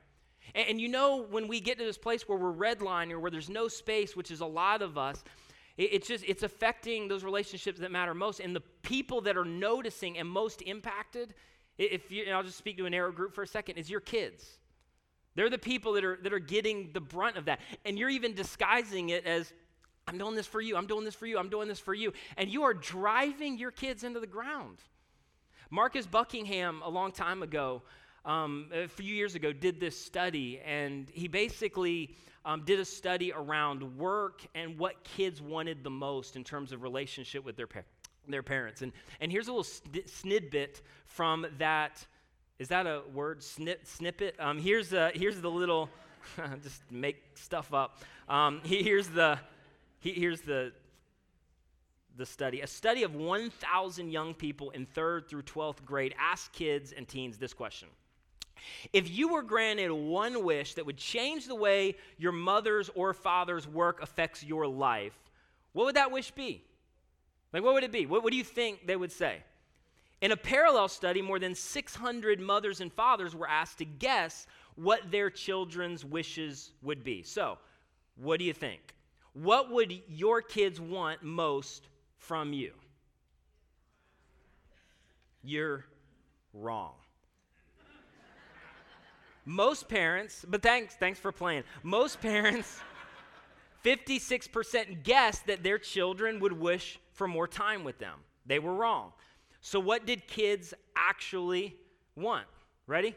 And, 0.55 0.69
and, 0.69 0.81
you 0.81 0.89
know, 0.89 1.27
when 1.31 1.49
we 1.49 1.61
get 1.61 1.79
to 1.79 1.85
this 1.85 1.99
place 1.99 2.29
where 2.29 2.39
we're 2.39 2.53
redlining 2.53 3.13
or 3.13 3.21
where 3.21 3.31
there's 3.31 3.51
no 3.51 3.69
space, 3.69 4.17
which 4.17 4.31
is 4.31 4.41
a 4.41 4.47
lot 4.47 4.83
of 4.83 4.99
us, 4.99 5.23
it, 5.77 5.95
it's 5.95 6.09
just, 6.09 6.25
it's 6.27 6.43
affecting 6.43 7.09
those 7.09 7.25
relationships 7.25 7.81
that 7.81 7.91
matter 7.91 8.15
most. 8.15 8.41
And 8.41 8.55
the 8.55 8.63
people 8.83 9.21
that 9.23 9.37
are 9.37 9.45
noticing 9.45 10.19
and 10.19 10.29
most 10.29 10.63
impacted, 10.63 11.35
if 11.79 12.11
you, 12.11 12.25
I'll 12.33 12.43
just 12.43 12.59
speak 12.59 12.77
to 12.79 12.87
a 12.87 12.91
narrow 12.91 13.13
group 13.13 13.35
for 13.35 13.43
a 13.43 13.47
second, 13.47 13.77
is 13.79 13.89
your 13.89 14.01
kids. 14.01 14.45
They're 15.35 15.51
the 15.51 15.59
people 15.59 15.95
that 15.95 16.05
are, 16.05 16.19
that 16.23 16.33
are 16.33 16.39
getting 16.39 16.91
the 16.93 17.01
brunt 17.01 17.37
of 17.37 17.47
that. 17.47 17.61
And 17.85 17.99
you're 17.99 18.11
even 18.11 18.35
disguising 18.35 19.09
it 19.09 19.25
as, 19.27 19.53
I'm 20.07 20.19
doing 20.19 20.35
this 20.35 20.47
for 20.47 20.61
you, 20.61 20.77
I'm 20.77 20.87
doing 20.87 21.05
this 21.05 21.15
for 21.15 21.27
you, 21.27 21.39
I'm 21.39 21.49
doing 21.49 21.69
this 21.69 21.79
for 21.79 21.95
you. 21.95 22.13
And 22.37 22.51
you 22.51 22.65
are 22.65 22.75
driving 22.75 23.57
your 23.57 23.71
kids 23.71 24.05
into 24.05 24.21
the 24.21 24.27
ground. 24.27 24.79
Marcus 25.71 26.07
Buckingham, 26.07 26.83
a 26.85 26.91
long 26.91 27.13
time 27.13 27.43
ago, 27.43 27.83
um, 28.25 28.69
a 28.73 28.89
few 28.89 29.15
years 29.15 29.35
ago 29.35 29.53
did 29.53 29.81
this 29.81 29.99
study, 29.99 30.61
and 30.65 31.09
he 31.13 31.27
basically 31.29 32.15
um, 32.45 32.63
did 32.65 32.79
a 32.81 32.85
study 32.85 33.33
around 33.33 33.97
work 33.97 34.43
and 34.55 34.79
what 34.79 35.03
kids 35.05 35.41
wanted 35.41 35.83
the 35.83 35.91
most 35.91 36.37
in 36.37 36.45
terms 36.45 36.73
of 36.73 36.83
relationship 36.83 37.45
with 37.45 37.57
their, 37.57 37.67
par- 37.67 37.85
their 38.29 38.43
parents. 38.43 38.83
And, 38.83 38.93
and 39.21 39.31
here's 39.31 39.49
a 39.49 39.53
little 39.53 39.71
snippet 40.07 40.83
from 41.07 41.47
that. 41.59 42.05
Is 42.59 42.69
that 42.69 42.87
a 42.87 43.03
word? 43.13 43.43
Snip, 43.43 43.87
snippet? 43.87 44.37
Um, 44.39 44.59
here's, 44.59 44.93
a, 44.93 45.11
here's 45.15 45.41
the 45.41 45.51
little, 45.51 45.89
just 46.63 46.83
make 46.91 47.23
stuff 47.35 47.75
up. 47.75 48.03
Um, 48.29 48.61
here's 48.65 49.09
the, 49.09 49.39
here's 50.01 50.43
the, 50.43 50.73
the 52.17 52.27
study. 52.27 52.61
A 52.61 52.67
study 52.67 53.03
of 53.03 53.17
1,000 53.17 54.11
young 54.11 54.35
people 54.35 54.71
in 54.71 54.87
third 54.87 55.29
through 55.29 55.43
12th 55.43 55.85
grade 55.85 56.15
asked 56.19 56.53
kids 56.53 56.93
and 56.93 57.09
teens 57.09 57.37
this 57.39 57.53
question 57.53 57.89
if 58.93 59.11
you 59.11 59.29
were 59.29 59.43
granted 59.43 59.91
one 59.91 60.45
wish 60.45 60.75
that 60.75 60.87
would 60.87 60.97
change 60.97 61.47
the 61.47 61.55
way 61.55 61.97
your 62.19 62.33
mother's 62.33 62.91
or 62.95 63.15
father's 63.15 63.67
work 63.67 64.03
affects 64.03 64.43
your 64.43 64.67
life, 64.67 65.19
what 65.73 65.87
would 65.87 65.97
that 65.97 66.11
wish 66.11 66.31
be? 66.31 66.65
Like, 67.53 67.63
what 67.63 67.75
would 67.75 67.85
it 67.85 67.93
be? 67.93 68.07
What, 68.07 68.23
what 68.23 68.31
do 68.31 68.37
you 68.37 68.45
think 68.45 68.87
they 68.87 68.97
would 68.97 69.13
say? 69.13 69.43
In 70.21 70.33
a 70.33 70.37
parallel 70.37 70.89
study, 70.89 71.21
more 71.21 71.39
than 71.39 71.55
600 71.55 72.41
mothers 72.41 72.81
and 72.81 72.93
fathers 72.93 73.35
were 73.35 73.49
asked 73.49 73.79
to 73.79 73.85
guess 73.85 74.47
what 74.77 75.11
their 75.11 75.31
children's 75.31 76.05
wishes 76.05 76.71
would 76.83 77.03
be. 77.03 77.23
So, 77.23 77.59
what 78.17 78.39
do 78.39 78.45
you 78.45 78.53
think? 78.53 78.95
What 79.33 79.71
would 79.71 79.93
your 80.09 80.41
kids 80.41 80.81
want 80.81 81.23
most 81.23 81.89
from 82.19 82.53
you? 82.53 82.73
You're 85.43 85.85
wrong. 86.55 86.93
Most 89.45 89.89
parents, 89.89 90.45
but 90.49 90.63
thanks, 90.63 90.95
thanks 90.95 91.19
for 91.19 91.33
playing. 91.33 91.65
Most 91.83 92.21
parents, 92.21 92.81
56% 93.85 95.03
guessed 95.03 95.47
that 95.47 95.63
their 95.63 95.79
children 95.79 96.39
would 96.41 96.53
wish 96.53 97.01
for 97.13 97.27
more 97.27 97.49
time 97.49 97.83
with 97.83 97.99
them. 97.99 98.19
They 98.47 98.59
were 98.59 98.75
wrong. 98.75 99.13
So, 99.61 99.81
what 99.81 100.07
did 100.07 100.27
kids 100.27 100.75
actually 100.97 101.77
want? 102.17 102.47
Ready? 102.87 103.15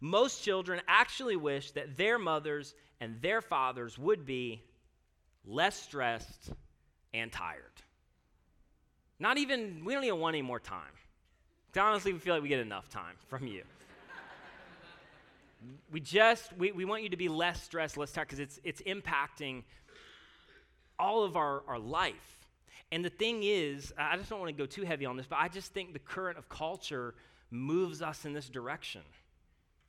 most 0.00 0.42
children 0.42 0.80
actually 0.88 1.36
wish 1.36 1.70
that 1.72 1.96
their 1.96 2.18
mothers 2.18 2.74
and 3.00 3.20
their 3.20 3.40
fathers 3.40 3.98
would 3.98 4.24
be 4.24 4.62
less 5.44 5.80
stressed 5.80 6.50
and 7.12 7.30
tired. 7.30 7.60
Not 9.18 9.36
even, 9.36 9.84
we 9.84 9.92
don't 9.92 10.04
even 10.04 10.18
want 10.18 10.34
any 10.34 10.42
more 10.42 10.60
time. 10.60 10.92
Honestly, 11.78 12.12
we 12.12 12.18
feel 12.18 12.34
like 12.34 12.42
we 12.42 12.48
get 12.48 12.60
enough 12.60 12.88
time 12.88 13.14
from 13.28 13.46
you. 13.46 13.62
We 15.90 16.00
just, 16.00 16.52
we, 16.56 16.72
we 16.72 16.84
want 16.84 17.02
you 17.02 17.08
to 17.10 17.16
be 17.16 17.28
less 17.28 17.62
stressed, 17.62 17.96
less 17.96 18.12
tired, 18.12 18.28
because 18.28 18.38
it's, 18.38 18.60
it's 18.64 18.80
impacting 18.82 19.64
all 20.98 21.24
of 21.24 21.36
our, 21.36 21.62
our 21.66 21.78
life. 21.78 22.46
And 22.92 23.04
the 23.04 23.10
thing 23.10 23.42
is, 23.42 23.92
I 23.96 24.16
just 24.16 24.30
don't 24.30 24.40
want 24.40 24.56
to 24.56 24.62
go 24.62 24.66
too 24.66 24.82
heavy 24.82 25.06
on 25.06 25.16
this, 25.16 25.26
but 25.26 25.38
I 25.38 25.48
just 25.48 25.72
think 25.72 25.92
the 25.92 25.98
current 25.98 26.38
of 26.38 26.48
culture 26.48 27.14
moves 27.50 28.02
us 28.02 28.24
in 28.24 28.32
this 28.32 28.48
direction. 28.48 29.02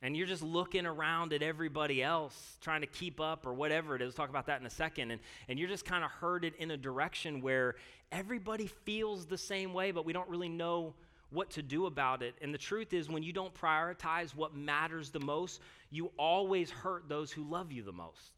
And 0.04 0.16
you're 0.16 0.26
just 0.26 0.42
looking 0.42 0.84
around 0.84 1.32
at 1.32 1.42
everybody 1.42 2.02
else, 2.02 2.56
trying 2.60 2.80
to 2.80 2.88
keep 2.88 3.20
up 3.20 3.46
or 3.46 3.54
whatever 3.54 3.94
it 3.94 4.02
is. 4.02 4.06
We'll 4.06 4.26
talk 4.26 4.30
about 4.30 4.46
that 4.46 4.60
in 4.60 4.66
a 4.66 4.70
second. 4.70 5.12
And, 5.12 5.20
and 5.48 5.58
you're 5.58 5.68
just 5.68 5.84
kind 5.84 6.02
of 6.02 6.10
herded 6.10 6.54
in 6.58 6.72
a 6.72 6.76
direction 6.76 7.40
where 7.40 7.76
everybody 8.10 8.66
feels 8.66 9.26
the 9.26 9.38
same 9.38 9.72
way, 9.72 9.92
but 9.92 10.04
we 10.04 10.12
don't 10.12 10.28
really 10.28 10.48
know 10.48 10.94
what 11.32 11.50
to 11.50 11.62
do 11.62 11.86
about 11.86 12.22
it. 12.22 12.34
And 12.42 12.52
the 12.52 12.58
truth 12.58 12.92
is, 12.92 13.08
when 13.08 13.22
you 13.22 13.32
don't 13.32 13.54
prioritize 13.54 14.34
what 14.34 14.54
matters 14.54 15.10
the 15.10 15.20
most, 15.20 15.60
you 15.90 16.10
always 16.18 16.70
hurt 16.70 17.08
those 17.08 17.32
who 17.32 17.44
love 17.44 17.72
you 17.72 17.82
the 17.82 17.92
most 17.92 18.32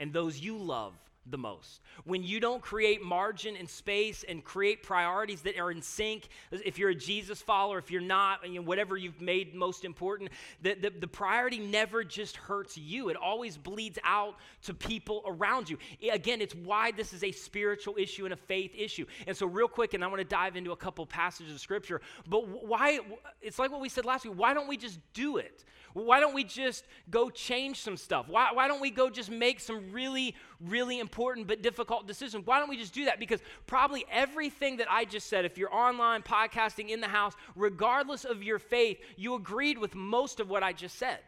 and 0.00 0.12
those 0.12 0.38
you 0.38 0.56
love 0.56 0.94
the 1.30 1.38
most. 1.38 1.80
When 2.04 2.22
you 2.22 2.40
don't 2.40 2.62
create 2.62 3.02
margin 3.02 3.56
and 3.56 3.68
space 3.68 4.24
and 4.28 4.44
create 4.44 4.82
priorities 4.82 5.42
that 5.42 5.58
are 5.58 5.70
in 5.70 5.82
sync, 5.82 6.28
if 6.50 6.78
you're 6.78 6.90
a 6.90 6.94
Jesus 6.94 7.40
follower, 7.40 7.78
if 7.78 7.90
you're 7.90 8.00
not, 8.00 8.48
you 8.48 8.60
know, 8.60 8.66
whatever 8.66 8.96
you've 8.96 9.20
made 9.20 9.54
most 9.54 9.84
important, 9.84 10.30
the, 10.62 10.74
the, 10.74 10.90
the 10.90 11.08
priority 11.08 11.58
never 11.58 12.04
just 12.04 12.36
hurts 12.36 12.76
you. 12.76 13.08
It 13.08 13.16
always 13.16 13.56
bleeds 13.56 13.98
out 14.04 14.36
to 14.62 14.74
people 14.74 15.22
around 15.26 15.68
you. 15.68 15.78
Again, 16.10 16.40
it's 16.40 16.54
why 16.54 16.90
this 16.92 17.12
is 17.12 17.24
a 17.24 17.32
spiritual 17.32 17.96
issue 17.98 18.24
and 18.24 18.34
a 18.34 18.36
faith 18.36 18.72
issue. 18.76 19.06
And 19.26 19.36
so, 19.36 19.46
real 19.46 19.68
quick, 19.68 19.94
and 19.94 20.04
I 20.04 20.06
want 20.06 20.20
to 20.20 20.24
dive 20.24 20.56
into 20.56 20.72
a 20.72 20.76
couple 20.76 21.04
passages 21.06 21.54
of 21.54 21.60
scripture, 21.60 22.00
but 22.28 22.48
why, 22.48 23.00
it's 23.40 23.58
like 23.58 23.70
what 23.70 23.80
we 23.80 23.88
said 23.88 24.04
last 24.04 24.24
week, 24.24 24.34
why 24.36 24.54
don't 24.54 24.68
we 24.68 24.76
just 24.76 24.98
do 25.12 25.38
it? 25.38 25.64
Why 26.06 26.20
don't 26.20 26.34
we 26.34 26.44
just 26.44 26.84
go 27.10 27.30
change 27.30 27.80
some 27.80 27.96
stuff? 27.96 28.28
Why, 28.28 28.50
why 28.52 28.68
don't 28.68 28.80
we 28.80 28.90
go 28.90 29.10
just 29.10 29.30
make 29.30 29.60
some 29.60 29.92
really, 29.92 30.34
really 30.60 30.98
important 30.98 31.46
but 31.46 31.62
difficult 31.62 32.06
decisions? 32.06 32.46
Why 32.46 32.58
don't 32.58 32.68
we 32.68 32.76
just 32.76 32.94
do 32.94 33.06
that? 33.06 33.18
Because 33.18 33.40
probably 33.66 34.04
everything 34.10 34.78
that 34.78 34.90
I 34.90 35.04
just 35.04 35.28
said, 35.28 35.44
if 35.44 35.58
you're 35.58 35.74
online, 35.74 36.22
podcasting, 36.22 36.90
in 36.90 37.00
the 37.00 37.08
house, 37.08 37.34
regardless 37.54 38.24
of 38.24 38.42
your 38.42 38.58
faith, 38.58 38.98
you 39.16 39.34
agreed 39.34 39.78
with 39.78 39.94
most 39.94 40.40
of 40.40 40.48
what 40.48 40.62
I 40.62 40.72
just 40.72 40.96
said. 40.96 41.18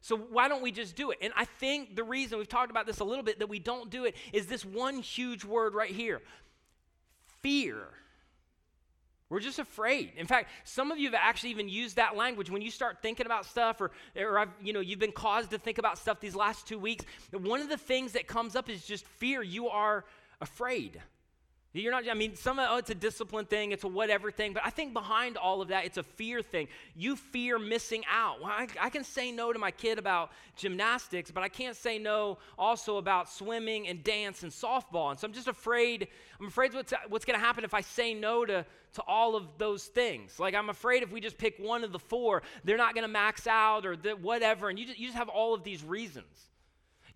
So 0.00 0.16
why 0.16 0.48
don't 0.48 0.62
we 0.62 0.70
just 0.70 0.94
do 0.94 1.10
it? 1.10 1.18
And 1.20 1.32
I 1.36 1.44
think 1.44 1.96
the 1.96 2.04
reason 2.04 2.38
we've 2.38 2.48
talked 2.48 2.70
about 2.70 2.86
this 2.86 3.00
a 3.00 3.04
little 3.04 3.24
bit 3.24 3.40
that 3.40 3.48
we 3.48 3.58
don't 3.58 3.90
do 3.90 4.04
it 4.04 4.14
is 4.32 4.46
this 4.46 4.64
one 4.64 5.00
huge 5.00 5.44
word 5.44 5.74
right 5.74 5.90
here 5.90 6.22
fear. 7.42 7.88
We're 9.28 9.40
just 9.40 9.58
afraid. 9.58 10.12
In 10.16 10.26
fact, 10.26 10.50
some 10.64 10.92
of 10.92 10.98
you 10.98 11.06
have 11.06 11.18
actually 11.20 11.50
even 11.50 11.68
used 11.68 11.96
that 11.96 12.16
language 12.16 12.48
when 12.48 12.62
you 12.62 12.70
start 12.70 12.98
thinking 13.02 13.26
about 13.26 13.44
stuff, 13.44 13.80
or, 13.80 13.90
or 14.16 14.38
I've, 14.38 14.50
you 14.62 14.72
know, 14.72 14.80
you've 14.80 15.00
been 15.00 15.10
caused 15.10 15.50
to 15.50 15.58
think 15.58 15.78
about 15.78 15.98
stuff 15.98 16.20
these 16.20 16.36
last 16.36 16.68
two 16.68 16.78
weeks. 16.78 17.04
One 17.32 17.60
of 17.60 17.68
the 17.68 17.76
things 17.76 18.12
that 18.12 18.28
comes 18.28 18.54
up 18.54 18.70
is 18.70 18.84
just 18.84 19.04
fear. 19.04 19.42
You 19.42 19.68
are 19.68 20.04
afraid. 20.40 21.02
You're 21.82 21.92
not, 21.92 22.08
I 22.08 22.14
mean, 22.14 22.36
some 22.36 22.58
of 22.58 22.66
oh, 22.70 22.78
it's 22.78 22.90
a 22.90 22.94
discipline 22.94 23.44
thing, 23.44 23.72
it's 23.72 23.84
a 23.84 23.88
whatever 23.88 24.30
thing, 24.30 24.52
but 24.52 24.62
I 24.64 24.70
think 24.70 24.92
behind 24.92 25.36
all 25.36 25.60
of 25.60 25.68
that, 25.68 25.84
it's 25.84 25.98
a 25.98 26.02
fear 26.02 26.42
thing. 26.42 26.68
You 26.94 27.16
fear 27.16 27.58
missing 27.58 28.04
out. 28.10 28.40
Well, 28.40 28.50
I, 28.50 28.66
I, 28.80 28.90
can 28.90 29.04
say 29.04 29.30
no 29.30 29.52
to 29.52 29.58
my 29.58 29.70
kid 29.70 29.98
about 29.98 30.30
gymnastics, 30.56 31.30
but 31.30 31.42
I 31.42 31.48
can't 31.48 31.76
say 31.76 31.98
no 31.98 32.38
also 32.58 32.96
about 32.96 33.30
swimming 33.30 33.88
and 33.88 34.02
dance 34.02 34.42
and 34.42 34.50
softball. 34.50 35.10
And 35.10 35.20
so 35.20 35.26
I'm 35.26 35.34
just 35.34 35.48
afraid, 35.48 36.08
I'm 36.40 36.46
afraid 36.46 36.72
what's, 36.72 36.94
what's 37.08 37.24
going 37.24 37.38
to 37.38 37.44
happen 37.44 37.64
if 37.64 37.74
I 37.74 37.82
say 37.82 38.14
no 38.14 38.44
to, 38.46 38.64
to 38.94 39.02
all 39.02 39.36
of 39.36 39.46
those 39.58 39.84
things. 39.84 40.40
Like, 40.40 40.54
I'm 40.54 40.70
afraid 40.70 41.02
if 41.02 41.12
we 41.12 41.20
just 41.20 41.36
pick 41.36 41.58
one 41.58 41.84
of 41.84 41.92
the 41.92 41.98
four, 41.98 42.42
they're 42.64 42.78
not 42.78 42.94
going 42.94 43.02
to 43.02 43.12
max 43.12 43.46
out 43.46 43.84
or 43.84 43.96
the, 43.96 44.12
whatever. 44.12 44.70
And 44.70 44.78
you 44.78 44.86
just, 44.86 44.98
you 44.98 45.08
just 45.08 45.18
have 45.18 45.28
all 45.28 45.52
of 45.52 45.62
these 45.62 45.84
reasons. 45.84 46.26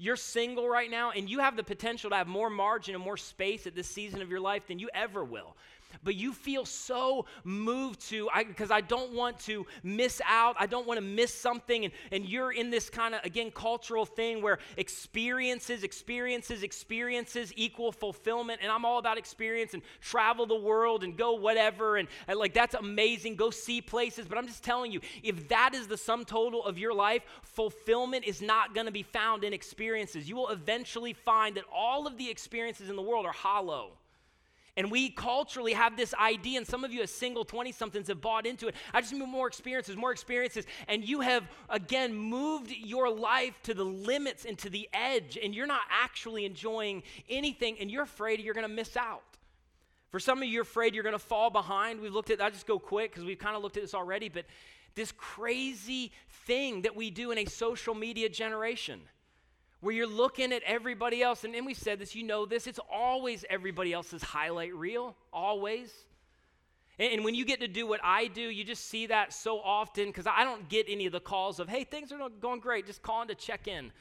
You're 0.03 0.17
single 0.17 0.67
right 0.67 0.91
now, 0.91 1.11
and 1.11 1.29
you 1.29 1.41
have 1.41 1.57
the 1.57 1.63
potential 1.63 2.09
to 2.09 2.17
have 2.17 2.27
more 2.27 2.49
margin 2.49 2.95
and 2.95 3.05
more 3.05 3.19
space 3.19 3.67
at 3.67 3.75
this 3.75 3.87
season 3.87 4.23
of 4.23 4.31
your 4.31 4.41
life 4.41 4.67
than 4.67 4.79
you 4.79 4.89
ever 4.95 5.23
will 5.23 5.55
but 6.03 6.15
you 6.15 6.33
feel 6.33 6.65
so 6.65 7.27
moved 7.45 8.01
to 8.09 8.29
because 8.47 8.71
I, 8.71 8.77
I, 8.77 8.81
don't 8.81 9.13
want 9.13 9.39
to 9.41 9.67
miss 9.83 10.21
out. 10.27 10.57
I 10.59 10.67
don't 10.67 10.87
want 10.87 10.99
to 10.99 11.05
miss 11.05 11.35
something 11.35 11.85
and, 11.85 11.95
and 12.11 12.25
you're 12.25 12.53
in 12.53 12.71
this 12.71 12.91
kind 12.91 13.15
of 13.15 13.25
again 13.25 13.51
cultural 13.51 14.07
thing 14.07 14.43
where 14.43 14.59
experiences 14.77 15.83
experiences 15.85 16.63
experiences 16.63 17.53
equal 17.57 17.93
fulfillment 17.93 18.61
and 18.63 18.71
i'm 18.71 18.85
all 18.85 18.99
about 18.99 19.19
experience 19.19 19.75
and 19.75 19.83
travel 20.01 20.47
the 20.47 20.55
world 20.55 21.05
and 21.05 21.17
go 21.17 21.35
whatever 21.35 21.97
and, 21.97 22.09
and 22.29 22.39
like 22.39 22.55
that's 22.55 22.75
amazing. 22.75 23.37
Go 23.37 23.51
see 23.51 23.81
places. 23.81 24.27
But 24.27 24.39
i'm 24.39 24.47
just 24.47 24.65
telling 24.65 24.93
you 24.93 25.01
if 25.23 25.49
that 25.49 25.75
is 25.75 25.87
the 25.87 25.97
sum 25.97 26.25
total 26.25 26.65
of 26.65 26.79
your 26.79 26.95
life 26.95 27.23
fulfillment 27.43 28.25
is 28.25 28.43
not 28.43 28.75
going 28.75 28.87
to 28.87 28.93
be 28.93 29.03
found 29.03 29.45
in 29.45 29.53
experiences. 29.53 30.29
You 30.29 30.37
will 30.37 30.49
eventually 30.49 31.13
find 31.13 31.57
that 31.57 31.65
all 31.73 32.07
of 32.07 32.17
the 32.17 32.29
experiences 32.31 32.89
in 32.89 32.97
the 32.97 33.03
world 33.03 33.27
are 33.27 33.33
hollow 33.33 33.93
and 34.77 34.91
we 34.91 35.11
culturally 35.11 35.73
have 35.73 35.97
this 35.97 36.15
idea, 36.15 36.59
and 36.59 36.67
some 36.67 36.85
of 36.85 36.93
you 36.93 37.03
as 37.03 37.11
single 37.11 37.45
20 37.45 37.73
somethings 37.73 38.09
have 38.09 38.21
bought 38.21 38.47
into 38.47 38.69
it. 38.69 38.75
I 38.95 39.01
just 39.01 39.13
need 39.13 39.27
more 39.27 39.47
experiences, 39.47 39.97
more 39.97 40.13
experiences. 40.13 40.67
And 40.89 41.07
you 41.07 41.21
have, 41.21 41.49
again, 41.69 42.15
moved 42.15 42.71
your 42.71 43.11
life 43.11 43.55
to 43.65 43.75
the 43.75 43.85
limits 43.85 44.45
and 44.45 44.59
to 44.59 44.71
the 44.71 44.89
edge, 44.93 45.39
and 45.43 45.55
you're 45.55 45.67
not 45.67 45.83
actually 45.91 46.45
enjoying 46.45 47.03
anything, 47.29 47.77
and 47.81 47.91
you're 47.91 48.05
afraid 48.05 48.41
you're 48.41 48.55
going 48.55 48.69
to 48.69 48.73
miss 48.73 48.97
out. 48.97 49.23
For 50.11 50.19
some 50.19 50.39
of 50.39 50.45
you, 50.45 50.51
you're 50.51 50.63
afraid 50.63 50.95
you're 50.95 51.05
going 51.05 51.13
to 51.13 51.19
fall 51.19 51.51
behind. 51.51 52.01
We've 52.01 52.13
looked 52.13 52.31
at, 52.31 52.41
I 52.41 52.51
just 52.51 52.67
go 52.67 52.79
quick 52.79 53.13
because 53.13 53.25
we've 53.25 53.39
kind 53.39 53.57
of 53.57 53.63
looked 53.63 53.77
at 53.77 53.83
this 53.83 53.95
already, 53.95 54.29
but 54.29 54.45
this 54.95 55.13
crazy 55.13 56.11
thing 56.47 56.83
that 56.83 56.97
we 56.97 57.11
do 57.11 57.31
in 57.31 57.39
a 57.39 57.45
social 57.45 57.95
media 57.95 58.29
generation 58.29 59.01
where 59.81 59.95
you're 59.95 60.07
looking 60.07 60.53
at 60.53 60.63
everybody 60.65 61.23
else. 61.23 61.45
And, 61.45 61.55
we 61.67 61.75
said 61.75 61.99
this, 61.99 62.15
you 62.15 62.23
know 62.23 62.47
this, 62.47 62.67
it's 62.67 62.81
always 62.91 63.45
everybody 63.49 63.93
else's 63.93 64.23
highlight 64.23 64.75
reel, 64.75 65.17
always. 65.33 65.93
And, 66.99 67.15
and 67.15 67.25
when 67.25 67.35
you 67.35 67.45
get 67.45 67.61
to 67.61 67.69
do 67.69 67.87
what 67.87 68.01
I 68.03 68.27
do, 68.27 68.43
you 68.43 68.65
just 68.65 68.89
see 68.89 69.07
that 69.07 69.33
so 69.33 69.59
often 69.61 70.07
because 70.07 70.27
I 70.27 70.45
don't 70.45 70.69
get 70.69 70.87
any 70.89 71.07
of 71.07 71.13
the 71.13 71.21
calls 71.21 71.61
of, 71.61 71.69
hey, 71.69 71.85
things 71.85 72.13
are 72.13 72.19
going 72.41 72.61
great, 72.61 72.87
just 72.87 73.03
calling 73.03 73.29
to 73.29 73.35
check 73.35 73.67
in. 73.67 73.93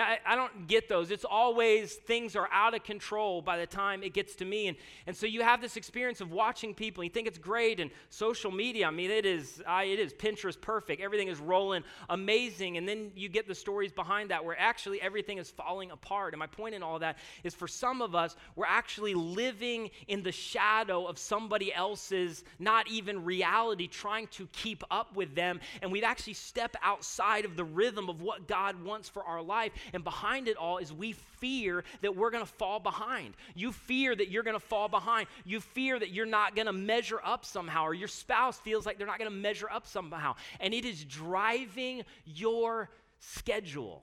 I, 0.00 0.18
I, 0.24 0.36
don't 0.36 0.66
get 0.66 0.88
those. 0.88 1.10
It's 1.10 1.24
always 1.24 1.94
things 1.94 2.36
are 2.36 2.48
out 2.52 2.74
of 2.74 2.84
control 2.84 3.42
by 3.42 3.58
the 3.58 3.66
time 3.66 4.02
it 4.02 4.14
gets 4.14 4.34
to 4.36 4.44
me. 4.44 4.68
And, 4.68 4.76
and 5.06 5.16
so 5.16 5.26
you 5.26 5.42
have 5.42 5.60
this 5.60 5.76
experience 5.76 6.20
of 6.20 6.30
watching 6.30 6.74
people. 6.74 7.02
You 7.02 7.10
think 7.10 7.26
it's 7.26 7.38
great. 7.38 7.80
And 7.80 7.90
social 8.08 8.50
media, 8.50 8.86
I 8.86 8.90
mean, 8.90 9.10
it 9.10 9.26
is, 9.26 9.62
I, 9.66 9.84
it 9.84 9.98
is 9.98 10.12
Pinterest 10.12 10.60
perfect. 10.60 11.00
Everything 11.00 11.28
is 11.28 11.38
rolling 11.38 11.82
amazing. 12.08 12.76
And 12.76 12.88
then 12.88 13.10
you 13.16 13.28
get 13.28 13.48
the 13.48 13.54
stories 13.54 13.92
behind 13.92 14.30
that 14.30 14.44
where 14.44 14.58
actually 14.58 15.00
everything 15.02 15.38
is 15.38 15.50
falling 15.50 15.90
apart. 15.90 16.32
And 16.32 16.38
my 16.38 16.46
point 16.46 16.74
in 16.74 16.82
all 16.82 16.98
that 17.00 17.18
is 17.44 17.54
for 17.54 17.68
some 17.68 18.02
of 18.02 18.14
us, 18.14 18.36
we're 18.56 18.66
actually 18.66 19.14
living 19.14 19.90
in 20.08 20.22
the 20.22 20.32
shadow 20.32 21.06
of 21.06 21.18
somebody 21.18 21.72
else's, 21.72 22.44
not 22.58 22.88
even 22.88 23.24
reality, 23.24 23.86
trying 23.86 24.26
to 24.28 24.46
keep 24.52 24.84
up 24.90 25.16
with 25.16 25.34
them. 25.34 25.60
And 25.80 25.90
we'd 25.90 26.04
actually 26.04 26.34
step 26.34 26.76
outside 26.82 27.44
of 27.44 27.56
the 27.56 27.64
rhythm 27.64 28.08
of 28.08 28.22
what 28.22 28.46
God 28.46 28.82
wants 28.84 29.08
for 29.08 29.24
our 29.24 29.42
life. 29.42 29.72
And 29.92 30.04
behind 30.04 30.48
it 30.48 30.56
all 30.56 30.78
is 30.78 30.92
we 30.92 31.12
fear 31.12 31.84
that 32.00 32.16
we're 32.16 32.30
going 32.30 32.44
to 32.44 32.52
fall 32.52 32.80
behind. 32.80 33.34
You 33.54 33.72
fear 33.72 34.14
that 34.14 34.30
you're 34.30 34.42
going 34.42 34.58
to 34.58 34.60
fall 34.60 34.88
behind. 34.88 35.28
You 35.44 35.60
fear 35.60 35.98
that 35.98 36.10
you're 36.10 36.26
not 36.26 36.54
going 36.54 36.66
to 36.66 36.72
measure 36.72 37.20
up 37.24 37.44
somehow, 37.44 37.84
or 37.84 37.94
your 37.94 38.08
spouse 38.08 38.58
feels 38.58 38.86
like 38.86 38.98
they're 38.98 39.06
not 39.06 39.18
going 39.18 39.30
to 39.30 39.36
measure 39.36 39.70
up 39.70 39.86
somehow. 39.86 40.34
And 40.60 40.74
it 40.74 40.84
is 40.84 41.04
driving 41.04 42.02
your 42.24 42.90
schedule. 43.20 44.02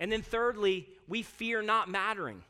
And 0.00 0.10
then, 0.10 0.22
thirdly, 0.22 0.88
we 1.08 1.22
fear 1.22 1.62
not 1.62 1.88
mattering. 1.88 2.42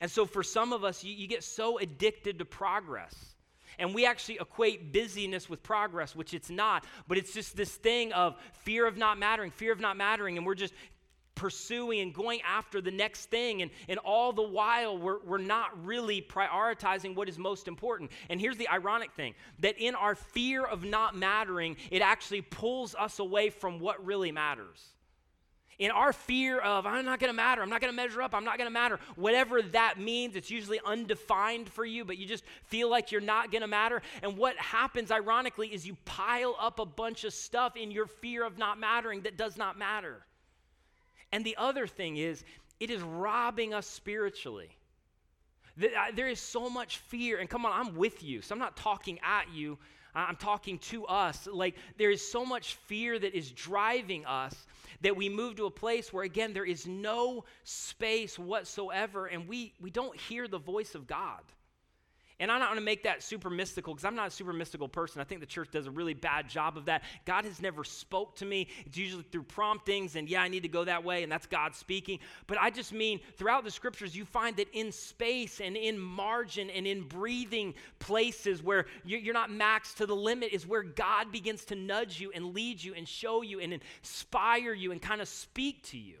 And 0.00 0.10
so, 0.10 0.26
for 0.26 0.42
some 0.42 0.72
of 0.72 0.84
us, 0.84 1.02
you, 1.02 1.14
you 1.14 1.26
get 1.26 1.42
so 1.42 1.78
addicted 1.78 2.38
to 2.38 2.44
progress 2.44 3.34
and 3.78 3.94
we 3.94 4.04
actually 4.06 4.38
equate 4.40 4.92
busyness 4.92 5.48
with 5.48 5.62
progress, 5.62 6.16
which 6.16 6.34
it's 6.34 6.50
not. 6.50 6.84
But 7.06 7.18
it's 7.18 7.32
just 7.32 7.56
this 7.56 7.74
thing 7.74 8.12
of 8.12 8.36
fear 8.52 8.86
of 8.86 8.96
not 8.96 9.18
mattering, 9.18 9.50
fear 9.50 9.72
of 9.72 9.80
not 9.80 9.96
mattering. 9.96 10.36
And 10.36 10.44
we're 10.44 10.56
just 10.56 10.74
pursuing 11.38 12.00
and 12.00 12.12
going 12.12 12.40
after 12.42 12.80
the 12.80 12.90
next 12.90 13.26
thing. 13.26 13.62
And, 13.62 13.70
and 13.88 13.98
all 14.00 14.32
the 14.32 14.42
while, 14.42 14.98
we're, 14.98 15.20
we're 15.24 15.38
not 15.38 15.86
really 15.86 16.20
prioritizing 16.20 17.14
what 17.14 17.28
is 17.28 17.38
most 17.38 17.68
important. 17.68 18.10
And 18.28 18.40
here's 18.40 18.56
the 18.56 18.68
ironic 18.68 19.12
thing 19.12 19.34
that 19.60 19.78
in 19.78 19.94
our 19.94 20.16
fear 20.16 20.64
of 20.64 20.84
not 20.84 21.16
mattering, 21.16 21.76
it 21.90 22.02
actually 22.02 22.42
pulls 22.42 22.94
us 22.96 23.20
away 23.20 23.50
from 23.50 23.78
what 23.78 24.04
really 24.04 24.32
matters. 24.32 24.84
in 25.78 25.92
our 25.92 26.12
fear 26.12 26.58
of, 26.58 26.86
I'm 26.86 27.04
not 27.04 27.20
to 27.20 27.32
matter, 27.32 27.62
I'm 27.62 27.70
not 27.70 27.80
to 27.80 27.92
measure 27.92 28.20
up, 28.20 28.34
I'm 28.34 28.44
not 28.44 28.58
to 28.58 28.68
matter, 28.68 28.98
whatever 29.14 29.62
that 29.62 29.98
means, 29.98 30.34
it's 30.34 30.50
usually 30.50 30.80
undefined 30.84 31.68
for 31.68 31.84
you, 31.84 32.04
but 32.04 32.18
you 32.18 32.26
just 32.26 32.42
feel 32.64 32.90
like 32.90 33.12
you're 33.12 33.20
not 33.20 33.52
to 33.52 33.66
matter. 33.68 34.02
And 34.22 34.36
what 34.36 34.56
happens, 34.56 35.12
ironically, 35.12 35.68
is 35.68 35.86
you 35.86 35.96
pile 36.04 36.56
up 36.58 36.80
a 36.80 36.86
bunch 36.86 37.22
of 37.22 37.32
stuff 37.32 37.76
in 37.76 37.92
your 37.92 38.06
fear 38.06 38.44
of 38.44 38.58
not 38.58 38.80
mattering 38.80 39.20
that 39.22 39.36
does 39.36 39.56
not 39.56 39.78
matter. 39.78 40.24
And 41.32 41.44
the 41.44 41.56
other 41.56 41.86
thing 41.86 42.16
is, 42.16 42.44
it 42.80 42.90
is 42.90 43.02
robbing 43.02 43.74
us 43.74 43.86
spiritually. 43.86 44.70
There 45.76 46.28
is 46.28 46.40
so 46.40 46.68
much 46.68 46.98
fear, 46.98 47.38
and 47.38 47.48
come 47.48 47.64
on, 47.64 47.72
I'm 47.72 47.94
with 47.94 48.22
you, 48.22 48.42
so 48.42 48.54
I'm 48.54 48.58
not 48.58 48.76
talking 48.76 49.18
at 49.22 49.52
you. 49.52 49.78
I'm 50.14 50.36
talking 50.36 50.78
to 50.78 51.06
us. 51.06 51.46
Like, 51.46 51.76
there 51.98 52.10
is 52.10 52.26
so 52.26 52.44
much 52.44 52.74
fear 52.74 53.18
that 53.18 53.36
is 53.36 53.52
driving 53.52 54.26
us 54.26 54.66
that 55.02 55.16
we 55.16 55.28
move 55.28 55.56
to 55.56 55.66
a 55.66 55.70
place 55.70 56.12
where, 56.12 56.24
again, 56.24 56.52
there 56.52 56.64
is 56.64 56.86
no 56.86 57.44
space 57.62 58.38
whatsoever, 58.38 59.26
and 59.26 59.46
we, 59.46 59.74
we 59.80 59.90
don't 59.90 60.18
hear 60.18 60.48
the 60.48 60.58
voice 60.58 60.96
of 60.96 61.06
God. 61.06 61.40
And 62.40 62.52
I'm 62.52 62.60
not 62.60 62.68
going 62.68 62.78
to 62.78 62.84
make 62.84 63.02
that 63.02 63.20
super 63.20 63.50
mystical 63.50 63.92
because 63.92 64.04
I'm 64.04 64.14
not 64.14 64.28
a 64.28 64.30
super 64.30 64.52
mystical 64.52 64.86
person. 64.86 65.20
I 65.20 65.24
think 65.24 65.40
the 65.40 65.46
church 65.46 65.70
does 65.72 65.88
a 65.88 65.90
really 65.90 66.14
bad 66.14 66.48
job 66.48 66.76
of 66.76 66.84
that. 66.84 67.02
God 67.24 67.44
has 67.44 67.60
never 67.60 67.82
spoke 67.82 68.36
to 68.36 68.44
me. 68.44 68.68
It's 68.86 68.96
usually 68.96 69.24
through 69.24 69.42
promptings 69.42 70.14
and 70.14 70.28
yeah, 70.28 70.42
I 70.42 70.48
need 70.48 70.62
to 70.62 70.68
go 70.68 70.84
that 70.84 71.02
way 71.02 71.24
and 71.24 71.32
that's 71.32 71.46
God 71.46 71.74
speaking. 71.74 72.20
But 72.46 72.58
I 72.60 72.70
just 72.70 72.92
mean 72.92 73.18
throughout 73.36 73.64
the 73.64 73.72
scriptures 73.72 74.14
you 74.14 74.24
find 74.24 74.56
that 74.58 74.68
in 74.72 74.92
space 74.92 75.60
and 75.60 75.76
in 75.76 75.98
margin 75.98 76.70
and 76.70 76.86
in 76.86 77.02
breathing 77.02 77.74
places 77.98 78.62
where 78.62 78.86
you're 79.04 79.34
not 79.34 79.50
maxed 79.50 79.96
to 79.96 80.06
the 80.06 80.16
limit 80.16 80.52
is 80.52 80.64
where 80.64 80.84
God 80.84 81.32
begins 81.32 81.64
to 81.66 81.74
nudge 81.74 82.20
you 82.20 82.30
and 82.32 82.54
lead 82.54 82.80
you 82.80 82.94
and 82.94 83.08
show 83.08 83.42
you 83.42 83.58
and 83.58 83.80
inspire 84.00 84.72
you 84.72 84.92
and 84.92 85.02
kind 85.02 85.20
of 85.20 85.26
speak 85.26 85.82
to 85.88 85.98
you. 85.98 86.18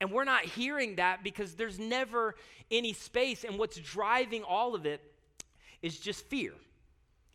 And 0.00 0.10
we're 0.10 0.24
not 0.24 0.44
hearing 0.44 0.96
that 0.96 1.22
because 1.22 1.54
there's 1.54 1.78
never 1.78 2.36
any 2.70 2.94
space. 2.94 3.44
And 3.44 3.58
what's 3.58 3.78
driving 3.78 4.42
all 4.42 4.74
of 4.74 4.86
it 4.86 5.02
is 5.82 5.98
just 5.98 6.24
fear. 6.26 6.52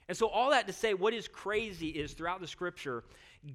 And 0.07 0.17
so, 0.17 0.27
all 0.27 0.49
that 0.51 0.67
to 0.67 0.73
say, 0.73 0.93
what 0.93 1.13
is 1.13 1.27
crazy 1.27 1.87
is 1.87 2.13
throughout 2.13 2.41
the 2.41 2.47
scripture, 2.47 3.03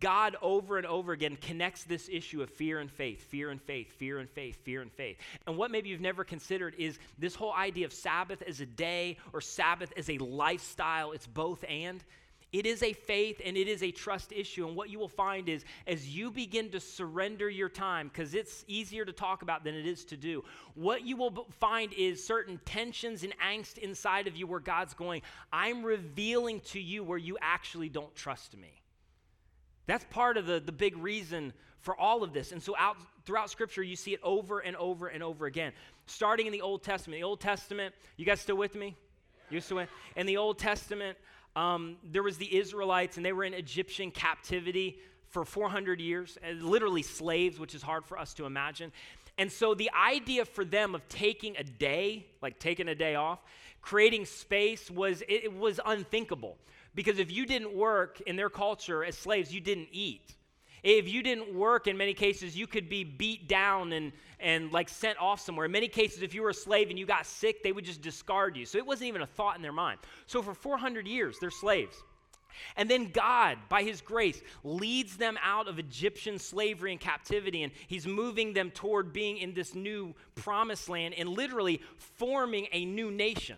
God 0.00 0.36
over 0.42 0.78
and 0.78 0.86
over 0.86 1.12
again 1.12 1.36
connects 1.36 1.84
this 1.84 2.08
issue 2.10 2.42
of 2.42 2.50
fear 2.50 2.80
and 2.80 2.90
faith, 2.90 3.22
fear 3.24 3.50
and 3.50 3.60
faith, 3.60 3.92
fear 3.92 4.18
and 4.18 4.28
faith, 4.28 4.56
fear 4.64 4.82
and 4.82 4.90
faith. 4.90 5.18
And 5.46 5.56
what 5.56 5.70
maybe 5.70 5.90
you've 5.90 6.00
never 6.00 6.24
considered 6.24 6.74
is 6.78 6.98
this 7.18 7.34
whole 7.34 7.52
idea 7.52 7.86
of 7.86 7.92
Sabbath 7.92 8.42
as 8.42 8.60
a 8.60 8.66
day 8.66 9.18
or 9.32 9.40
Sabbath 9.40 9.92
as 9.96 10.10
a 10.10 10.18
lifestyle. 10.18 11.12
It's 11.12 11.26
both 11.26 11.64
and. 11.68 12.02
It 12.52 12.64
is 12.64 12.82
a 12.82 12.92
faith 12.92 13.40
and 13.44 13.56
it 13.56 13.68
is 13.68 13.82
a 13.82 13.90
trust 13.90 14.32
issue. 14.32 14.66
And 14.66 14.76
what 14.76 14.88
you 14.88 14.98
will 14.98 15.08
find 15.08 15.48
is 15.48 15.64
as 15.86 16.08
you 16.08 16.30
begin 16.30 16.70
to 16.70 16.80
surrender 16.80 17.50
your 17.50 17.68
time, 17.68 18.08
because 18.08 18.34
it's 18.34 18.64
easier 18.68 19.04
to 19.04 19.12
talk 19.12 19.42
about 19.42 19.64
than 19.64 19.74
it 19.74 19.86
is 19.86 20.04
to 20.06 20.16
do, 20.16 20.44
what 20.74 21.04
you 21.04 21.16
will 21.16 21.46
find 21.58 21.92
is 21.92 22.24
certain 22.24 22.60
tensions 22.64 23.24
and 23.24 23.34
angst 23.38 23.78
inside 23.78 24.26
of 24.26 24.36
you 24.36 24.46
where 24.46 24.60
God's 24.60 24.94
going, 24.94 25.22
I'm 25.52 25.82
revealing 25.82 26.60
to 26.66 26.80
you 26.80 27.02
where 27.02 27.18
you 27.18 27.36
actually 27.42 27.88
don't 27.88 28.14
trust 28.14 28.56
me. 28.56 28.80
That's 29.86 30.04
part 30.10 30.36
of 30.36 30.46
the, 30.46 30.60
the 30.60 30.72
big 30.72 30.96
reason 30.96 31.52
for 31.80 31.96
all 31.96 32.22
of 32.22 32.32
this. 32.32 32.52
And 32.52 32.62
so 32.62 32.74
out 32.78 32.96
throughout 33.24 33.50
scripture 33.50 33.82
you 33.82 33.96
see 33.96 34.14
it 34.14 34.20
over 34.22 34.60
and 34.60 34.76
over 34.76 35.08
and 35.08 35.22
over 35.22 35.46
again. 35.46 35.72
Starting 36.06 36.46
in 36.46 36.52
the 36.52 36.62
Old 36.62 36.82
Testament. 36.82 37.20
The 37.20 37.24
Old 37.26 37.40
Testament, 37.40 37.94
you 38.16 38.24
guys 38.24 38.40
still 38.40 38.56
with 38.56 38.74
me? 38.74 38.96
You 39.50 39.60
still 39.60 39.78
with? 39.78 39.88
In 40.16 40.26
the 40.26 40.36
Old 40.36 40.58
Testament, 40.58 41.16
um, 41.56 41.96
there 42.04 42.22
was 42.22 42.36
the 42.36 42.54
Israelites, 42.54 43.16
and 43.16 43.24
they 43.24 43.32
were 43.32 43.44
in 43.44 43.54
Egyptian 43.54 44.10
captivity 44.10 44.98
for 45.30 45.44
400 45.44 46.00
years, 46.00 46.38
uh, 46.46 46.52
literally 46.52 47.02
slaves, 47.02 47.58
which 47.58 47.74
is 47.74 47.82
hard 47.82 48.04
for 48.04 48.18
us 48.18 48.34
to 48.34 48.44
imagine. 48.44 48.92
And 49.38 49.50
so 49.50 49.74
the 49.74 49.90
idea 49.92 50.44
for 50.44 50.64
them 50.64 50.94
of 50.94 51.06
taking 51.08 51.56
a 51.56 51.64
day, 51.64 52.26
like 52.42 52.58
taking 52.58 52.88
a 52.88 52.94
day 52.94 53.14
off, 53.14 53.40
creating 53.80 54.26
space 54.26 54.90
was 54.90 55.22
it, 55.22 55.44
it 55.44 55.52
was 55.52 55.80
unthinkable. 55.84 56.58
Because 56.94 57.18
if 57.18 57.30
you 57.30 57.44
didn't 57.44 57.74
work 57.74 58.20
in 58.22 58.36
their 58.36 58.48
culture 58.48 59.04
as 59.04 59.18
slaves, 59.18 59.52
you 59.52 59.60
didn't 59.60 59.88
eat. 59.92 60.35
If 60.86 61.08
you 61.08 61.20
didn't 61.20 61.52
work, 61.52 61.88
in 61.88 61.96
many 61.96 62.14
cases, 62.14 62.56
you 62.56 62.68
could 62.68 62.88
be 62.88 63.02
beat 63.02 63.48
down 63.48 63.92
and, 63.92 64.12
and 64.38 64.70
like 64.70 64.88
sent 64.88 65.18
off 65.18 65.40
somewhere. 65.40 65.66
In 65.66 65.72
many 65.72 65.88
cases, 65.88 66.22
if 66.22 66.32
you 66.32 66.42
were 66.42 66.50
a 66.50 66.54
slave 66.54 66.90
and 66.90 66.98
you 66.98 67.04
got 67.04 67.26
sick, 67.26 67.64
they 67.64 67.72
would 67.72 67.84
just 67.84 68.02
discard 68.02 68.56
you. 68.56 68.64
So 68.64 68.78
it 68.78 68.86
wasn't 68.86 69.08
even 69.08 69.22
a 69.22 69.26
thought 69.26 69.56
in 69.56 69.62
their 69.62 69.72
mind. 69.72 69.98
So 70.26 70.42
for 70.42 70.54
400 70.54 71.08
years, 71.08 71.38
they're 71.40 71.50
slaves. 71.50 71.96
And 72.76 72.88
then 72.88 73.10
God, 73.10 73.58
by 73.68 73.82
His 73.82 74.00
grace, 74.00 74.40
leads 74.62 75.16
them 75.16 75.36
out 75.42 75.66
of 75.66 75.80
Egyptian 75.80 76.38
slavery 76.38 76.92
and 76.92 77.00
captivity, 77.00 77.64
and 77.64 77.72
He's 77.88 78.06
moving 78.06 78.52
them 78.52 78.70
toward 78.70 79.12
being 79.12 79.38
in 79.38 79.54
this 79.54 79.74
new 79.74 80.14
promised 80.36 80.88
land 80.88 81.14
and 81.18 81.30
literally 81.30 81.80
forming 81.98 82.68
a 82.70 82.84
new 82.84 83.10
nation. 83.10 83.56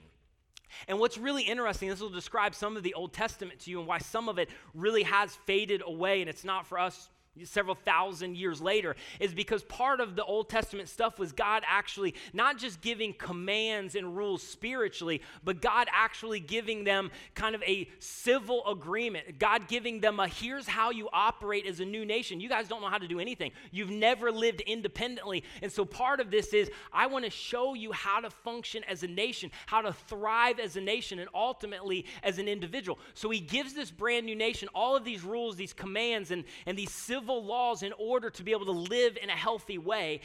And 0.88 0.98
what's 0.98 1.18
really 1.18 1.42
interesting, 1.42 1.90
this 1.90 2.00
will 2.00 2.08
describe 2.08 2.54
some 2.54 2.78
of 2.78 2.82
the 2.82 2.94
Old 2.94 3.12
Testament 3.12 3.60
to 3.60 3.70
you 3.70 3.80
and 3.80 3.86
why 3.86 3.98
some 3.98 4.30
of 4.30 4.38
it 4.38 4.48
really 4.72 5.02
has 5.02 5.34
faded 5.44 5.82
away, 5.84 6.22
and 6.22 6.30
it's 6.30 6.44
not 6.44 6.66
for 6.66 6.78
us 6.78 7.10
several 7.44 7.74
thousand 7.74 8.36
years 8.36 8.60
later 8.60 8.96
is 9.20 9.34
because 9.34 9.62
part 9.64 10.00
of 10.00 10.16
the 10.16 10.24
Old 10.24 10.48
Testament 10.48 10.88
stuff 10.88 11.18
was 11.18 11.32
God 11.32 11.62
actually 11.66 12.14
not 12.32 12.58
just 12.58 12.80
giving 12.80 13.12
commands 13.12 13.94
and 13.94 14.16
rules 14.16 14.42
spiritually, 14.42 15.20
but 15.44 15.60
God 15.60 15.88
actually 15.92 16.40
giving 16.40 16.84
them 16.84 17.10
kind 17.34 17.54
of 17.54 17.62
a 17.62 17.88
civil 17.98 18.66
agreement. 18.66 19.38
God 19.38 19.68
giving 19.68 20.00
them 20.00 20.20
a 20.20 20.28
here's 20.28 20.66
how 20.66 20.90
you 20.90 21.08
operate 21.12 21.66
as 21.66 21.80
a 21.80 21.84
new 21.84 22.04
nation. 22.04 22.40
You 22.40 22.48
guys 22.48 22.68
don't 22.68 22.80
know 22.80 22.88
how 22.88 22.98
to 22.98 23.08
do 23.08 23.20
anything, 23.20 23.52
you've 23.70 23.90
never 23.90 24.30
lived 24.30 24.60
independently. 24.62 25.44
And 25.62 25.70
so 25.70 25.84
part 25.84 26.20
of 26.20 26.30
this 26.30 26.52
is 26.52 26.70
I 26.92 27.06
want 27.06 27.24
to 27.24 27.30
show 27.30 27.74
you 27.74 27.92
how 27.92 28.20
to 28.20 28.30
function 28.30 28.84
as 28.84 29.02
a 29.02 29.08
nation, 29.08 29.50
how 29.66 29.82
to 29.82 29.92
thrive 29.92 30.58
as 30.58 30.76
a 30.76 30.80
nation, 30.80 31.18
and 31.18 31.28
ultimately 31.34 32.06
as 32.22 32.38
an 32.38 32.48
individual. 32.48 32.98
So 33.14 33.30
he 33.30 33.40
gives 33.40 33.74
this 33.74 33.90
brand 33.90 34.26
new 34.26 34.36
nation 34.36 34.68
all 34.74 34.96
of 34.96 35.04
these 35.04 35.22
rules, 35.22 35.56
these 35.56 35.72
commands, 35.72 36.30
and, 36.30 36.44
and 36.66 36.78
these 36.78 36.90
civil 36.90 37.27
civil 37.28 37.44
laws 37.44 37.82
in 37.82 37.92
order 37.98 38.30
to 38.30 38.42
be 38.42 38.52
able 38.52 38.64
to 38.64 38.72
live 38.72 39.18
in 39.22 39.28
a 39.28 39.36
healthy 39.36 39.76
way. 39.76 40.20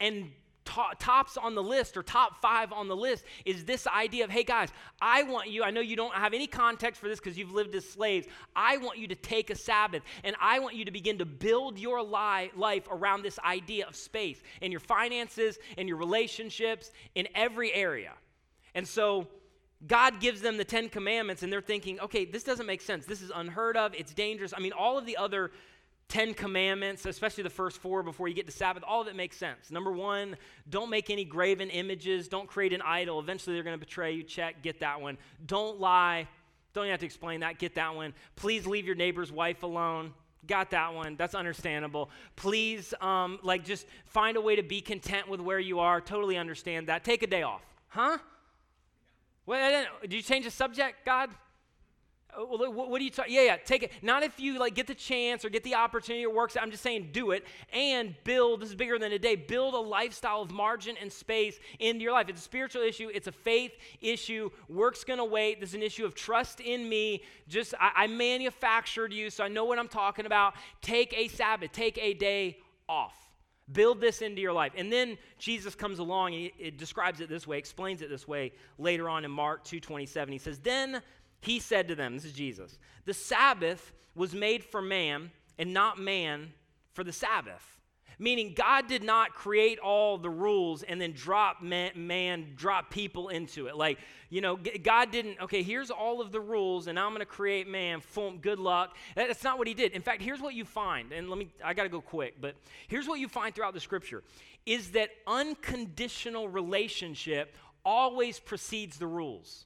And 0.00 0.30
to- 0.66 0.94
tops 0.98 1.38
on 1.38 1.54
the 1.54 1.62
list 1.62 1.96
or 1.96 2.02
top 2.02 2.42
five 2.42 2.72
on 2.72 2.88
the 2.88 2.96
list 2.96 3.24
is 3.46 3.64
this 3.64 3.86
idea 3.88 4.22
of 4.22 4.30
hey 4.30 4.44
guys 4.44 4.68
i 5.00 5.24
want 5.24 5.50
you 5.50 5.64
i 5.64 5.72
know 5.72 5.80
you 5.80 5.96
don't 5.96 6.14
have 6.14 6.32
any 6.32 6.46
context 6.46 7.00
for 7.00 7.08
this 7.08 7.18
because 7.18 7.36
you've 7.36 7.50
lived 7.50 7.74
as 7.74 7.84
slaves 7.84 8.28
i 8.54 8.76
want 8.76 8.96
you 8.96 9.08
to 9.08 9.16
take 9.16 9.50
a 9.50 9.56
sabbath 9.56 10.02
and 10.22 10.36
i 10.40 10.60
want 10.60 10.76
you 10.76 10.84
to 10.84 10.92
begin 10.92 11.18
to 11.18 11.24
build 11.24 11.80
your 11.80 12.00
li- 12.00 12.52
life 12.54 12.86
around 12.92 13.22
this 13.22 13.40
idea 13.40 13.84
of 13.88 13.96
space 13.96 14.40
in 14.60 14.70
your 14.70 14.78
finances 14.80 15.58
in 15.78 15.88
your 15.88 15.96
relationships 15.96 16.92
in 17.16 17.26
every 17.34 17.74
area 17.74 18.12
and 18.76 18.86
so 18.86 19.26
God 19.86 20.20
gives 20.20 20.40
them 20.40 20.56
the 20.56 20.64
Ten 20.64 20.88
Commandments, 20.88 21.42
and 21.42 21.52
they're 21.52 21.60
thinking, 21.60 21.98
okay, 22.00 22.24
this 22.24 22.44
doesn't 22.44 22.66
make 22.66 22.80
sense. 22.80 23.04
This 23.04 23.20
is 23.20 23.32
unheard 23.34 23.76
of. 23.76 23.94
It's 23.94 24.14
dangerous. 24.14 24.54
I 24.56 24.60
mean, 24.60 24.72
all 24.72 24.96
of 24.96 25.06
the 25.06 25.16
other 25.16 25.50
Ten 26.12 26.34
Commandments, 26.34 27.06
especially 27.06 27.42
the 27.42 27.48
first 27.48 27.78
four 27.78 28.02
before 28.02 28.28
you 28.28 28.34
get 28.34 28.44
to 28.44 28.52
Sabbath, 28.52 28.84
all 28.86 29.00
of 29.00 29.08
it 29.08 29.16
makes 29.16 29.34
sense. 29.34 29.70
Number 29.70 29.90
one, 29.90 30.36
don't 30.68 30.90
make 30.90 31.08
any 31.08 31.24
graven 31.24 31.70
images. 31.70 32.28
Don't 32.28 32.46
create 32.46 32.74
an 32.74 32.82
idol. 32.82 33.18
Eventually 33.18 33.56
they're 33.56 33.62
going 33.62 33.80
to 33.80 33.82
betray 33.82 34.12
you. 34.12 34.22
Check, 34.22 34.60
get 34.60 34.80
that 34.80 35.00
one. 35.00 35.16
Don't 35.46 35.80
lie. 35.80 36.28
Don't 36.74 36.86
have 36.88 37.00
to 37.00 37.06
explain 37.06 37.40
that? 37.40 37.58
Get 37.58 37.76
that 37.76 37.94
one. 37.94 38.12
Please 38.36 38.66
leave 38.66 38.84
your 38.84 38.94
neighbor's 38.94 39.32
wife 39.32 39.62
alone. 39.62 40.12
Got 40.46 40.72
that 40.72 40.92
one. 40.92 41.16
That's 41.16 41.34
understandable. 41.34 42.10
Please, 42.36 42.92
um, 43.00 43.38
like, 43.42 43.64
just 43.64 43.86
find 44.04 44.36
a 44.36 44.40
way 44.42 44.54
to 44.56 44.62
be 44.62 44.82
content 44.82 45.30
with 45.30 45.40
where 45.40 45.60
you 45.60 45.78
are. 45.78 46.02
Totally 46.02 46.36
understand 46.36 46.88
that. 46.88 47.04
Take 47.04 47.22
a 47.22 47.26
day 47.26 47.42
off. 47.42 47.62
Huh? 47.88 48.18
Well, 49.46 49.86
did 50.02 50.12
you 50.12 50.20
change 50.20 50.44
the 50.44 50.50
subject, 50.50 51.06
God? 51.06 51.30
Uh, 52.34 52.44
well, 52.46 52.72
what 52.72 52.98
do 52.98 53.04
you 53.04 53.10
talk? 53.10 53.26
Yeah, 53.28 53.42
yeah, 53.42 53.56
take 53.56 53.82
it. 53.82 53.92
Not 54.00 54.22
if 54.22 54.40
you 54.40 54.58
like 54.58 54.74
get 54.74 54.86
the 54.86 54.94
chance 54.94 55.44
or 55.44 55.50
get 55.50 55.64
the 55.64 55.74
opportunity 55.74 56.24
or 56.24 56.34
works. 56.34 56.56
I'm 56.60 56.70
just 56.70 56.82
saying 56.82 57.10
do 57.12 57.32
it 57.32 57.44
and 57.72 58.14
build. 58.24 58.60
This 58.60 58.70
is 58.70 58.74
bigger 58.74 58.98
than 58.98 59.12
a 59.12 59.18
day. 59.18 59.36
Build 59.36 59.74
a 59.74 59.78
lifestyle 59.78 60.40
of 60.40 60.50
margin 60.50 60.96
and 61.00 61.12
space 61.12 61.58
into 61.78 62.02
your 62.02 62.12
life. 62.12 62.28
It's 62.28 62.40
a 62.40 62.44
spiritual 62.44 62.82
issue. 62.82 63.10
It's 63.12 63.26
a 63.26 63.32
faith 63.32 63.72
issue. 64.00 64.50
Work's 64.68 65.04
gonna 65.04 65.24
wait. 65.24 65.60
This 65.60 65.70
is 65.70 65.74
an 65.74 65.82
issue 65.82 66.06
of 66.06 66.14
trust 66.14 66.60
in 66.60 66.88
me. 66.88 67.22
Just 67.48 67.74
I, 67.78 67.92
I 67.96 68.06
manufactured 68.06 69.12
you, 69.12 69.28
so 69.28 69.44
I 69.44 69.48
know 69.48 69.64
what 69.64 69.78
I'm 69.78 69.88
talking 69.88 70.24
about. 70.24 70.54
Take 70.80 71.12
a 71.16 71.28
Sabbath. 71.28 71.72
Take 71.72 71.98
a 71.98 72.14
day 72.14 72.58
off. 72.88 73.14
Build 73.70 74.00
this 74.00 74.22
into 74.22 74.40
your 74.40 74.52
life. 74.52 74.72
And 74.76 74.92
then 74.92 75.18
Jesus 75.38 75.74
comes 75.74 75.98
along 75.98 76.34
and 76.34 76.50
he, 76.56 76.70
describes 76.70 77.20
it 77.20 77.28
this 77.28 77.46
way, 77.46 77.58
explains 77.58 78.02
it 78.02 78.10
this 78.10 78.26
way 78.26 78.52
later 78.78 79.08
on 79.08 79.24
in 79.24 79.30
Mark 79.30 79.64
2:27. 79.64 80.32
He 80.32 80.38
says, 80.38 80.58
"Then 80.58 81.02
he 81.42 81.58
said 81.58 81.88
to 81.88 81.94
them, 81.94 82.14
This 82.14 82.24
is 82.24 82.32
Jesus, 82.32 82.78
the 83.04 83.12
Sabbath 83.12 83.92
was 84.14 84.34
made 84.34 84.64
for 84.64 84.80
man 84.80 85.30
and 85.58 85.74
not 85.74 85.98
man 85.98 86.52
for 86.94 87.04
the 87.04 87.12
Sabbath. 87.12 87.68
Meaning, 88.18 88.54
God 88.54 88.86
did 88.86 89.02
not 89.02 89.34
create 89.34 89.80
all 89.80 90.16
the 90.16 90.30
rules 90.30 90.84
and 90.84 91.00
then 91.00 91.12
drop 91.12 91.60
man, 91.60 91.90
man, 91.96 92.52
drop 92.54 92.90
people 92.90 93.30
into 93.30 93.66
it. 93.66 93.76
Like, 93.76 93.98
you 94.28 94.40
know, 94.40 94.56
God 94.84 95.10
didn't, 95.10 95.40
okay, 95.40 95.64
here's 95.64 95.90
all 95.90 96.20
of 96.20 96.30
the 96.30 96.38
rules 96.38 96.86
and 96.86 96.98
I'm 97.00 97.10
going 97.10 97.20
to 97.20 97.26
create 97.26 97.66
man. 97.66 98.00
Good 98.40 98.60
luck. 98.60 98.96
That's 99.16 99.42
not 99.42 99.58
what 99.58 99.66
he 99.66 99.74
did. 99.74 99.92
In 99.92 100.02
fact, 100.02 100.22
here's 100.22 100.40
what 100.40 100.54
you 100.54 100.64
find. 100.64 101.10
And 101.10 101.28
let 101.28 101.38
me, 101.38 101.48
I 101.64 101.74
got 101.74 101.82
to 101.82 101.88
go 101.88 102.00
quick, 102.00 102.36
but 102.40 102.54
here's 102.86 103.08
what 103.08 103.18
you 103.18 103.28
find 103.28 103.54
throughout 103.54 103.74
the 103.74 103.80
scripture 103.80 104.22
is 104.66 104.92
that 104.92 105.10
unconditional 105.26 106.48
relationship 106.48 107.56
always 107.84 108.38
precedes 108.38 108.98
the 108.98 109.06
rules. 109.06 109.64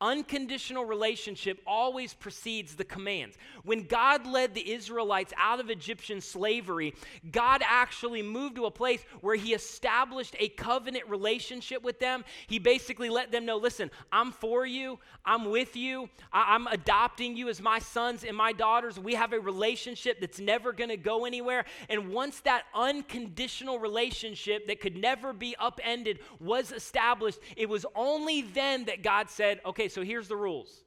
Unconditional 0.00 0.86
relationship 0.86 1.60
always 1.66 2.14
precedes 2.14 2.74
the 2.74 2.84
commands. 2.84 3.36
When 3.64 3.84
God 3.86 4.26
led 4.26 4.54
the 4.54 4.72
Israelites 4.72 5.34
out 5.36 5.60
of 5.60 5.68
Egyptian 5.68 6.22
slavery, 6.22 6.94
God 7.30 7.60
actually 7.62 8.22
moved 8.22 8.56
to 8.56 8.64
a 8.64 8.70
place 8.70 9.04
where 9.20 9.36
He 9.36 9.52
established 9.52 10.34
a 10.38 10.48
covenant 10.48 11.06
relationship 11.08 11.82
with 11.82 12.00
them. 12.00 12.24
He 12.46 12.58
basically 12.58 13.10
let 13.10 13.30
them 13.30 13.44
know 13.44 13.58
listen, 13.58 13.90
I'm 14.10 14.32
for 14.32 14.64
you, 14.64 14.98
I'm 15.26 15.50
with 15.50 15.76
you, 15.76 16.08
I- 16.32 16.54
am 16.54 16.66
adopting 16.66 17.36
you 17.36 17.50
as 17.50 17.60
my 17.60 17.78
sons 17.78 18.24
and 18.24 18.34
my 18.34 18.52
daughters. 18.52 18.98
We 18.98 19.14
have 19.14 19.34
a 19.34 19.40
relationship 19.40 20.18
that's 20.18 20.40
never 20.40 20.72
going 20.72 20.88
to 20.88 20.96
go 20.96 21.26
anywhere. 21.26 21.66
And 21.90 22.10
once 22.10 22.40
that 22.40 22.64
unconditional 22.74 23.78
relationship 23.78 24.66
that 24.66 24.80
could 24.80 24.96
never 24.96 25.34
be 25.34 25.54
upended 25.58 26.20
was 26.38 26.72
established, 26.72 27.38
it 27.56 27.68
was 27.68 27.84
only 27.94 28.40
then 28.40 28.86
that 28.86 29.02
God 29.02 29.28
said, 29.28 29.60
okay, 29.66 29.89
so 29.90 30.02
here's 30.02 30.28
the 30.28 30.36
rules. 30.36 30.82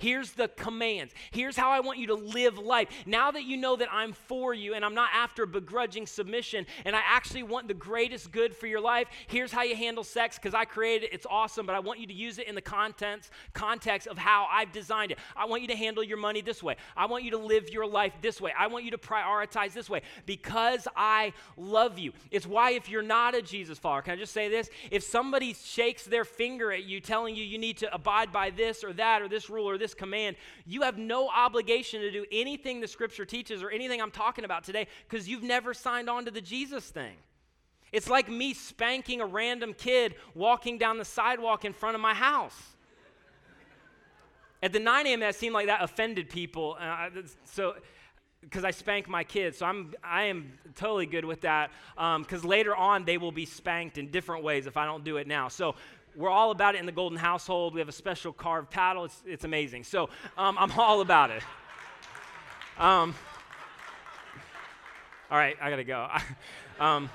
Here's 0.00 0.32
the 0.32 0.48
commands. 0.48 1.12
Here's 1.30 1.56
how 1.56 1.70
I 1.70 1.80
want 1.80 1.98
you 1.98 2.06
to 2.06 2.14
live 2.14 2.58
life. 2.58 2.88
Now 3.04 3.30
that 3.30 3.44
you 3.44 3.58
know 3.58 3.76
that 3.76 3.88
I'm 3.92 4.14
for 4.14 4.54
you 4.54 4.72
and 4.72 4.82
I'm 4.82 4.94
not 4.94 5.10
after 5.14 5.44
begrudging 5.44 6.06
submission 6.06 6.64
and 6.86 6.96
I 6.96 7.00
actually 7.04 7.42
want 7.42 7.68
the 7.68 7.74
greatest 7.74 8.32
good 8.32 8.56
for 8.56 8.66
your 8.66 8.80
life, 8.80 9.08
here's 9.28 9.52
how 9.52 9.62
you 9.62 9.76
handle 9.76 10.02
sex 10.02 10.36
because 10.36 10.54
I 10.54 10.64
created 10.64 11.04
it. 11.04 11.12
It's 11.12 11.26
awesome, 11.28 11.66
but 11.66 11.74
I 11.74 11.80
want 11.80 12.00
you 12.00 12.06
to 12.06 12.14
use 12.14 12.38
it 12.38 12.48
in 12.48 12.54
the 12.54 12.62
contents, 12.62 13.30
context 13.52 14.08
of 14.08 14.16
how 14.16 14.48
I've 14.50 14.72
designed 14.72 15.12
it. 15.12 15.18
I 15.36 15.44
want 15.44 15.60
you 15.60 15.68
to 15.68 15.76
handle 15.76 16.02
your 16.02 16.16
money 16.16 16.40
this 16.40 16.62
way. 16.62 16.76
I 16.96 17.04
want 17.04 17.24
you 17.24 17.32
to 17.32 17.38
live 17.38 17.68
your 17.68 17.86
life 17.86 18.14
this 18.22 18.40
way. 18.40 18.52
I 18.58 18.68
want 18.68 18.86
you 18.86 18.90
to 18.92 18.98
prioritize 18.98 19.74
this 19.74 19.90
way 19.90 20.00
because 20.24 20.88
I 20.96 21.34
love 21.58 21.98
you. 21.98 22.12
It's 22.30 22.46
why 22.46 22.70
if 22.70 22.88
you're 22.88 23.02
not 23.02 23.34
a 23.34 23.42
Jesus 23.42 23.78
follower, 23.78 24.00
can 24.00 24.14
I 24.14 24.16
just 24.16 24.32
say 24.32 24.48
this? 24.48 24.70
If 24.90 25.02
somebody 25.02 25.52
shakes 25.52 26.04
their 26.04 26.24
finger 26.24 26.72
at 26.72 26.84
you 26.84 27.00
telling 27.00 27.36
you 27.36 27.44
you 27.44 27.58
need 27.58 27.76
to 27.78 27.94
abide 27.94 28.32
by 28.32 28.48
this 28.48 28.82
or 28.82 28.94
that 28.94 29.20
or 29.20 29.28
this 29.28 29.50
rule 29.50 29.68
or 29.68 29.76
this 29.76 29.89
this 29.90 29.94
command, 29.94 30.36
you 30.66 30.82
have 30.82 30.98
no 30.98 31.28
obligation 31.28 32.00
to 32.00 32.10
do 32.10 32.24
anything 32.32 32.80
the 32.80 32.88
scripture 32.88 33.24
teaches 33.24 33.62
or 33.62 33.70
anything 33.70 34.00
I'm 34.00 34.10
talking 34.10 34.44
about 34.44 34.64
today 34.64 34.86
because 35.08 35.28
you've 35.28 35.42
never 35.42 35.74
signed 35.74 36.08
on 36.08 36.24
to 36.24 36.30
the 36.30 36.40
Jesus 36.40 36.88
thing. 36.88 37.16
It's 37.92 38.08
like 38.08 38.28
me 38.28 38.54
spanking 38.54 39.20
a 39.20 39.26
random 39.26 39.74
kid 39.74 40.14
walking 40.34 40.78
down 40.78 40.98
the 40.98 41.04
sidewalk 41.04 41.64
in 41.64 41.72
front 41.72 41.96
of 41.96 42.00
my 42.00 42.14
house. 42.14 42.56
At 44.62 44.72
the 44.72 44.78
9 44.78 45.06
a.m., 45.06 45.20
that 45.20 45.34
seemed 45.34 45.54
like 45.54 45.66
that 45.66 45.82
offended 45.82 46.28
people. 46.28 46.76
Uh, 46.78 47.08
so, 47.44 47.74
because 48.42 48.64
I 48.64 48.70
spank 48.70 49.08
my 49.08 49.24
kids, 49.24 49.58
so 49.58 49.66
I'm 49.66 49.94
I 50.02 50.24
am 50.24 50.52
totally 50.74 51.06
good 51.06 51.24
with 51.24 51.42
that. 51.42 51.70
Because 51.94 52.44
um, 52.44 52.48
later 52.48 52.74
on, 52.74 53.04
they 53.04 53.18
will 53.18 53.32
be 53.32 53.44
spanked 53.44 53.98
in 53.98 54.10
different 54.10 54.44
ways 54.44 54.66
if 54.66 54.76
I 54.76 54.84
don't 54.86 55.04
do 55.04 55.16
it 55.16 55.26
now. 55.26 55.48
So 55.48 55.74
we're 56.16 56.30
all 56.30 56.50
about 56.50 56.74
it 56.74 56.78
in 56.78 56.86
the 56.86 56.92
Golden 56.92 57.18
household. 57.18 57.74
We 57.74 57.80
have 57.80 57.88
a 57.88 57.92
special 57.92 58.32
carved 58.32 58.70
paddle. 58.70 59.04
It's, 59.04 59.22
it's 59.26 59.44
amazing. 59.44 59.84
So 59.84 60.08
um, 60.36 60.56
I'm 60.58 60.70
all 60.72 61.00
about 61.00 61.30
it. 61.30 61.42
Um, 62.78 63.14
all 65.30 65.38
right, 65.38 65.56
I 65.60 65.70
gotta 65.70 65.84
go. 65.84 66.08
um, 66.80 67.10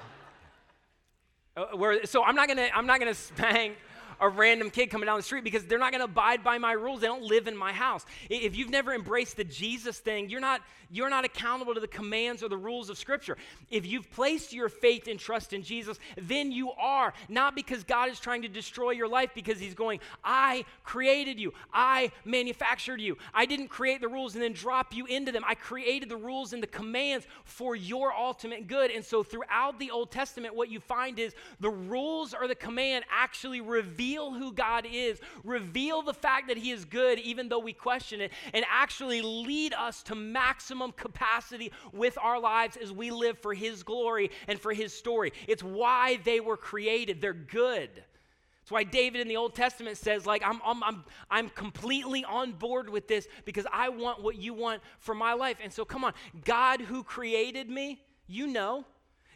uh, 1.58 1.66
so 2.06 2.24
I'm 2.24 2.36
not 2.36 2.48
gonna 2.48 2.70
I'm 2.74 2.86
not 2.86 3.00
gonna 3.00 3.14
spank 3.16 3.78
a 4.20 4.30
random 4.30 4.70
kid 4.70 4.88
coming 4.88 5.08
down 5.08 5.18
the 5.18 5.24
street 5.24 5.44
because 5.44 5.66
they're 5.66 5.80
not 5.80 5.92
going 5.92 6.00
to 6.00 6.06
abide 6.06 6.44
by 6.44 6.58
my 6.58 6.74
rules. 6.74 7.02
They 7.02 7.08
don't 7.08 7.24
live 7.24 7.48
in 7.48 7.56
my 7.56 7.74
house. 7.74 8.06
If 8.30 8.56
you've 8.56 8.70
never 8.70 8.94
embraced 8.94 9.38
the 9.38 9.44
Jesus 9.44 10.00
thing, 10.00 10.30
you're 10.30 10.40
not, 10.40 10.62
you're 10.90 11.10
not 11.10 11.26
accountable 11.26 11.74
to 11.74 11.80
the 11.80 11.88
commands 11.88 12.44
or 12.44 12.50
the 12.50 12.58
rules 12.58 12.90
of 12.90 12.98
Scripture. 12.98 13.38
If 13.70 13.86
you've 13.86 14.10
placed 14.12 14.54
your 14.54 14.70
faith 14.70 15.08
and 15.08 15.20
trust 15.20 15.54
in 15.54 15.64
Jesus, 15.64 16.00
then 16.18 16.52
you 16.52 16.72
are. 16.72 17.14
Not 17.30 17.56
because 17.56 17.84
God 17.84 18.10
is 18.10 18.20
trying 18.20 18.44
to 18.44 18.48
destroy 18.48 18.92
your 18.92 19.08
life, 19.08 19.32
because 19.34 19.60
He's 19.60 19.74
going, 19.74 20.00
I 20.24 20.66
created 20.84 21.40
you, 21.40 21.54
I 21.74 22.12
manufactured 22.24 23.02
you. 23.02 23.18
I 23.34 23.46
didn't 23.46 23.68
create 23.68 24.02
the 24.02 24.08
rules 24.08 24.36
and 24.36 24.44
then 24.44 24.54
drop 24.54 24.94
you 24.94 25.06
into 25.06 25.32
them. 25.32 25.44
I 25.48 25.56
created 25.56 26.10
the 26.10 26.18
rules 26.18 26.54
and 26.54 26.62
the 26.62 26.68
commands 26.68 27.28
for 27.44 27.76
your 27.76 28.14
ultimate 28.14 28.68
good. 28.68 28.92
And 28.92 29.04
so 29.04 29.24
throughout 29.24 29.80
the 29.80 29.92
Old 29.92 30.12
Testament, 30.12 30.56
what 30.56 30.70
you 30.70 30.80
find 30.80 31.20
is 31.20 31.34
the 31.60 31.70
rules 31.70 32.34
or 32.34 32.48
the 32.48 32.56
command 32.56 33.06
actually 33.12 33.62
reveal 33.62 34.05
reveal 34.06 34.34
who 34.34 34.52
God 34.52 34.86
is, 34.92 35.20
reveal 35.44 36.02
the 36.02 36.14
fact 36.14 36.48
that 36.48 36.58
He 36.58 36.72
is 36.72 36.86
good, 36.86 37.20
even 37.20 37.50
though 37.50 37.60
we 37.60 37.74
question 37.74 38.22
it, 38.22 38.32
and 38.54 38.64
actually 38.70 39.22
lead 39.22 39.74
us 39.74 40.04
to 40.04 40.16
maximum 40.16 40.92
capacity 40.92 41.72
with 41.92 42.18
our 42.22 42.40
lives 42.40 42.78
as 42.78 42.92
we 42.92 43.10
live 43.10 43.40
for 43.40 43.54
His 43.54 43.82
glory 43.82 44.30
and 44.48 44.60
for 44.60 44.74
His 44.74 44.94
story. 44.94 45.34
It's 45.48 45.64
why 45.64 46.20
they 46.24 46.40
were 46.40 46.58
created, 46.58 47.20
they're 47.20 47.34
good. 47.34 47.90
That's 47.96 48.72
why 48.72 48.84
David 48.84 49.22
in 49.22 49.28
the 49.28 49.38
Old 49.38 49.54
Testament 49.54 49.98
says, 49.98 50.26
like, 50.26 50.44
I'm, 50.44 50.60
I'm, 50.66 50.84
I'm, 50.84 51.04
I'm 51.30 51.50
completely 51.50 52.24
on 52.26 52.52
board 52.52 52.90
with 52.90 53.08
this 53.08 53.28
because 53.44 53.66
I 53.72 53.90
want 53.90 54.24
what 54.24 54.38
you 54.38 54.54
want 54.56 54.82
for 55.00 55.14
my 55.14 55.34
life. 55.34 55.58
And 55.64 55.72
so, 55.72 55.86
come 55.86 56.04
on, 56.04 56.14
God 56.44 56.82
who 56.82 57.04
created 57.04 57.70
me, 57.70 58.02
you 58.28 58.48
know. 58.48 58.86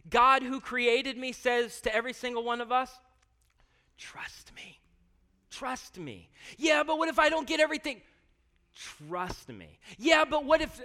God 0.10 0.42
who 0.42 0.60
created 0.60 1.16
me 1.16 1.32
says 1.32 1.82
to 1.82 1.94
every 1.94 2.14
single 2.14 2.44
one 2.44 2.62
of 2.62 2.72
us, 2.72 3.00
Trust 4.00 4.52
me. 4.56 4.80
Trust 5.52 5.98
me. 6.00 6.30
Yeah, 6.58 6.84
but 6.84 6.98
what 6.98 7.10
if 7.10 7.20
I 7.20 7.30
don't 7.30 7.48
get 7.48 7.60
everything? 7.60 8.02
Trust 8.76 9.50
me. 9.50 9.78
Yeah, 9.98 10.24
but 10.26 10.46
what 10.46 10.62
if. 10.62 10.82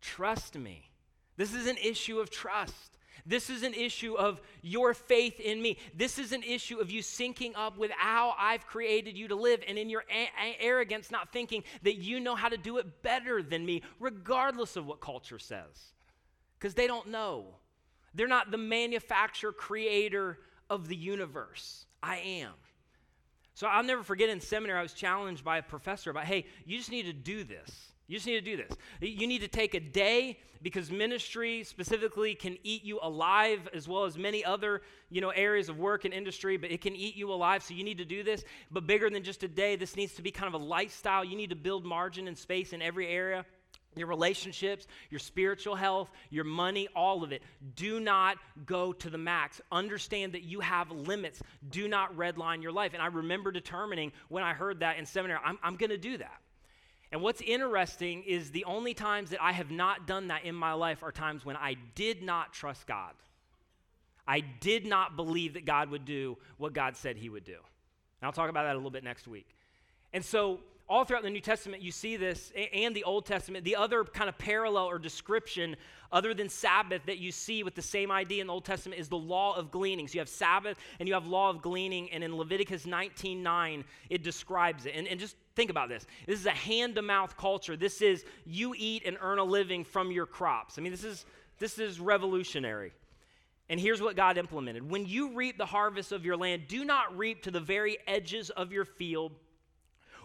Trust 0.00 0.56
me. 0.56 0.90
This 1.36 1.54
is 1.54 1.66
an 1.66 1.76
issue 1.76 2.18
of 2.18 2.28
trust. 2.28 2.98
This 3.24 3.50
is 3.50 3.62
an 3.62 3.72
issue 3.72 4.14
of 4.14 4.40
your 4.62 4.94
faith 4.94 5.38
in 5.38 5.62
me. 5.62 5.78
This 5.94 6.18
is 6.18 6.32
an 6.32 6.42
issue 6.42 6.80
of 6.80 6.90
you 6.90 7.02
syncing 7.02 7.52
up 7.54 7.78
with 7.78 7.92
how 7.92 8.34
I've 8.36 8.66
created 8.66 9.16
you 9.16 9.28
to 9.28 9.36
live 9.36 9.62
and 9.68 9.78
in 9.78 9.88
your 9.88 10.04
a- 10.10 10.30
a- 10.42 10.56
arrogance, 10.58 11.10
not 11.10 11.32
thinking 11.32 11.62
that 11.82 11.98
you 11.98 12.18
know 12.18 12.34
how 12.34 12.48
to 12.48 12.56
do 12.56 12.78
it 12.78 13.02
better 13.02 13.40
than 13.40 13.64
me, 13.64 13.82
regardless 14.00 14.74
of 14.74 14.86
what 14.86 15.00
culture 15.00 15.38
says. 15.38 15.92
Because 16.58 16.74
they 16.74 16.88
don't 16.88 17.08
know. 17.08 17.54
They're 18.12 18.26
not 18.26 18.50
the 18.50 18.58
manufacturer, 18.58 19.52
creator 19.52 20.40
of 20.68 20.88
the 20.88 20.96
universe. 20.96 21.86
I 22.02 22.16
am. 22.18 22.52
So 23.54 23.66
I'll 23.66 23.82
never 23.82 24.02
forget 24.02 24.28
in 24.28 24.40
seminary, 24.40 24.78
I 24.78 24.82
was 24.82 24.94
challenged 24.94 25.44
by 25.44 25.58
a 25.58 25.62
professor 25.62 26.10
about, 26.10 26.24
hey, 26.24 26.46
you 26.64 26.78
just 26.78 26.90
need 26.90 27.04
to 27.04 27.12
do 27.12 27.44
this. 27.44 27.92
You 28.08 28.16
just 28.16 28.26
need 28.26 28.44
to 28.44 28.56
do 28.56 28.56
this. 28.56 28.76
You 29.00 29.26
need 29.26 29.40
to 29.40 29.48
take 29.48 29.74
a 29.74 29.80
day 29.80 30.38
because 30.62 30.90
ministry 30.90 31.64
specifically 31.64 32.34
can 32.34 32.56
eat 32.62 32.84
you 32.84 32.98
alive 33.02 33.68
as 33.74 33.88
well 33.88 34.04
as 34.04 34.18
many 34.18 34.44
other, 34.44 34.82
you 35.10 35.20
know, 35.20 35.30
areas 35.30 35.68
of 35.68 35.78
work 35.78 36.04
and 36.04 36.12
industry, 36.12 36.56
but 36.56 36.70
it 36.70 36.80
can 36.80 36.94
eat 36.94 37.16
you 37.16 37.32
alive. 37.32 37.62
So 37.62 37.74
you 37.74 37.84
need 37.84 37.98
to 37.98 38.04
do 38.04 38.22
this. 38.22 38.44
But 38.70 38.86
bigger 38.86 39.08
than 39.10 39.22
just 39.22 39.42
a 39.42 39.48
day, 39.48 39.76
this 39.76 39.96
needs 39.96 40.14
to 40.14 40.22
be 40.22 40.30
kind 40.30 40.52
of 40.52 40.60
a 40.60 40.64
lifestyle. 40.64 41.24
You 41.24 41.36
need 41.36 41.50
to 41.50 41.56
build 41.56 41.84
margin 41.84 42.28
and 42.28 42.36
space 42.36 42.72
in 42.72 42.82
every 42.82 43.08
area 43.08 43.44
your 43.94 44.06
relationships, 44.06 44.86
your 45.10 45.20
spiritual 45.20 45.74
health, 45.74 46.10
your 46.30 46.44
money, 46.44 46.88
all 46.96 47.22
of 47.22 47.32
it. 47.32 47.42
Do 47.76 48.00
not 48.00 48.38
go 48.64 48.92
to 48.92 49.10
the 49.10 49.18
max. 49.18 49.60
Understand 49.70 50.32
that 50.32 50.42
you 50.42 50.60
have 50.60 50.90
limits. 50.90 51.42
Do 51.70 51.88
not 51.88 52.16
redline 52.16 52.62
your 52.62 52.72
life. 52.72 52.94
And 52.94 53.02
I 53.02 53.06
remember 53.06 53.52
determining 53.52 54.12
when 54.28 54.42
I 54.42 54.54
heard 54.54 54.80
that 54.80 54.98
in 54.98 55.06
seminary, 55.06 55.40
I'm, 55.44 55.58
I'm 55.62 55.76
going 55.76 55.90
to 55.90 55.98
do 55.98 56.18
that. 56.18 56.40
And 57.10 57.20
what's 57.20 57.42
interesting 57.42 58.24
is 58.26 58.50
the 58.50 58.64
only 58.64 58.94
times 58.94 59.30
that 59.30 59.42
I 59.42 59.52
have 59.52 59.70
not 59.70 60.06
done 60.06 60.28
that 60.28 60.44
in 60.44 60.54
my 60.54 60.72
life 60.72 61.02
are 61.02 61.12
times 61.12 61.44
when 61.44 61.56
I 61.56 61.76
did 61.94 62.22
not 62.22 62.54
trust 62.54 62.86
God. 62.86 63.12
I 64.26 64.40
did 64.40 64.86
not 64.86 65.14
believe 65.16 65.54
that 65.54 65.66
God 65.66 65.90
would 65.90 66.06
do 66.06 66.38
what 66.56 66.72
God 66.72 66.96
said 66.96 67.16
he 67.16 67.28
would 67.28 67.44
do. 67.44 67.52
And 67.52 68.26
I'll 68.26 68.32
talk 68.32 68.48
about 68.48 68.64
that 68.64 68.74
a 68.74 68.78
little 68.78 68.90
bit 68.90 69.04
next 69.04 69.28
week. 69.28 69.48
And 70.14 70.24
so 70.24 70.60
all 70.88 71.04
throughout 71.04 71.22
the 71.22 71.30
New 71.30 71.40
Testament, 71.40 71.82
you 71.82 71.90
see 71.90 72.16
this, 72.16 72.52
and 72.72 72.94
the 72.94 73.04
Old 73.04 73.24
Testament. 73.24 73.64
The 73.64 73.76
other 73.76 74.04
kind 74.04 74.28
of 74.28 74.36
parallel 74.36 74.84
or 74.84 74.98
description, 74.98 75.76
other 76.10 76.34
than 76.34 76.48
Sabbath, 76.48 77.02
that 77.06 77.18
you 77.18 77.32
see 77.32 77.62
with 77.62 77.74
the 77.74 77.82
same 77.82 78.10
idea 78.10 78.40
in 78.40 78.46
the 78.46 78.52
Old 78.52 78.64
Testament 78.64 79.00
is 79.00 79.08
the 79.08 79.16
law 79.16 79.56
of 79.56 79.70
gleaning. 79.70 80.08
So 80.08 80.14
you 80.14 80.20
have 80.20 80.28
Sabbath 80.28 80.76
and 80.98 81.08
you 81.08 81.14
have 81.14 81.26
law 81.26 81.50
of 81.50 81.62
gleaning, 81.62 82.10
and 82.12 82.22
in 82.22 82.36
Leviticus 82.36 82.86
19 82.86 83.42
9, 83.42 83.84
it 84.10 84.22
describes 84.22 84.86
it. 84.86 84.94
And, 84.94 85.06
and 85.08 85.18
just 85.18 85.36
think 85.54 85.70
about 85.70 85.88
this 85.88 86.06
this 86.26 86.40
is 86.40 86.46
a 86.46 86.50
hand 86.50 86.96
to 86.96 87.02
mouth 87.02 87.36
culture. 87.36 87.76
This 87.76 88.02
is 88.02 88.24
you 88.44 88.74
eat 88.76 89.04
and 89.06 89.16
earn 89.20 89.38
a 89.38 89.44
living 89.44 89.84
from 89.84 90.10
your 90.10 90.26
crops. 90.26 90.78
I 90.78 90.82
mean, 90.82 90.92
this 90.92 91.04
is, 91.04 91.24
this 91.58 91.78
is 91.78 92.00
revolutionary. 92.00 92.92
And 93.68 93.80
here's 93.80 94.02
what 94.02 94.16
God 94.16 94.36
implemented 94.36 94.90
when 94.90 95.06
you 95.06 95.34
reap 95.34 95.56
the 95.56 95.64
harvest 95.64 96.12
of 96.12 96.26
your 96.26 96.36
land, 96.36 96.64
do 96.68 96.84
not 96.84 97.16
reap 97.16 97.42
to 97.44 97.50
the 97.50 97.60
very 97.60 97.96
edges 98.06 98.50
of 98.50 98.72
your 98.72 98.84
field 98.84 99.32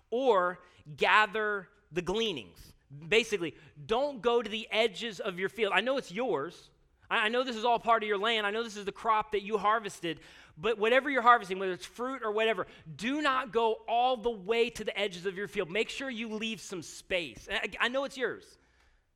or 0.09 0.59
gather 0.95 1.67
the 1.91 2.01
gleanings. 2.01 2.73
Basically, 3.07 3.53
don't 3.85 4.21
go 4.21 4.41
to 4.41 4.49
the 4.49 4.67
edges 4.71 5.19
of 5.19 5.39
your 5.39 5.49
field. 5.49 5.73
I 5.75 5.81
know 5.81 5.97
it's 5.97 6.11
yours. 6.11 6.69
I, 7.09 7.29
know 7.29 7.43
this 7.43 7.55
is 7.55 7.65
all 7.65 7.79
part 7.79 8.03
of 8.03 8.09
your 8.09 8.17
land. 8.17 8.45
I 8.45 8.51
know 8.51 8.63
this 8.63 8.77
is 8.77 8.85
the 8.85 8.91
crop 8.91 9.31
that 9.31 9.41
you 9.41 9.57
harvested. 9.57 10.19
But 10.57 10.77
whatever 10.77 11.09
you're 11.09 11.21
harvesting, 11.21 11.59
whether 11.59 11.71
it's 11.71 11.85
fruit 11.85 12.21
or 12.23 12.31
whatever, 12.31 12.67
do 12.95 13.21
not 13.21 13.51
go 13.53 13.77
all 13.87 14.17
the 14.17 14.31
way 14.31 14.69
to 14.71 14.83
the 14.83 14.97
edges 14.97 15.25
of 15.25 15.37
your 15.37 15.47
field. 15.47 15.69
Make 15.69 15.89
sure 15.89 16.09
you 16.09 16.33
leave 16.33 16.59
some 16.59 16.81
space. 16.81 17.47
I 17.79 17.87
know 17.89 18.05
it's 18.05 18.17
yours, 18.17 18.57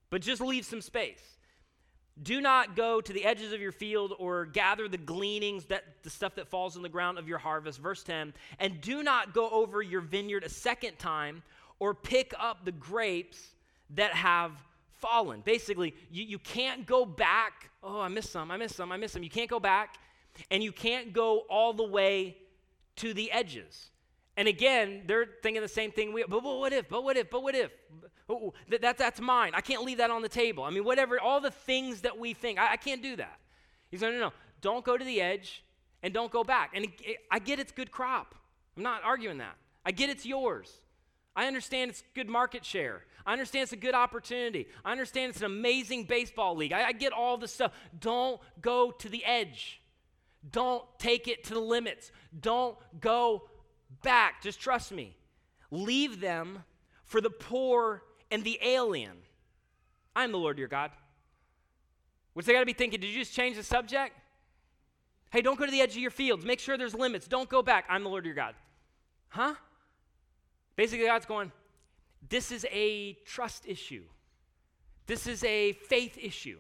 but 0.10 0.22
just 0.22 0.42
leave 0.42 0.66
some 0.66 0.82
space. 0.82 1.24
Do 2.22 2.42
not 2.42 2.76
go 2.76 3.02
to 3.02 3.14
the 3.14 3.26
edges 3.26 3.54
of 3.54 3.62
your 3.62 3.72
field 3.72 4.14
or 4.20 4.46
gather 4.46 4.88
the 4.88 4.98
gleanings, 4.98 5.66
that 5.66 5.84
the 6.04 6.10
stuff 6.10 6.36
that 6.36 6.48
falls 6.48 6.76
on 6.76 6.84
the 6.84 6.90
ground 6.90 7.18
of 7.18 7.28
your 7.28 7.38
harvest. 7.38 7.80
Verse 7.80 8.04
10. 8.04 8.34
And 8.60 8.82
do 8.82 9.02
not 9.02 9.34
go 9.34 9.50
over 9.50 9.82
your 9.82 10.02
vineyard 10.02 10.44
a 10.44 10.50
second 10.50 11.00
time 11.00 11.42
or 11.80 11.94
pick 11.94 12.34
up 12.40 12.64
the 12.64 12.72
grapes 12.72 13.56
that 13.96 14.14
have 14.14 14.52
fallen. 15.02 15.42
Basically, 15.42 15.96
you, 16.12 16.24
you 16.24 16.40
can't 16.40 16.86
go 16.86 17.06
back. 17.06 17.72
Oh, 17.84 18.02
I 18.02 18.08
missed 18.08 18.32
some, 18.32 18.52
I 18.52 18.58
missed 18.58 18.76
some, 18.76 18.92
I 18.92 18.98
missed 18.98 19.14
some. 19.14 19.24
You 19.24 19.30
can't 19.30 19.50
go 19.50 19.60
back, 19.60 19.96
and 20.52 20.64
you 20.64 20.72
can't 20.72 21.12
go 21.12 21.40
all 21.50 21.74
the 21.74 21.84
way 21.88 22.38
to 22.98 23.14
the 23.14 23.32
edges. 23.32 23.90
And 24.38 24.48
again, 24.48 25.04
they're 25.08 25.28
thinking 25.44 25.62
the 25.62 25.68
same 25.68 25.92
thing. 25.92 26.14
We, 26.14 26.24
but, 26.24 26.42
but 26.42 26.58
what 26.58 26.74
if? 26.74 26.88
But 26.88 27.04
what 27.04 27.18
if? 27.18 27.30
But 27.30 27.44
what 27.44 27.56
if? 27.56 27.72
That, 28.70 28.82
that, 28.82 28.98
that's 28.98 29.20
mine. 29.20 29.52
I 29.54 29.62
can't 29.62 29.84
leave 29.84 29.98
that 29.98 30.10
on 30.10 30.22
the 30.22 30.30
table. 30.30 30.64
I 30.64 30.70
mean, 30.70 30.86
whatever, 30.86 31.20
all 31.20 31.42
the 31.42 31.52
things 31.52 32.02
that 32.02 32.18
we 32.18 32.34
think, 32.34 32.58
I, 32.58 32.74
I 32.74 32.78
can't 32.78 33.02
do 33.02 33.18
that. 33.18 33.40
He's 33.90 34.02
like, 34.02 34.14
no, 34.14 34.20
no, 34.20 34.34
don't 34.62 34.86
go 34.86 34.98
to 34.98 35.04
the 35.04 35.20
edge 35.20 35.64
and 36.02 36.14
don't 36.14 36.32
go 36.32 36.44
back. 36.44 36.72
And 36.74 36.86
it, 36.86 36.92
it, 37.02 37.18
I 37.30 37.40
get 37.40 37.60
it's 37.60 37.74
good 37.74 37.92
crop. 37.92 38.36
I'm 38.78 38.84
not 38.84 39.04
arguing 39.04 39.40
that. 39.40 39.56
I 39.86 39.92
get 39.92 40.10
it's 40.10 40.26
yours. 40.26 40.72
I 41.36 41.48
understand 41.48 41.92
it's 41.92 42.04
good 42.14 42.30
market 42.30 42.64
share. 42.64 43.04
I 43.26 43.34
understand 43.34 43.64
it's 43.64 43.74
a 43.74 43.78
good 43.78 43.94
opportunity. 43.94 44.68
I 44.84 44.92
understand 44.92 45.32
it's 45.32 45.40
an 45.40 45.46
amazing 45.46 46.06
baseball 46.06 46.56
league. 46.56 46.74
I, 46.74 46.86
I 46.86 46.92
get 46.94 47.14
all 47.14 47.38
the 47.38 47.48
stuff. 47.48 47.74
Don't 48.00 48.40
go 48.62 48.92
to 48.92 49.10
the 49.10 49.24
edge. 49.26 49.82
Don't 50.50 50.84
take 50.98 51.28
it 51.28 51.44
to 51.46 51.54
the 51.54 51.60
limits. 51.60 52.12
Don't 52.40 52.78
go 53.00 53.44
back. 54.04 54.42
Just 54.42 54.60
trust 54.60 54.92
me. 54.92 55.16
Leave 55.70 56.20
them 56.20 56.64
for 57.04 57.22
the 57.22 57.30
poor 57.30 58.04
and 58.30 58.44
the 58.44 58.60
alien. 58.62 59.18
I'm 60.16 60.32
the 60.32 60.38
Lord 60.38 60.58
your 60.58 60.68
God. 60.68 60.92
Which 62.34 62.46
they 62.46 62.54
got 62.54 62.60
to 62.62 62.66
be 62.66 62.74
thinking, 62.74 63.00
did 63.00 63.08
you 63.08 63.20
just 63.20 63.34
change 63.34 63.58
the 63.58 63.64
subject? 63.64 64.16
Hey, 65.32 65.42
don't 65.42 65.58
go 65.58 65.66
to 65.66 65.72
the 65.72 65.82
edge 65.82 65.92
of 65.92 65.98
your 65.98 66.12
fields. 66.12 66.46
Make 66.46 66.60
sure 66.60 66.78
there's 66.78 66.96
limits. 66.96 67.28
Don't 67.28 67.50
go 67.50 67.62
back. 67.62 67.86
I'm 67.90 68.04
the 68.04 68.10
Lord 68.10 68.26
your 68.26 68.36
God. 68.36 68.56
Huh? 69.30 69.56
Basically, 70.76 71.06
God's 71.06 71.26
going, 71.26 71.52
this 72.28 72.52
is 72.52 72.66
a 72.72 73.14
trust 73.26 73.66
issue. 73.66 74.04
This 75.08 75.28
is 75.28 75.44
a 75.44 75.74
faith 75.74 76.18
issue. 76.22 76.60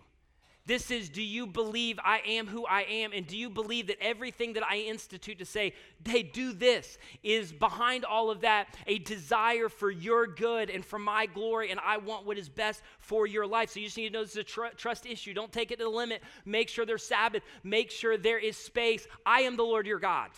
This 0.65 0.91
is, 0.91 1.09
do 1.09 1.23
you 1.23 1.47
believe 1.47 1.99
I 2.03 2.21
am 2.25 2.47
who 2.47 2.65
I 2.65 2.83
am? 2.83 3.13
And 3.13 3.25
do 3.25 3.35
you 3.35 3.49
believe 3.49 3.87
that 3.87 3.97
everything 3.99 4.53
that 4.53 4.63
I 4.63 4.77
institute 4.77 5.39
to 5.39 5.45
say, 5.45 5.73
hey, 6.05 6.21
do 6.21 6.53
this, 6.53 6.99
is 7.23 7.51
behind 7.51 8.05
all 8.05 8.29
of 8.29 8.41
that 8.41 8.67
a 8.85 8.99
desire 8.99 9.69
for 9.69 9.89
your 9.89 10.27
good 10.27 10.69
and 10.69 10.85
for 10.85 10.99
my 10.99 11.25
glory? 11.25 11.71
And 11.71 11.79
I 11.83 11.97
want 11.97 12.27
what 12.27 12.37
is 12.37 12.47
best 12.47 12.83
for 12.99 13.25
your 13.25 13.47
life. 13.47 13.71
So 13.71 13.79
you 13.79 13.87
just 13.87 13.97
need 13.97 14.09
to 14.09 14.13
know 14.13 14.21
this 14.21 14.31
is 14.31 14.37
a 14.37 14.43
tr- 14.43 14.75
trust 14.77 15.07
issue. 15.07 15.33
Don't 15.33 15.51
take 15.51 15.71
it 15.71 15.79
to 15.79 15.85
the 15.85 15.89
limit. 15.89 16.21
Make 16.45 16.69
sure 16.69 16.85
there's 16.85 17.03
Sabbath. 17.03 17.41
Make 17.63 17.89
sure 17.89 18.15
there 18.15 18.39
is 18.39 18.55
space. 18.55 19.07
I 19.25 19.41
am 19.41 19.55
the 19.55 19.63
Lord 19.63 19.87
your 19.87 19.99
God. 19.99 20.29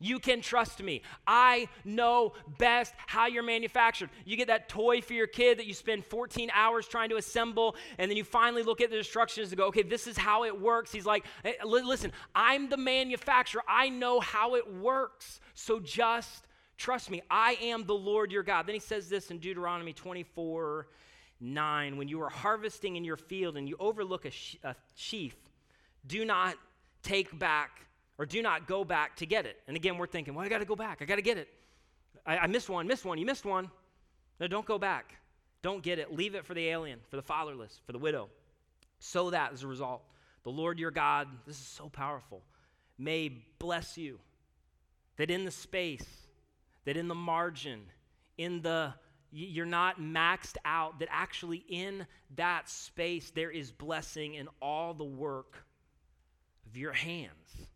You 0.00 0.20
can 0.20 0.40
trust 0.40 0.80
me. 0.80 1.02
I 1.26 1.68
know 1.84 2.34
best 2.58 2.94
how 3.06 3.26
you're 3.26 3.42
manufactured. 3.42 4.10
You 4.24 4.36
get 4.36 4.46
that 4.46 4.68
toy 4.68 5.00
for 5.00 5.12
your 5.12 5.26
kid 5.26 5.58
that 5.58 5.66
you 5.66 5.74
spend 5.74 6.04
14 6.06 6.50
hours 6.54 6.86
trying 6.86 7.08
to 7.10 7.16
assemble, 7.16 7.74
and 7.98 8.08
then 8.08 8.16
you 8.16 8.22
finally 8.22 8.62
look 8.62 8.80
at 8.80 8.90
the 8.90 8.98
instructions 8.98 9.48
and 9.48 9.58
go, 9.58 9.66
okay, 9.66 9.82
this 9.82 10.06
is 10.06 10.16
how 10.16 10.44
it 10.44 10.60
works. 10.60 10.92
He's 10.92 11.06
like, 11.06 11.24
hey, 11.42 11.56
listen, 11.64 12.12
I'm 12.34 12.68
the 12.68 12.76
manufacturer. 12.76 13.62
I 13.66 13.88
know 13.88 14.20
how 14.20 14.54
it 14.54 14.72
works. 14.72 15.40
So 15.54 15.80
just 15.80 16.46
trust 16.76 17.10
me. 17.10 17.22
I 17.28 17.58
am 17.60 17.84
the 17.84 17.94
Lord 17.94 18.30
your 18.30 18.44
God. 18.44 18.66
Then 18.66 18.74
he 18.74 18.80
says 18.80 19.08
this 19.08 19.30
in 19.30 19.38
Deuteronomy 19.38 19.92
24 19.92 20.86
9 21.40 21.96
when 21.96 22.08
you 22.08 22.20
are 22.20 22.28
harvesting 22.28 22.96
in 22.96 23.04
your 23.04 23.16
field 23.16 23.56
and 23.56 23.68
you 23.68 23.76
overlook 23.78 24.24
a, 24.24 24.32
a 24.64 24.74
sheaf, 24.96 25.36
do 26.06 26.24
not 26.24 26.56
take 27.02 27.36
back 27.38 27.87
or 28.18 28.26
do 28.26 28.42
not 28.42 28.66
go 28.66 28.84
back 28.84 29.16
to 29.16 29.26
get 29.26 29.46
it. 29.46 29.56
And 29.68 29.76
again, 29.76 29.96
we're 29.96 30.06
thinking, 30.06 30.34
well, 30.34 30.44
I 30.44 30.48
got 30.48 30.58
to 30.58 30.64
go 30.64 30.76
back. 30.76 30.98
I 31.00 31.04
got 31.04 31.16
to 31.16 31.22
get 31.22 31.38
it. 31.38 31.48
I, 32.26 32.38
I 32.38 32.46
missed 32.48 32.68
one, 32.68 32.86
missed 32.86 33.04
one, 33.04 33.18
you 33.18 33.24
missed 33.24 33.44
one. 33.44 33.70
No, 34.40 34.46
don't 34.48 34.66
go 34.66 34.78
back. 34.78 35.14
Don't 35.62 35.82
get 35.82 35.98
it. 35.98 36.12
Leave 36.12 36.34
it 36.34 36.44
for 36.44 36.54
the 36.54 36.68
alien, 36.68 37.00
for 37.10 37.16
the 37.16 37.22
fatherless, 37.22 37.80
for 37.86 37.92
the 37.92 37.98
widow. 37.98 38.28
So 38.98 39.30
that 39.30 39.52
as 39.52 39.62
a 39.62 39.66
result, 39.66 40.02
the 40.44 40.50
Lord 40.50 40.78
your 40.78 40.90
God, 40.90 41.28
this 41.46 41.56
is 41.56 41.66
so 41.66 41.88
powerful, 41.88 42.42
may 42.98 43.28
bless 43.58 43.96
you. 43.96 44.18
That 45.16 45.30
in 45.30 45.44
the 45.44 45.50
space, 45.50 46.06
that 46.84 46.96
in 46.96 47.08
the 47.08 47.14
margin, 47.14 47.80
in 48.36 48.62
the 48.62 48.94
you're 49.30 49.66
not 49.66 50.00
maxed 50.00 50.56
out, 50.64 51.00
that 51.00 51.08
actually 51.10 51.62
in 51.68 52.06
that 52.36 52.70
space 52.70 53.30
there 53.34 53.50
is 53.50 53.70
blessing 53.70 54.34
in 54.34 54.48
all 54.62 54.94
the 54.94 55.04
work 55.04 55.64
of 56.66 56.76
your 56.76 56.92
hands. 56.92 57.68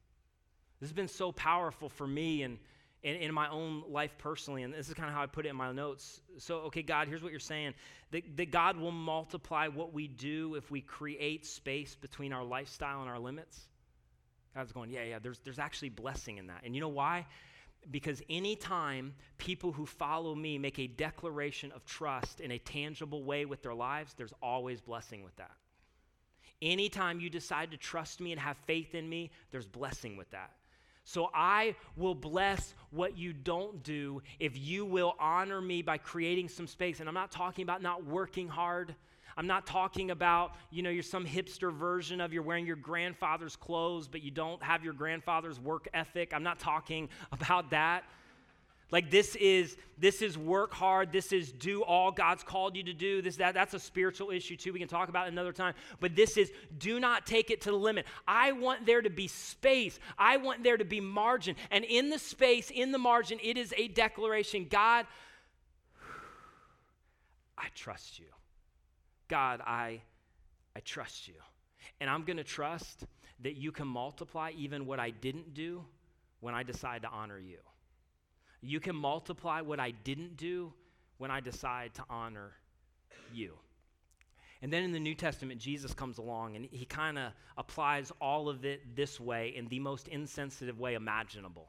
This 0.83 0.88
has 0.88 0.97
been 0.97 1.07
so 1.07 1.31
powerful 1.31 1.88
for 1.88 2.09
me 2.09 2.42
and 2.42 2.59
in, 3.05 3.14
in 3.14 3.33
my 3.33 3.49
own 3.51 3.85
life 3.88 4.18
personally, 4.18 4.64
and 4.64 4.75
this 4.75 4.88
is 4.88 4.95
kind 4.95 5.09
of 5.09 5.14
how 5.14 5.23
I 5.23 5.27
put 5.27 5.47
it 5.47 5.51
in 5.51 5.55
my 5.55 5.71
notes. 5.71 6.21
So, 6.38 6.57
okay, 6.62 6.83
God, 6.83 7.07
here's 7.07 7.23
what 7.23 7.31
you're 7.31 7.38
saying 7.38 7.75
that, 8.11 8.37
that 8.37 8.51
God 8.51 8.77
will 8.77 8.90
multiply 8.90 9.68
what 9.68 9.92
we 9.92 10.09
do 10.09 10.57
if 10.57 10.73
we 10.73 10.81
create 10.81 11.47
space 11.47 11.95
between 11.95 12.33
our 12.33 12.42
lifestyle 12.42 13.01
and 13.01 13.09
our 13.09 13.21
limits. 13.21 13.68
God's 14.57 14.73
going, 14.73 14.90
yeah, 14.90 15.05
yeah, 15.05 15.18
there's, 15.21 15.38
there's 15.45 15.61
actually 15.61 15.90
blessing 15.90 16.38
in 16.38 16.49
that. 16.49 16.62
And 16.64 16.75
you 16.75 16.81
know 16.81 16.88
why? 16.88 17.27
Because 17.92 18.21
anytime 18.29 19.14
people 19.38 19.71
who 19.71 19.87
follow 19.87 20.35
me 20.35 20.59
make 20.59 20.81
a 20.81 20.88
declaration 20.88 21.71
of 21.71 21.85
trust 21.85 22.40
in 22.40 22.51
a 22.51 22.59
tangible 22.59 23.23
way 23.23 23.45
with 23.45 23.62
their 23.62 23.75
lives, 23.75 24.14
there's 24.16 24.35
always 24.42 24.81
blessing 24.81 25.23
with 25.23 25.37
that. 25.37 25.53
Anytime 26.61 27.21
you 27.21 27.31
decide 27.31 27.71
to 27.71 27.77
trust 27.77 28.21
me 28.21 28.33
and 28.33 28.40
have 28.40 28.57
faith 28.66 28.97
in 28.97 29.09
me, 29.09 29.31
there's 29.53 29.68
blessing 29.68 30.16
with 30.16 30.29
that. 30.33 30.51
So 31.04 31.30
I 31.34 31.74
will 31.96 32.14
bless 32.14 32.74
what 32.90 33.16
you 33.16 33.32
don't 33.32 33.82
do 33.82 34.22
if 34.38 34.56
you 34.56 34.84
will 34.84 35.14
honor 35.18 35.60
me 35.60 35.82
by 35.82 35.98
creating 35.98 36.48
some 36.48 36.66
space. 36.66 37.00
And 37.00 37.08
I'm 37.08 37.14
not 37.14 37.32
talking 37.32 37.62
about 37.62 37.82
not 37.82 38.04
working 38.04 38.48
hard. 38.48 38.94
I'm 39.36 39.46
not 39.46 39.66
talking 39.66 40.10
about, 40.10 40.54
you 40.70 40.82
know, 40.82 40.90
you're 40.90 41.02
some 41.02 41.24
hipster 41.24 41.72
version 41.72 42.20
of 42.20 42.32
you're 42.32 42.42
wearing 42.42 42.66
your 42.66 42.76
grandfather's 42.76 43.56
clothes, 43.56 44.06
but 44.06 44.22
you 44.22 44.30
don't 44.30 44.62
have 44.62 44.84
your 44.84 44.92
grandfather's 44.92 45.58
work 45.58 45.88
ethic. 45.94 46.32
I'm 46.34 46.42
not 46.42 46.58
talking 46.58 47.08
about 47.32 47.70
that. 47.70 48.04
Like 48.92 49.11
this 49.11 49.35
is 49.37 49.76
this 49.98 50.20
is 50.20 50.37
work 50.37 50.74
hard. 50.74 51.12
This 51.12 51.33
is 51.33 51.50
do 51.50 51.83
all 51.83 52.12
God's 52.12 52.42
called 52.42 52.76
you 52.76 52.83
to 52.85 52.92
do. 52.92 53.22
This 53.22 53.37
that 53.37 53.55
that's 53.55 53.72
a 53.72 53.78
spiritual 53.78 54.31
issue 54.31 54.55
too. 54.55 54.72
We 54.72 54.78
can 54.78 54.87
talk 54.87 55.09
about 55.09 55.28
another 55.28 55.52
time. 55.52 55.74
But 55.98 56.14
this 56.14 56.37
is 56.37 56.52
do 56.76 57.00
not 57.00 57.26
take 57.26 57.50
it 57.50 57.62
to 57.62 57.70
the 57.70 57.76
limit. 57.76 58.05
I 58.28 58.52
want 58.52 58.85
there 58.85 59.00
to 59.00 59.09
be 59.09 59.28
space. 59.28 59.98
I 60.18 60.37
want 60.37 60.62
there 60.62 60.76
to 60.76 60.85
be 60.85 61.00
margin. 61.00 61.57
And 61.70 61.87
in 61.87 62.11
the 62.11 62.18
space, 62.18 62.70
in 62.70 62.92
the 62.92 62.98
margin, 62.98 63.38
it 63.42 63.57
is 63.57 63.72
a 63.78 63.88
declaration. 63.88 64.66
God, 64.68 65.07
I 67.57 67.68
trust 67.74 68.18
you. 68.18 68.26
God, 69.28 69.62
I 69.66 70.02
I 70.76 70.81
trust 70.81 71.28
you. 71.28 71.35
And 72.00 72.11
I'm 72.11 72.24
going 72.24 72.37
to 72.37 72.44
trust 72.44 73.07
that 73.40 73.57
you 73.57 73.72
can 73.72 73.88
multiply 73.88 74.52
even 74.57 74.85
what 74.85 75.00
I 75.00 75.11
didn't 75.11 75.55
do 75.55 75.83
when 76.40 76.55
I 76.55 76.62
decide 76.62 77.02
to 77.02 77.09
honor 77.09 77.38
you. 77.38 77.59
You 78.62 78.81
can 78.81 78.96
multiply 78.96 79.61
what 79.61 79.81
I 79.81 79.90
didn't 79.90 80.37
do 80.37 80.72
when 81.18 81.31
I 81.31 81.40
decide 81.40 81.94
to 81.94 82.05
honor 82.09 82.53
you. 83.33 83.55
And 84.62 84.72
then 84.72 84.85
in 84.85 84.92
the 84.92 85.01
New 85.01 85.16
Testament, 85.16 85.61
Jesus 85.61 85.92
comes 85.92 86.18
along 86.18 86.55
and 86.55 86.68
he 86.70 86.85
kind 86.85 87.18
of 87.18 87.33
applies 87.59 88.12
all 88.20 88.48
of 88.48 88.64
it 88.64 88.94
this 88.94 89.18
way 89.18 89.53
in 89.57 89.66
the 89.66 89.81
most 89.81 90.07
insensitive 90.07 90.79
way 90.79 90.94
imaginable. 90.94 91.68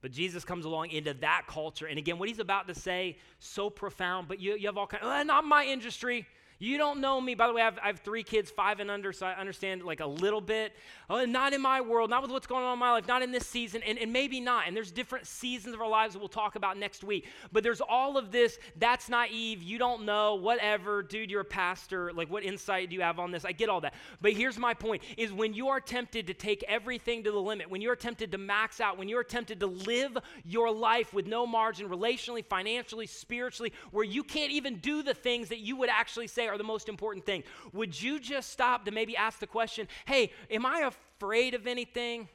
But 0.00 0.10
Jesus 0.10 0.44
comes 0.44 0.64
along 0.64 0.90
into 0.90 1.14
that 1.14 1.42
culture. 1.46 1.86
And 1.86 1.98
again, 1.98 2.18
what 2.18 2.28
he's 2.28 2.38
about 2.40 2.68
to 2.68 2.74
say, 2.74 3.18
so 3.38 3.70
profound, 3.70 4.28
but 4.28 4.40
you, 4.40 4.56
you 4.56 4.66
have 4.66 4.76
all 4.76 4.86
kinds, 4.86 5.04
of, 5.04 5.12
eh, 5.12 5.22
not 5.22 5.44
my 5.44 5.64
industry. 5.64 6.26
You 6.60 6.76
don't 6.76 7.00
know 7.00 7.20
me. 7.20 7.36
By 7.36 7.46
the 7.46 7.52
way, 7.52 7.62
I 7.62 7.66
have, 7.66 7.78
I 7.80 7.86
have, 7.86 8.00
three 8.00 8.24
kids, 8.24 8.50
five 8.50 8.80
and 8.80 8.90
under, 8.90 9.12
so 9.12 9.26
I 9.26 9.34
understand 9.34 9.84
like 9.84 10.00
a 10.00 10.06
little 10.06 10.40
bit. 10.40 10.72
Oh, 11.08 11.24
not 11.24 11.52
in 11.52 11.62
my 11.62 11.80
world, 11.80 12.10
not 12.10 12.20
with 12.20 12.32
what's 12.32 12.48
going 12.48 12.64
on 12.64 12.72
in 12.72 12.78
my 12.80 12.90
life, 12.90 13.06
not 13.06 13.22
in 13.22 13.30
this 13.30 13.46
season, 13.46 13.80
and, 13.84 13.96
and 13.96 14.12
maybe 14.12 14.40
not. 14.40 14.66
And 14.66 14.76
there's 14.76 14.90
different 14.90 15.26
seasons 15.26 15.74
of 15.74 15.80
our 15.80 15.88
lives 15.88 16.14
that 16.14 16.18
we'll 16.18 16.28
talk 16.28 16.56
about 16.56 16.76
next 16.76 17.04
week. 17.04 17.26
But 17.52 17.62
there's 17.62 17.80
all 17.80 18.18
of 18.18 18.32
this, 18.32 18.58
that's 18.76 19.08
naive, 19.08 19.62
you 19.62 19.78
don't 19.78 20.04
know, 20.04 20.34
whatever. 20.34 21.02
Dude, 21.02 21.30
you're 21.30 21.42
a 21.42 21.44
pastor. 21.44 22.12
Like, 22.12 22.28
what 22.28 22.42
insight 22.42 22.90
do 22.90 22.96
you 22.96 23.02
have 23.02 23.20
on 23.20 23.30
this? 23.30 23.44
I 23.44 23.52
get 23.52 23.68
all 23.68 23.80
that. 23.82 23.94
But 24.20 24.32
here's 24.32 24.58
my 24.58 24.74
point 24.74 25.02
is 25.16 25.32
when 25.32 25.54
you 25.54 25.68
are 25.68 25.80
tempted 25.80 26.26
to 26.26 26.34
take 26.34 26.64
everything 26.66 27.22
to 27.22 27.30
the 27.30 27.40
limit, 27.40 27.70
when 27.70 27.80
you're 27.80 27.96
tempted 27.96 28.32
to 28.32 28.38
max 28.38 28.80
out, 28.80 28.98
when 28.98 29.08
you're 29.08 29.22
tempted 29.22 29.60
to 29.60 29.66
live 29.66 30.18
your 30.44 30.72
life 30.72 31.14
with 31.14 31.26
no 31.26 31.46
margin, 31.46 31.88
relationally, 31.88 32.44
financially, 32.44 33.06
spiritually, 33.06 33.72
where 33.92 34.04
you 34.04 34.24
can't 34.24 34.50
even 34.50 34.78
do 34.78 35.04
the 35.04 35.14
things 35.14 35.50
that 35.50 35.60
you 35.60 35.76
would 35.76 35.88
actually 35.88 36.26
say, 36.26 36.47
are 36.48 36.58
the 36.58 36.64
most 36.64 36.88
important 36.88 37.24
thing. 37.24 37.44
Would 37.72 38.00
you 38.00 38.18
just 38.18 38.50
stop 38.50 38.84
to 38.86 38.90
maybe 38.90 39.16
ask 39.16 39.38
the 39.38 39.46
question, 39.46 39.88
hey, 40.06 40.32
am 40.50 40.66
I 40.66 40.90
afraid 40.90 41.54
of 41.54 41.66
anything? 41.66 42.28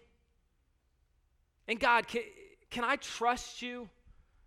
And 1.68 1.80
God, 1.80 2.08
can, 2.08 2.22
can 2.70 2.84
I 2.84 2.98
trust 2.98 3.62
you 3.62 3.90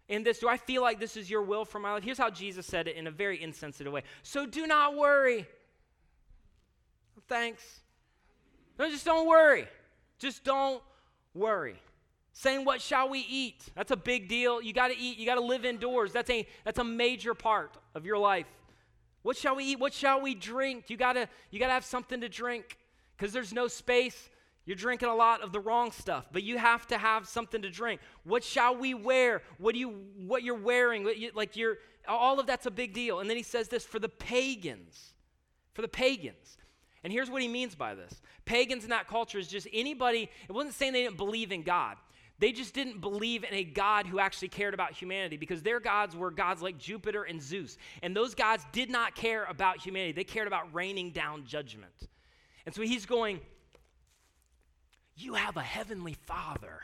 in 0.09 0.23
this? 0.23 0.39
Do 0.39 0.49
I 0.49 0.57
feel 0.57 0.83
like 0.83 1.01
this 1.01 1.17
is 1.17 1.31
your 1.31 1.43
will 1.43 1.65
for 1.65 1.79
my 1.79 1.93
life? 1.93 2.05
Here's 2.05 2.19
how 2.19 2.31
Jesus 2.31 2.67
said 2.67 2.89
it 2.89 2.97
in 2.97 3.07
a 3.07 3.11
very 3.11 3.43
insensitive 3.43 3.93
way. 3.93 4.03
So 4.23 4.47
do 4.47 4.67
not 4.67 4.97
worry. 4.97 5.47
Thanks. 7.29 7.81
No, 8.79 8.89
just 8.91 9.05
don't 9.05 9.27
worry. 9.27 9.67
Just 10.19 10.45
don't 10.45 10.83
worry. 11.35 11.81
Saying, 12.33 12.65
What 12.65 12.83
shall 12.83 13.09
we 13.09 13.21
eat? 13.21 13.65
That's 13.75 13.91
a 13.91 13.97
big 13.97 14.29
deal. 14.29 14.61
You 14.61 14.73
got 14.73 14.89
to 14.89 14.99
eat, 14.99 15.19
you 15.19 15.27
got 15.27 15.37
to 15.37 15.41
live 15.41 15.65
indoors. 15.65 16.13
That's 16.13 16.31
a, 16.31 16.47
that's 16.65 16.79
a 16.79 16.85
major 16.85 17.35
part 17.35 17.77
of 17.95 18.05
your 18.05 18.19
life. 18.19 18.47
What 19.27 19.37
shall 19.37 19.57
we 19.57 19.65
eat? 19.65 19.81
What 19.81 19.93
shall 19.93 20.21
we 20.21 20.37
drink? 20.37 20.85
You 20.87 20.97
got 20.97 21.15
to 21.15 21.29
you 21.51 21.59
got 21.59 21.67
to 21.67 21.73
have 21.73 21.85
something 21.85 22.21
to 22.21 22.29
drink 22.29 22.79
because 23.17 23.33
there's 23.33 23.53
no 23.53 23.67
space. 23.67 24.31
You're 24.67 24.77
drinking 24.77 25.09
a 25.09 25.17
lot 25.17 25.43
of 25.43 25.51
the 25.51 25.59
wrong 25.59 25.91
stuff, 25.91 26.27
but 26.31 26.45
you 26.45 26.59
have 26.59 26.87
to 26.87 26.97
have 26.97 27.27
something 27.27 27.61
to 27.63 27.69
drink. 27.69 28.01
What 28.23 28.45
shall 28.45 28.77
we 28.77 28.95
wear? 28.95 29.43
What 29.59 29.75
do 29.75 29.81
you 29.81 29.89
what 30.17 30.45
you're 30.45 30.55
wearing? 30.55 31.03
What 31.03 31.19
you, 31.19 31.33
like 31.35 31.57
you're 31.57 31.79
all 32.07 32.39
of 32.39 32.47
that's 32.47 32.67
a 32.67 32.71
big 32.71 32.95
deal. 32.95 33.19
And 33.19 33.29
then 33.29 33.37
he 33.37 33.43
says 33.43 33.67
this 33.67 33.85
for 33.85 33.99
the 33.99 34.09
pagans. 34.09 35.15
For 35.75 35.83
the 35.83 35.89
pagans. 35.89 36.57
And 37.03 37.13
here's 37.13 37.29
what 37.29 37.43
he 37.43 37.49
means 37.49 37.75
by 37.75 37.97
this 37.97 38.21
pagans 38.45 38.85
in 38.85 38.91
that 38.91 39.09
culture 39.09 39.41
is 39.41 39.49
just 39.49 39.67
anybody, 39.73 40.31
it 40.49 40.53
wasn't 40.53 40.77
saying 40.77 40.93
they 40.93 41.03
didn't 41.03 41.17
believe 41.17 41.51
in 41.51 41.65
God. 41.65 41.97
They 42.39 42.53
just 42.53 42.75
didn't 42.75 43.01
believe 43.01 43.45
in 43.45 43.55
a 43.55 43.65
God 43.65 44.07
who 44.07 44.19
actually 44.19 44.49
cared 44.49 44.75
about 44.75 44.93
humanity 44.93 45.37
because 45.37 45.63
their 45.63 45.81
gods 45.81 46.15
were 46.15 46.31
gods 46.31 46.61
like 46.61 46.77
Jupiter 46.77 47.23
and 47.23 47.41
Zeus. 47.41 47.79
And 48.03 48.15
those 48.15 48.35
gods 48.35 48.65
did 48.73 48.91
not 48.91 49.15
care 49.15 49.45
about 49.45 49.79
humanity, 49.81 50.13
they 50.13 50.25
cared 50.25 50.47
about 50.47 50.75
raining 50.75 51.13
down 51.13 51.45
judgment. 51.47 51.95
And 52.67 52.75
so 52.75 52.83
he's 52.83 53.07
going, 53.07 53.41
You 55.17 55.35
have 55.35 55.57
a 55.57 55.63
heavenly 55.63 56.15
father 56.27 56.81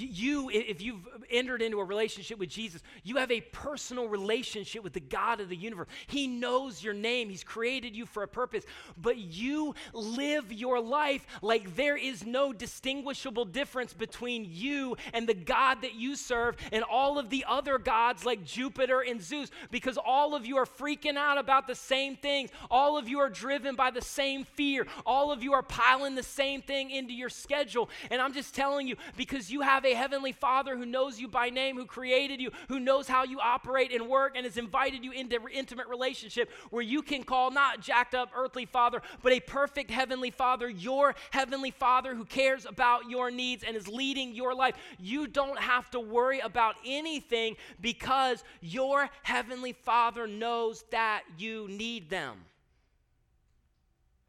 you, 0.00 0.50
if 0.50 0.80
you've 0.80 1.06
entered 1.30 1.60
into 1.62 1.78
a 1.80 1.84
relationship 1.84 2.38
with 2.38 2.48
Jesus, 2.48 2.82
you 3.04 3.16
have 3.16 3.30
a 3.30 3.40
personal 3.40 4.08
relationship 4.08 4.82
with 4.82 4.92
the 4.92 5.00
God 5.00 5.40
of 5.40 5.48
the 5.48 5.56
universe. 5.56 5.88
He 6.06 6.26
knows 6.26 6.82
your 6.82 6.94
name, 6.94 7.28
He's 7.28 7.44
created 7.44 7.94
you 7.94 8.06
for 8.06 8.22
a 8.22 8.28
purpose, 8.28 8.64
but 8.96 9.18
you 9.18 9.74
live 9.92 10.52
your 10.52 10.80
life 10.80 11.26
like 11.42 11.76
there 11.76 11.96
is 11.96 12.24
no 12.24 12.52
distinguishable 12.52 13.44
difference 13.44 13.92
between 13.92 14.46
you 14.48 14.96
and 15.12 15.28
the 15.28 15.34
God 15.34 15.82
that 15.82 15.94
you 15.94 16.16
serve 16.16 16.56
and 16.72 16.84
all 16.84 17.18
of 17.18 17.30
the 17.30 17.44
other 17.46 17.78
gods 17.78 18.24
like 18.24 18.44
Jupiter 18.44 19.00
and 19.00 19.20
Zeus, 19.20 19.50
because 19.70 19.98
all 19.98 20.34
of 20.34 20.46
you 20.46 20.56
are 20.56 20.66
freaking 20.66 21.16
out 21.16 21.38
about 21.38 21.66
the 21.66 21.74
same 21.74 22.16
things. 22.16 22.50
All 22.70 22.96
of 22.96 23.08
you 23.08 23.18
are 23.18 23.28
driven 23.28 23.74
by 23.74 23.90
the 23.90 24.00
same 24.00 24.44
fear. 24.44 24.86
All 25.04 25.32
of 25.32 25.42
you 25.42 25.52
are 25.52 25.62
piling 25.62 26.14
the 26.14 26.22
same 26.22 26.62
thing 26.62 26.90
into 26.90 27.12
your 27.12 27.28
schedule. 27.28 27.90
And 28.10 28.20
I'm 28.20 28.32
just 28.32 28.54
telling 28.54 28.86
you, 28.88 28.96
because 29.16 29.50
you 29.50 29.60
have 29.60 29.81
have 29.82 29.92
a 29.92 29.96
heavenly 29.96 30.32
Father 30.32 30.76
who 30.76 30.86
knows 30.86 31.18
you 31.18 31.26
by 31.26 31.50
name, 31.50 31.76
who 31.76 31.86
created 31.86 32.40
you, 32.40 32.50
who 32.68 32.78
knows 32.78 33.08
how 33.08 33.24
you 33.24 33.40
operate 33.40 33.92
and 33.92 34.08
work, 34.08 34.34
and 34.36 34.44
has 34.44 34.56
invited 34.56 35.04
you 35.04 35.10
into 35.10 35.38
intimate 35.52 35.88
relationship 35.88 36.50
where 36.70 36.82
you 36.82 37.02
can 37.02 37.24
call 37.24 37.50
not 37.50 37.80
jacked 37.80 38.14
up 38.14 38.30
earthly 38.36 38.64
Father, 38.64 39.02
but 39.22 39.32
a 39.32 39.40
perfect 39.40 39.90
heavenly 39.90 40.30
Father, 40.30 40.68
your 40.68 41.14
heavenly 41.30 41.72
Father 41.72 42.14
who 42.14 42.24
cares 42.24 42.64
about 42.64 43.10
your 43.10 43.30
needs 43.30 43.64
and 43.64 43.76
is 43.76 43.88
leading 43.88 44.34
your 44.34 44.54
life. 44.54 44.76
You 45.00 45.26
don't 45.26 45.58
have 45.58 45.90
to 45.90 46.00
worry 46.00 46.38
about 46.38 46.76
anything 46.86 47.56
because 47.80 48.44
your 48.60 49.10
heavenly 49.22 49.72
Father 49.72 50.26
knows 50.28 50.84
that 50.92 51.22
you 51.38 51.66
need 51.68 52.08
them. 52.08 52.36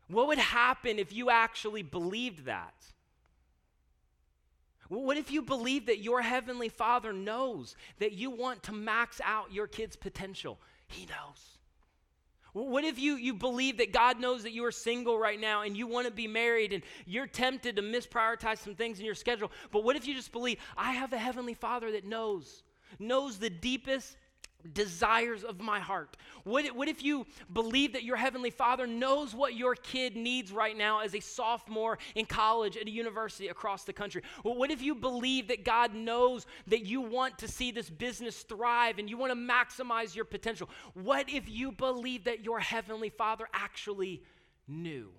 What 0.07 0.27
would 0.27 0.39
happen 0.39 0.97
if 0.99 1.13
you 1.13 1.29
actually 1.29 1.83
believed 1.83 2.45
that? 2.45 2.73
What 4.93 5.17
if 5.17 5.31
you 5.31 5.41
believe 5.41 5.87
that 5.87 5.99
your 5.99 6.21
heavenly 6.21 6.69
father 6.69 7.13
knows 7.13 7.75
that 7.99 8.13
you 8.13 8.29
want 8.29 8.63
to 8.63 8.71
max 8.71 9.19
out 9.23 9.51
your 9.51 9.67
kid's 9.67 9.95
potential? 9.95 10.59
He 10.87 11.05
knows. 11.05 11.53
What 12.53 12.83
if 12.83 12.99
you, 12.99 13.15
you 13.15 13.33
believe 13.33 13.77
that 13.77 13.91
God 13.91 14.19
knows 14.19 14.43
that 14.43 14.51
you 14.51 14.63
are 14.65 14.71
single 14.71 15.17
right 15.17 15.39
now 15.39 15.63
and 15.63 15.75
you 15.75 15.87
want 15.87 16.05
to 16.05 16.13
be 16.13 16.27
married 16.27 16.71
and 16.71 16.83
you're 17.07 17.25
tempted 17.25 17.77
to 17.77 17.81
misprioritize 17.81 18.59
some 18.59 18.75
things 18.75 18.99
in 18.99 19.05
your 19.05 19.15
schedule? 19.15 19.51
But 19.71 19.83
what 19.83 19.95
if 19.95 20.07
you 20.07 20.13
just 20.13 20.31
believe, 20.31 20.59
I 20.77 20.91
have 20.91 21.13
a 21.13 21.17
heavenly 21.17 21.55
father 21.55 21.91
that 21.93 22.05
knows, 22.05 22.61
knows 22.99 23.39
the 23.39 23.49
deepest 23.49 24.17
desires 24.71 25.43
of 25.43 25.59
my 25.59 25.79
heart? 25.79 26.15
What, 26.43 26.65
what 26.75 26.87
if 26.87 27.03
you 27.03 27.25
believe 27.51 27.93
that 27.93 28.03
your 28.03 28.15
Heavenly 28.15 28.49
Father 28.49 28.87
knows 28.87 29.35
what 29.35 29.55
your 29.55 29.75
kid 29.75 30.15
needs 30.15 30.51
right 30.51 30.77
now 30.77 30.99
as 30.99 31.15
a 31.15 31.19
sophomore 31.19 31.97
in 32.15 32.25
college 32.25 32.77
at 32.77 32.87
a 32.87 32.91
university 32.91 33.49
across 33.49 33.83
the 33.83 33.93
country? 33.93 34.23
Well, 34.43 34.55
what 34.55 34.71
if 34.71 34.81
you 34.81 34.95
believe 34.95 35.49
that 35.49 35.65
God 35.65 35.93
knows 35.93 36.45
that 36.67 36.85
you 36.85 37.01
want 37.01 37.39
to 37.39 37.47
see 37.47 37.71
this 37.71 37.89
business 37.89 38.43
thrive 38.43 38.99
and 38.99 39.09
you 39.09 39.17
want 39.17 39.31
to 39.31 39.37
maximize 39.37 40.15
your 40.15 40.25
potential? 40.25 40.69
What 40.93 41.29
if 41.29 41.49
you 41.49 41.71
believe 41.71 42.25
that 42.25 42.43
your 42.43 42.59
Heavenly 42.59 43.09
Father 43.09 43.47
actually 43.53 44.23
knew? 44.67 45.09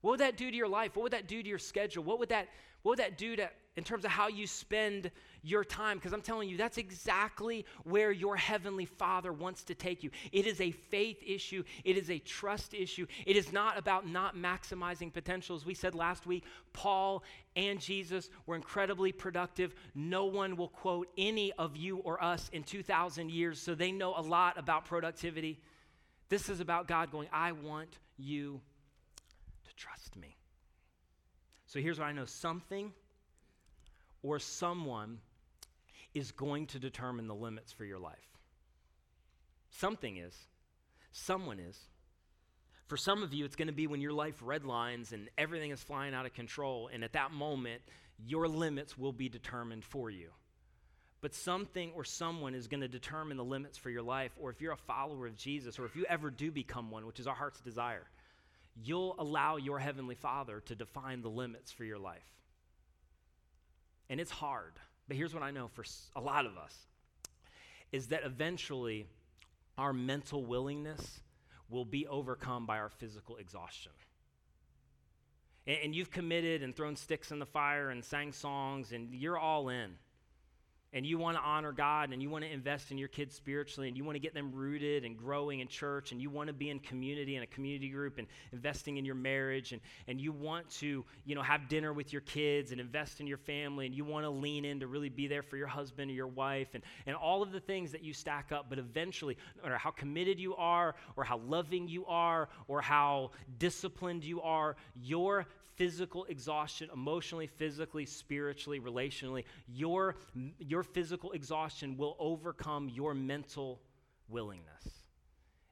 What 0.00 0.12
would 0.12 0.20
that 0.20 0.36
do 0.36 0.50
to 0.50 0.56
your 0.56 0.68
life? 0.68 0.96
What 0.96 1.04
would 1.04 1.12
that 1.12 1.28
do 1.28 1.42
to 1.42 1.48
your 1.48 1.58
schedule? 1.58 2.02
What 2.02 2.18
would 2.18 2.30
that, 2.30 2.48
what 2.82 2.92
would 2.92 2.98
that 2.98 3.16
do 3.16 3.36
to 3.36 3.48
in 3.76 3.84
terms 3.84 4.04
of 4.04 4.10
how 4.10 4.28
you 4.28 4.46
spend 4.46 5.10
your 5.42 5.64
time 5.64 5.96
because 5.96 6.12
I'm 6.12 6.20
telling 6.20 6.48
you, 6.48 6.56
that's 6.56 6.78
exactly 6.78 7.64
where 7.84 8.12
your 8.12 8.36
heavenly 8.36 8.84
Father 8.84 9.32
wants 9.32 9.64
to 9.64 9.74
take 9.74 10.02
you. 10.02 10.10
It 10.30 10.46
is 10.46 10.60
a 10.60 10.70
faith 10.70 11.22
issue, 11.26 11.64
it 11.84 11.96
is 11.96 12.10
a 12.10 12.18
trust 12.18 12.74
issue. 12.74 13.06
It 13.26 13.36
is 13.36 13.52
not 13.52 13.78
about 13.78 14.06
not 14.06 14.36
maximizing 14.36 15.12
potential. 15.12 15.56
As 15.56 15.64
we 15.64 15.74
said 15.74 15.94
last 15.94 16.26
week, 16.26 16.44
Paul 16.72 17.24
and 17.56 17.80
Jesus 17.80 18.28
were 18.46 18.56
incredibly 18.56 19.10
productive. 19.10 19.74
No 19.94 20.26
one 20.26 20.56
will 20.56 20.68
quote 20.68 21.08
any 21.16 21.52
of 21.52 21.76
you 21.76 21.98
or 21.98 22.22
us 22.22 22.50
in 22.52 22.62
2,000 22.62 23.30
years, 23.30 23.60
so 23.60 23.74
they 23.74 23.90
know 23.90 24.14
a 24.16 24.22
lot 24.22 24.58
about 24.58 24.84
productivity. 24.84 25.58
This 26.28 26.48
is 26.48 26.60
about 26.60 26.88
God 26.88 27.10
going, 27.10 27.28
I 27.32 27.52
want 27.52 27.98
you 28.16 28.60
to 29.64 29.74
trust 29.74 30.16
me. 30.16 30.36
So 31.66 31.80
here's 31.80 31.98
what 31.98 32.06
I 32.06 32.12
know 32.12 32.26
something 32.26 32.92
or 34.22 34.38
someone 34.38 35.18
is 36.14 36.32
going 36.32 36.66
to 36.66 36.78
determine 36.78 37.26
the 37.26 37.34
limits 37.34 37.72
for 37.72 37.84
your 37.84 37.98
life. 37.98 38.18
Something 39.70 40.18
is, 40.18 40.36
someone 41.12 41.58
is. 41.58 41.78
For 42.86 42.96
some 42.96 43.22
of 43.22 43.32
you, 43.32 43.44
it's 43.44 43.56
going 43.56 43.68
to 43.68 43.72
be 43.72 43.86
when 43.86 44.02
your 44.02 44.12
life 44.12 44.42
redlines 44.44 45.12
and 45.12 45.30
everything 45.38 45.70
is 45.70 45.82
flying 45.82 46.14
out 46.14 46.26
of 46.26 46.34
control, 46.34 46.90
and 46.92 47.02
at 47.02 47.14
that 47.14 47.32
moment, 47.32 47.80
your 48.26 48.46
limits 48.48 48.98
will 48.98 49.12
be 49.12 49.28
determined 49.28 49.84
for 49.84 50.10
you. 50.10 50.28
But 51.22 51.34
something 51.34 51.92
or 51.94 52.04
someone 52.04 52.54
is 52.54 52.66
going 52.66 52.80
to 52.80 52.88
determine 52.88 53.36
the 53.36 53.44
limits 53.44 53.78
for 53.78 53.90
your 53.90 54.02
life, 54.02 54.32
or 54.38 54.50
if 54.50 54.60
you're 54.60 54.72
a 54.72 54.76
follower 54.76 55.26
of 55.26 55.36
Jesus, 55.36 55.78
or 55.78 55.86
if 55.86 55.96
you 55.96 56.04
ever 56.08 56.30
do 56.30 56.50
become 56.50 56.90
one, 56.90 57.06
which 57.06 57.20
is 57.20 57.26
our 57.26 57.34
heart's 57.34 57.60
desire, 57.60 58.04
you'll 58.82 59.14
allow 59.18 59.56
your 59.56 59.78
Heavenly 59.78 60.16
Father 60.16 60.60
to 60.66 60.74
define 60.74 61.22
the 61.22 61.30
limits 61.30 61.72
for 61.72 61.84
your 61.84 61.98
life. 61.98 62.28
And 64.10 64.20
it's 64.20 64.30
hard. 64.30 64.74
But 65.08 65.16
here's 65.16 65.34
what 65.34 65.42
I 65.42 65.50
know 65.50 65.68
for 65.68 65.84
a 66.16 66.20
lot 66.20 66.46
of 66.46 66.56
us 66.56 66.74
is 67.90 68.08
that 68.08 68.22
eventually 68.24 69.06
our 69.76 69.92
mental 69.92 70.44
willingness 70.44 71.20
will 71.68 71.84
be 71.84 72.06
overcome 72.06 72.66
by 72.66 72.78
our 72.78 72.88
physical 72.88 73.36
exhaustion. 73.36 73.92
And, 75.66 75.78
and 75.84 75.94
you've 75.94 76.10
committed 76.10 76.62
and 76.62 76.74
thrown 76.74 76.96
sticks 76.96 77.30
in 77.30 77.38
the 77.38 77.46
fire 77.46 77.90
and 77.90 78.04
sang 78.04 78.32
songs, 78.32 78.92
and 78.92 79.14
you're 79.14 79.38
all 79.38 79.68
in 79.68 79.96
and 80.92 81.06
you 81.06 81.18
want 81.18 81.36
to 81.36 81.42
honor 81.42 81.72
God 81.72 82.12
and 82.12 82.22
you 82.22 82.28
want 82.28 82.44
to 82.44 82.50
invest 82.50 82.90
in 82.90 82.98
your 82.98 83.08
kids 83.08 83.34
spiritually 83.34 83.88
and 83.88 83.96
you 83.96 84.04
want 84.04 84.16
to 84.16 84.20
get 84.20 84.34
them 84.34 84.52
rooted 84.52 85.04
and 85.04 85.16
growing 85.16 85.60
in 85.60 85.68
church 85.68 86.12
and 86.12 86.20
you 86.20 86.28
want 86.28 86.48
to 86.48 86.52
be 86.52 86.68
in 86.68 86.78
community 86.78 87.36
and 87.36 87.44
a 87.44 87.46
community 87.46 87.88
group 87.88 88.18
and 88.18 88.26
investing 88.52 88.98
in 88.98 89.04
your 89.04 89.14
marriage 89.14 89.72
and, 89.72 89.80
and 90.06 90.20
you 90.20 90.32
want 90.32 90.68
to 90.70 91.04
you 91.24 91.34
know 91.34 91.42
have 91.42 91.68
dinner 91.68 91.92
with 91.92 92.12
your 92.12 92.22
kids 92.22 92.72
and 92.72 92.80
invest 92.80 93.20
in 93.20 93.26
your 93.26 93.38
family 93.38 93.86
and 93.86 93.94
you 93.94 94.04
want 94.04 94.24
to 94.24 94.30
lean 94.30 94.64
in 94.64 94.80
to 94.80 94.86
really 94.86 95.08
be 95.08 95.26
there 95.26 95.42
for 95.42 95.56
your 95.56 95.66
husband 95.66 96.10
or 96.10 96.14
your 96.14 96.26
wife 96.26 96.68
and, 96.74 96.82
and 97.06 97.16
all 97.16 97.42
of 97.42 97.52
the 97.52 97.60
things 97.60 97.92
that 97.92 98.02
you 98.02 98.12
stack 98.12 98.52
up 98.52 98.66
but 98.68 98.78
eventually 98.78 99.36
no 99.56 99.62
matter 99.62 99.78
how 99.78 99.90
committed 99.90 100.38
you 100.38 100.54
are 100.56 100.94
or 101.16 101.24
how 101.24 101.38
loving 101.38 101.88
you 101.88 102.04
are 102.06 102.48
or 102.68 102.80
how 102.82 103.30
disciplined 103.58 104.24
you 104.24 104.42
are 104.42 104.76
your 104.94 105.46
physical 105.76 106.24
exhaustion, 106.24 106.88
emotionally, 106.92 107.46
physically, 107.46 108.06
spiritually, 108.06 108.80
relationally, 108.80 109.44
your, 109.68 110.16
your 110.58 110.82
physical 110.82 111.32
exhaustion 111.32 111.96
will 111.96 112.16
overcome 112.18 112.88
your 112.88 113.14
mental 113.14 113.80
willingness. 114.28 115.02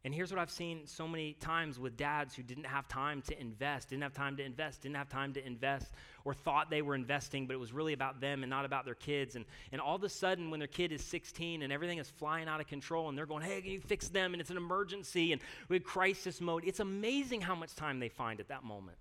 And 0.03 0.15
here's 0.15 0.31
what 0.31 0.41
I've 0.41 0.51
seen 0.51 0.87
so 0.87 1.07
many 1.07 1.35
times 1.35 1.79
with 1.79 1.99
dads 1.99 2.35
who 2.35 2.43
didn't 2.43 2.65
have 2.65 2.89
time 2.89 3.21
to 3.23 3.39
invest, 3.39 3.91
didn't 3.91 4.03
have 4.03 4.15
time 4.15 4.35
to 4.39 4.43
invest, 4.43 4.81
didn't 4.81 4.97
have 4.97 5.11
time 5.11 5.35
to 5.35 5.47
invest, 5.47 5.93
or 6.25 6.33
thought 6.33 6.71
they 6.71 6.81
were 6.81 6.95
investing, 6.95 7.47
but 7.47 7.53
it 7.53 7.61
was 7.61 7.71
really 7.71 7.93
about 7.93 8.19
them 8.19 8.43
and 8.43 8.49
not 8.49 8.65
about 8.65 8.87
their 8.87 8.95
kids. 8.95 9.37
And, 9.37 9.45
and 9.73 9.81
all 9.81 9.97
of 9.97 10.03
a 10.03 10.09
sudden, 10.09 10.51
when 10.51 10.59
their 10.59 10.69
kid 10.69 10.91
is 10.91 11.05
16 11.05 11.61
and 11.63 11.71
everything 11.71 11.99
is 11.99 12.09
flying 12.09 12.49
out 12.49 12.63
of 12.63 12.67
control, 12.67 13.11
and 13.11 13.19
they're 13.19 13.27
going, 13.27 13.43
hey, 13.43 13.61
can 13.61 13.73
you 13.73 13.81
fix 13.81 14.09
them? 14.09 14.33
And 14.33 14.41
it's 14.41 14.49
an 14.49 14.57
emergency, 14.57 15.33
and 15.33 15.43
we're 15.69 15.81
crisis 15.81 16.41
mode, 16.41 16.65
it's 16.65 16.81
amazing 16.81 17.43
how 17.43 17.55
much 17.55 17.75
time 17.75 18.01
they 18.01 18.09
find 18.09 18.41
at 18.41 18.49
that 18.49 18.65
moment. 18.65 18.99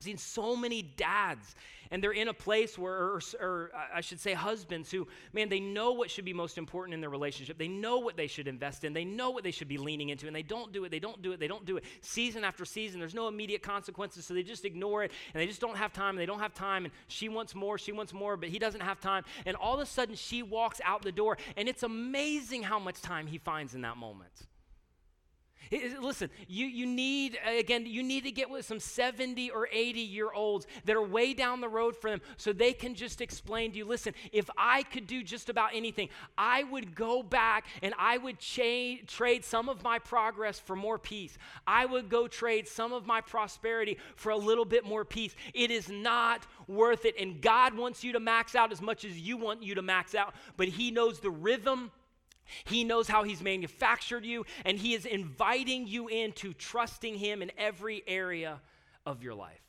I've 0.00 0.04
seen 0.06 0.16
so 0.16 0.56
many 0.56 0.80
dads, 0.80 1.54
and 1.90 2.02
they're 2.02 2.12
in 2.12 2.28
a 2.28 2.32
place 2.32 2.78
where, 2.78 2.94
or, 2.94 3.20
or, 3.38 3.70
I 3.94 4.00
should 4.00 4.18
say, 4.18 4.32
husbands 4.32 4.90
who, 4.90 5.06
man, 5.34 5.50
they 5.50 5.60
know 5.60 5.92
what 5.92 6.10
should 6.10 6.24
be 6.24 6.32
most 6.32 6.56
important 6.56 6.94
in 6.94 7.02
their 7.02 7.10
relationship. 7.10 7.58
They 7.58 7.68
know 7.68 7.98
what 7.98 8.16
they 8.16 8.26
should 8.26 8.48
invest 8.48 8.84
in. 8.84 8.94
They 8.94 9.04
know 9.04 9.28
what 9.28 9.44
they 9.44 9.50
should 9.50 9.68
be 9.68 9.76
leaning 9.76 10.08
into, 10.08 10.26
and 10.26 10.34
they 10.34 10.42
don't 10.42 10.72
do 10.72 10.84
it. 10.84 10.88
They 10.88 11.00
don't 11.00 11.20
do 11.20 11.32
it. 11.32 11.40
They 11.40 11.48
don't 11.48 11.66
do 11.66 11.76
it. 11.76 11.84
Season 12.00 12.44
after 12.44 12.64
season, 12.64 12.98
there's 12.98 13.14
no 13.14 13.28
immediate 13.28 13.62
consequences, 13.62 14.24
so 14.24 14.32
they 14.32 14.42
just 14.42 14.64
ignore 14.64 15.04
it, 15.04 15.12
and 15.34 15.42
they 15.42 15.46
just 15.46 15.60
don't 15.60 15.76
have 15.76 15.92
time. 15.92 16.10
And 16.10 16.18
they 16.18 16.24
don't 16.24 16.40
have 16.40 16.54
time, 16.54 16.86
and 16.86 16.94
she 17.08 17.28
wants 17.28 17.54
more, 17.54 17.76
she 17.76 17.92
wants 17.92 18.14
more, 18.14 18.38
but 18.38 18.48
he 18.48 18.58
doesn't 18.58 18.80
have 18.80 19.00
time. 19.00 19.24
And 19.44 19.54
all 19.54 19.74
of 19.74 19.80
a 19.80 19.86
sudden, 19.86 20.14
she 20.14 20.42
walks 20.42 20.80
out 20.82 21.02
the 21.02 21.12
door, 21.12 21.36
and 21.58 21.68
it's 21.68 21.82
amazing 21.82 22.62
how 22.62 22.78
much 22.78 23.02
time 23.02 23.26
he 23.26 23.36
finds 23.36 23.74
in 23.74 23.82
that 23.82 23.98
moment. 23.98 24.46
Listen, 26.00 26.30
you, 26.48 26.66
you 26.66 26.84
need, 26.84 27.38
uh, 27.46 27.58
again, 27.58 27.86
you 27.86 28.02
need 28.02 28.24
to 28.24 28.32
get 28.32 28.50
with 28.50 28.66
some 28.66 28.80
70 28.80 29.50
or 29.50 29.68
80 29.70 30.00
year 30.00 30.32
olds 30.32 30.66
that 30.84 30.96
are 30.96 31.02
way 31.02 31.32
down 31.32 31.60
the 31.60 31.68
road 31.68 31.96
for 31.96 32.10
them 32.10 32.20
so 32.36 32.52
they 32.52 32.72
can 32.72 32.94
just 32.94 33.20
explain 33.20 33.70
to 33.72 33.78
you 33.78 33.84
listen, 33.84 34.14
if 34.32 34.50
I 34.58 34.82
could 34.82 35.06
do 35.06 35.22
just 35.22 35.48
about 35.48 35.70
anything, 35.72 36.08
I 36.36 36.64
would 36.64 36.94
go 36.94 37.22
back 37.22 37.66
and 37.82 37.94
I 37.98 38.18
would 38.18 38.40
cha- 38.40 38.96
trade 39.06 39.44
some 39.44 39.68
of 39.68 39.84
my 39.84 39.98
progress 39.98 40.58
for 40.58 40.74
more 40.74 40.98
peace. 40.98 41.38
I 41.66 41.86
would 41.86 42.08
go 42.08 42.26
trade 42.26 42.66
some 42.66 42.92
of 42.92 43.06
my 43.06 43.20
prosperity 43.20 43.98
for 44.16 44.30
a 44.30 44.36
little 44.36 44.64
bit 44.64 44.84
more 44.84 45.04
peace. 45.04 45.36
It 45.54 45.70
is 45.70 45.88
not 45.88 46.46
worth 46.66 47.04
it. 47.04 47.14
And 47.18 47.40
God 47.40 47.74
wants 47.74 48.02
you 48.02 48.12
to 48.12 48.20
max 48.20 48.54
out 48.54 48.72
as 48.72 48.82
much 48.82 49.04
as 49.04 49.18
you 49.18 49.36
want 49.36 49.62
you 49.62 49.76
to 49.76 49.82
max 49.82 50.14
out, 50.14 50.34
but 50.56 50.68
He 50.68 50.90
knows 50.90 51.20
the 51.20 51.30
rhythm 51.30 51.92
he 52.64 52.84
knows 52.84 53.08
how 53.08 53.22
He's 53.22 53.42
manufactured 53.42 54.24
you, 54.24 54.46
and 54.64 54.78
He 54.78 54.94
is 54.94 55.06
inviting 55.06 55.86
you 55.86 56.08
into 56.08 56.52
trusting 56.52 57.16
Him 57.16 57.42
in 57.42 57.50
every 57.58 58.02
area 58.06 58.60
of 59.06 59.22
your 59.22 59.34
life. 59.34 59.60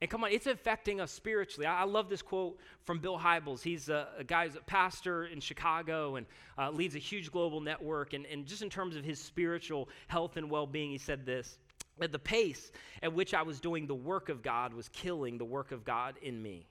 And 0.00 0.10
come 0.10 0.24
on, 0.24 0.30
it's 0.30 0.46
affecting 0.46 1.00
us 1.00 1.10
spiritually. 1.10 1.66
I, 1.66 1.84
love 1.84 2.10
this 2.10 2.20
quote 2.20 2.58
from 2.84 2.98
Bill 2.98 3.18
Hybels. 3.18 3.62
He's 3.62 3.88
a, 3.88 4.08
a 4.18 4.24
guy 4.24 4.46
who's 4.46 4.56
a 4.56 4.60
pastor 4.60 5.24
in 5.24 5.40
Chicago 5.40 6.16
and 6.16 6.26
uh, 6.58 6.70
leads 6.70 6.94
a 6.96 6.98
huge 6.98 7.32
global 7.32 7.62
network. 7.62 8.12
And, 8.12 8.26
and 8.26 8.44
just 8.44 8.60
in 8.60 8.68
terms 8.68 8.94
of 8.94 9.04
his 9.04 9.18
spiritual 9.18 9.88
health 10.08 10.36
and 10.36 10.50
well 10.50 10.66
being, 10.66 10.90
he 10.90 10.98
said 10.98 11.24
this 11.24 11.58
that 11.98 12.12
the 12.12 12.18
pace 12.18 12.72
at 13.02 13.10
which 13.10 13.32
I 13.32 13.40
was 13.40 13.58
doing 13.58 13.86
the 13.86 13.94
work 13.94 14.28
of 14.28 14.42
God 14.42 14.74
was 14.74 14.88
killing 14.90 15.38
the 15.38 15.46
work 15.46 15.72
of 15.72 15.82
God 15.82 16.16
in 16.20 16.42
me. 16.42 16.66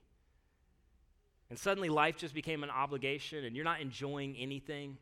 And 1.55 1.59
suddenly 1.61 1.87
life 1.87 2.17
just 2.17 2.33
became 2.33 2.65
an 2.65 2.69
obligation 2.69 3.45
and 3.45 3.55
you're 3.55 3.63
not 3.63 3.79
enjoying 3.79 4.35
anything. 4.35 4.97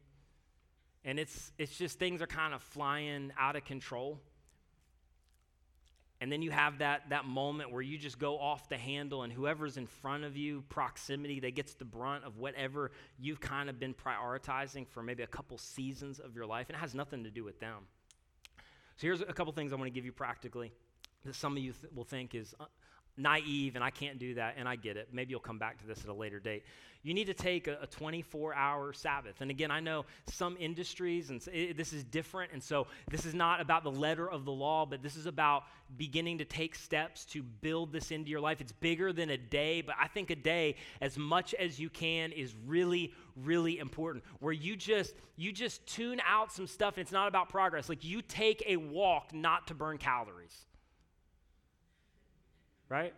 And 1.04 1.18
it's, 1.18 1.52
it's 1.58 1.76
just 1.76 1.98
things 1.98 2.22
are 2.22 2.28
kind 2.28 2.54
of 2.54 2.62
flying 2.62 3.32
out 3.40 3.56
of 3.56 3.66
control. 3.66 4.20
And 6.22 6.32
then 6.32 6.44
you 6.44 6.52
have 6.52 6.78
that, 6.78 7.10
that 7.10 7.26
moment 7.26 7.72
where 7.72 7.82
you 7.82 7.98
just 7.98 8.20
go 8.20 8.38
off 8.38 8.70
the 8.70 8.78
handle, 8.78 9.24
and 9.24 9.34
whoever's 9.34 9.78
in 9.78 9.88
front 9.88 10.26
of 10.26 10.38
you, 10.38 10.64
proximity, 10.70 11.40
that 11.40 11.56
gets 11.56 11.74
the 11.74 11.86
brunt 11.86 12.24
of 12.24 12.38
whatever 12.38 12.92
you've 13.18 13.42
kind 13.42 13.68
of 13.68 13.80
been 13.80 13.96
prioritizing 13.96 14.88
for 14.88 15.02
maybe 15.02 15.24
a 15.24 15.28
couple 15.28 15.58
seasons 15.58 16.20
of 16.20 16.36
your 16.36 16.46
life. 16.46 16.70
And 16.70 16.78
it 16.78 16.82
has 16.82 16.94
nothing 16.94 17.24
to 17.24 17.32
do 17.32 17.44
with 17.44 17.60
them. 17.60 17.88
So 18.98 19.08
here's 19.08 19.22
a 19.22 19.26
couple 19.34 19.52
things 19.54 19.74
I 19.74 19.76
want 19.76 19.88
to 19.88 19.92
give 19.92 20.06
you 20.06 20.12
practically 20.12 20.72
that 21.26 21.34
some 21.34 21.58
of 21.58 21.64
you 21.64 21.72
th- 21.72 21.92
will 21.96 22.04
think 22.04 22.36
is 22.36 22.54
uh, 22.60 22.66
naive 23.18 23.76
and 23.76 23.84
I 23.84 23.90
can't 23.90 24.20
do 24.20 24.36
that, 24.36 24.56
and 24.58 24.68
I 24.68 24.76
get 24.76 24.98
it. 24.98 25.10
Maybe 25.12 25.32
you'll 25.32 25.40
come 25.40 25.60
back 25.60 25.80
to 25.82 25.88
this 25.88 26.04
at 26.04 26.10
a 26.10 26.14
later 26.14 26.40
date. 26.40 26.64
You 27.04 27.14
need 27.14 27.26
to 27.26 27.34
take 27.34 27.68
a, 27.68 27.86
24 27.92 28.56
hour 28.56 28.94
Sabbath. 28.94 29.42
And 29.42 29.52
again, 29.52 29.72
I 29.72 29.82
know 29.82 30.06
some 30.28 30.56
industries, 30.58 31.32
and 31.32 31.46
it, 31.52 31.76
this 31.76 31.92
is 31.92 32.06
different, 32.06 32.54
and 32.54 32.64
so 32.64 32.88
this 33.12 33.26
is 33.26 33.34
not 33.34 33.60
about 33.60 33.84
the 33.84 33.92
letter 33.92 34.30
of 34.30 34.46
the 34.46 34.54
law, 34.54 34.86
but 34.86 35.04
this 35.04 35.18
is 35.18 35.26
about 35.26 35.64
beginning 35.98 36.38
to 36.38 36.46
take 36.46 36.76
steps 36.76 37.26
to 37.26 37.44
build 37.44 37.92
this 37.92 38.12
into 38.12 38.32
your 38.32 38.40
life. 38.40 38.62
It's 38.62 38.72
bigger 38.72 39.12
than 39.12 39.32
a 39.32 39.38
day, 39.38 39.82
but 39.82 39.96
I 40.00 40.08
think 40.08 40.30
a 40.30 40.36
day, 40.36 40.78
as 41.02 41.18
much 41.18 41.54
as 41.56 41.78
you 41.78 41.90
can, 41.90 42.32
is 42.32 42.56
really, 42.66 43.14
really 43.36 43.80
important. 43.80 44.24
Where 44.40 44.54
you 44.54 44.78
just 44.78 45.14
you 45.36 45.52
just 45.52 45.86
tune 45.86 46.22
out 46.26 46.54
some 46.54 46.68
stuff, 46.68 46.96
and 46.96 47.02
it's 47.02 47.12
not 47.12 47.28
about 47.28 47.50
progress. 47.50 47.90
Like 47.90 48.06
you 48.06 48.22
take 48.22 48.64
a 48.66 48.78
walk 48.78 49.34
not 49.34 49.68
to 49.68 49.74
burn 49.74 49.98
calories 49.98 50.68
right? 52.94 53.14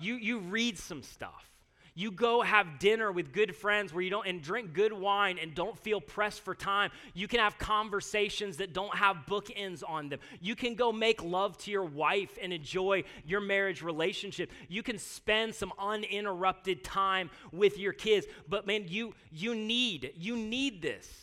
You, 0.00 0.16
you 0.16 0.40
read 0.40 0.76
some 0.76 1.02
stuff. 1.02 1.48
You 1.94 2.10
go 2.10 2.40
have 2.40 2.78
dinner 2.78 3.12
with 3.12 3.32
good 3.32 3.54
friends 3.54 3.92
where 3.92 4.02
you 4.02 4.10
don't, 4.10 4.26
and 4.26 4.42
drink 4.42 4.72
good 4.72 4.92
wine 4.92 5.38
and 5.40 5.54
don't 5.54 5.78
feel 5.78 6.00
pressed 6.00 6.40
for 6.40 6.54
time. 6.54 6.90
You 7.14 7.28
can 7.28 7.38
have 7.38 7.56
conversations 7.58 8.56
that 8.56 8.72
don't 8.72 8.94
have 8.96 9.18
bookends 9.28 9.82
on 9.86 10.08
them. 10.08 10.18
You 10.40 10.56
can 10.56 10.74
go 10.74 10.90
make 10.90 11.22
love 11.22 11.56
to 11.58 11.70
your 11.70 11.84
wife 11.84 12.36
and 12.42 12.52
enjoy 12.52 13.04
your 13.24 13.40
marriage 13.40 13.82
relationship. 13.82 14.50
You 14.68 14.82
can 14.82 14.98
spend 14.98 15.54
some 15.54 15.72
uninterrupted 15.78 16.82
time 16.82 17.30
with 17.52 17.78
your 17.78 17.92
kids. 17.92 18.26
But 18.48 18.66
man, 18.66 18.86
you, 18.88 19.14
you 19.30 19.54
need, 19.54 20.14
you 20.16 20.34
need 20.34 20.82
this. 20.82 21.21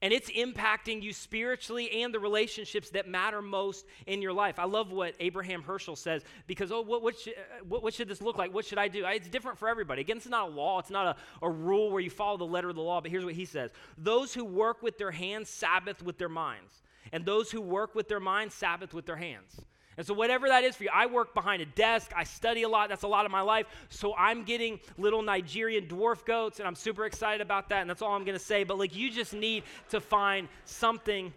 And 0.00 0.12
it's 0.12 0.30
impacting 0.30 1.02
you 1.02 1.12
spiritually 1.12 2.02
and 2.02 2.14
the 2.14 2.20
relationships 2.20 2.90
that 2.90 3.08
matter 3.08 3.42
most 3.42 3.84
in 4.06 4.22
your 4.22 4.32
life. 4.32 4.60
I 4.60 4.64
love 4.64 4.92
what 4.92 5.14
Abraham 5.18 5.60
Heschel 5.62 5.98
says 5.98 6.22
because, 6.46 6.70
oh, 6.70 6.82
what, 6.82 7.02
what, 7.02 7.18
should, 7.18 7.34
what, 7.68 7.82
what 7.82 7.94
should 7.94 8.08
this 8.08 8.22
look 8.22 8.38
like? 8.38 8.54
What 8.54 8.64
should 8.64 8.78
I 8.78 8.86
do? 8.86 9.04
It's 9.06 9.28
different 9.28 9.58
for 9.58 9.68
everybody. 9.68 10.02
Again, 10.02 10.18
it's 10.18 10.28
not 10.28 10.50
a 10.50 10.52
law, 10.52 10.78
it's 10.78 10.90
not 10.90 11.16
a, 11.42 11.46
a 11.46 11.50
rule 11.50 11.90
where 11.90 12.00
you 12.00 12.10
follow 12.10 12.36
the 12.36 12.44
letter 12.44 12.68
of 12.68 12.76
the 12.76 12.82
law, 12.82 13.00
but 13.00 13.10
here's 13.10 13.24
what 13.24 13.34
he 13.34 13.44
says 13.44 13.72
Those 13.96 14.32
who 14.32 14.44
work 14.44 14.82
with 14.82 14.98
their 14.98 15.10
hands, 15.10 15.48
Sabbath 15.48 16.02
with 16.02 16.18
their 16.18 16.28
minds. 16.28 16.82
And 17.10 17.24
those 17.24 17.50
who 17.50 17.60
work 17.60 17.94
with 17.94 18.08
their 18.08 18.20
minds, 18.20 18.54
Sabbath 18.54 18.92
with 18.92 19.06
their 19.06 19.16
hands. 19.16 19.60
And 19.98 20.06
so, 20.06 20.14
whatever 20.14 20.46
that 20.46 20.62
is 20.62 20.76
for 20.76 20.84
you, 20.84 20.90
I 20.94 21.06
work 21.06 21.34
behind 21.34 21.60
a 21.60 21.66
desk, 21.66 22.12
I 22.16 22.22
study 22.22 22.62
a 22.62 22.68
lot, 22.68 22.88
that's 22.88 23.02
a 23.02 23.08
lot 23.08 23.26
of 23.26 23.32
my 23.32 23.40
life. 23.40 23.66
So, 23.88 24.14
I'm 24.14 24.44
getting 24.44 24.78
little 24.96 25.22
Nigerian 25.22 25.88
dwarf 25.88 26.24
goats, 26.24 26.60
and 26.60 26.68
I'm 26.68 26.76
super 26.76 27.04
excited 27.04 27.40
about 27.40 27.68
that, 27.70 27.80
and 27.80 27.90
that's 27.90 28.00
all 28.00 28.12
I'm 28.12 28.24
gonna 28.24 28.38
say. 28.38 28.62
But, 28.62 28.78
like, 28.78 28.94
you 28.94 29.10
just 29.10 29.34
need 29.34 29.64
to 29.90 30.00
find 30.00 30.48
something, 30.64 31.34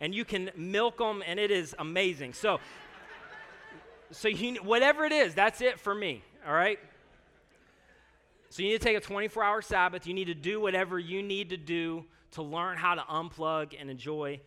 and 0.00 0.14
you 0.14 0.24
can 0.24 0.52
milk 0.56 0.98
them, 0.98 1.24
and 1.26 1.40
it 1.40 1.50
is 1.50 1.74
amazing. 1.80 2.34
So, 2.34 2.60
so 4.12 4.28
you, 4.28 4.62
whatever 4.62 5.04
it 5.04 5.12
is, 5.12 5.34
that's 5.34 5.60
it 5.60 5.80
for 5.80 5.92
me, 5.92 6.22
all 6.46 6.54
right? 6.54 6.78
So, 8.50 8.62
you 8.62 8.68
need 8.68 8.80
to 8.80 8.84
take 8.84 8.96
a 8.96 9.00
24 9.00 9.42
hour 9.42 9.60
Sabbath. 9.60 10.06
You 10.06 10.14
need 10.14 10.26
to 10.26 10.34
do 10.34 10.60
whatever 10.60 11.00
you 11.00 11.20
need 11.20 11.50
to 11.50 11.56
do 11.56 12.04
to 12.30 12.42
learn 12.42 12.76
how 12.76 12.94
to 12.94 13.02
unplug 13.02 13.74
and 13.76 13.90
enjoy 13.90 14.40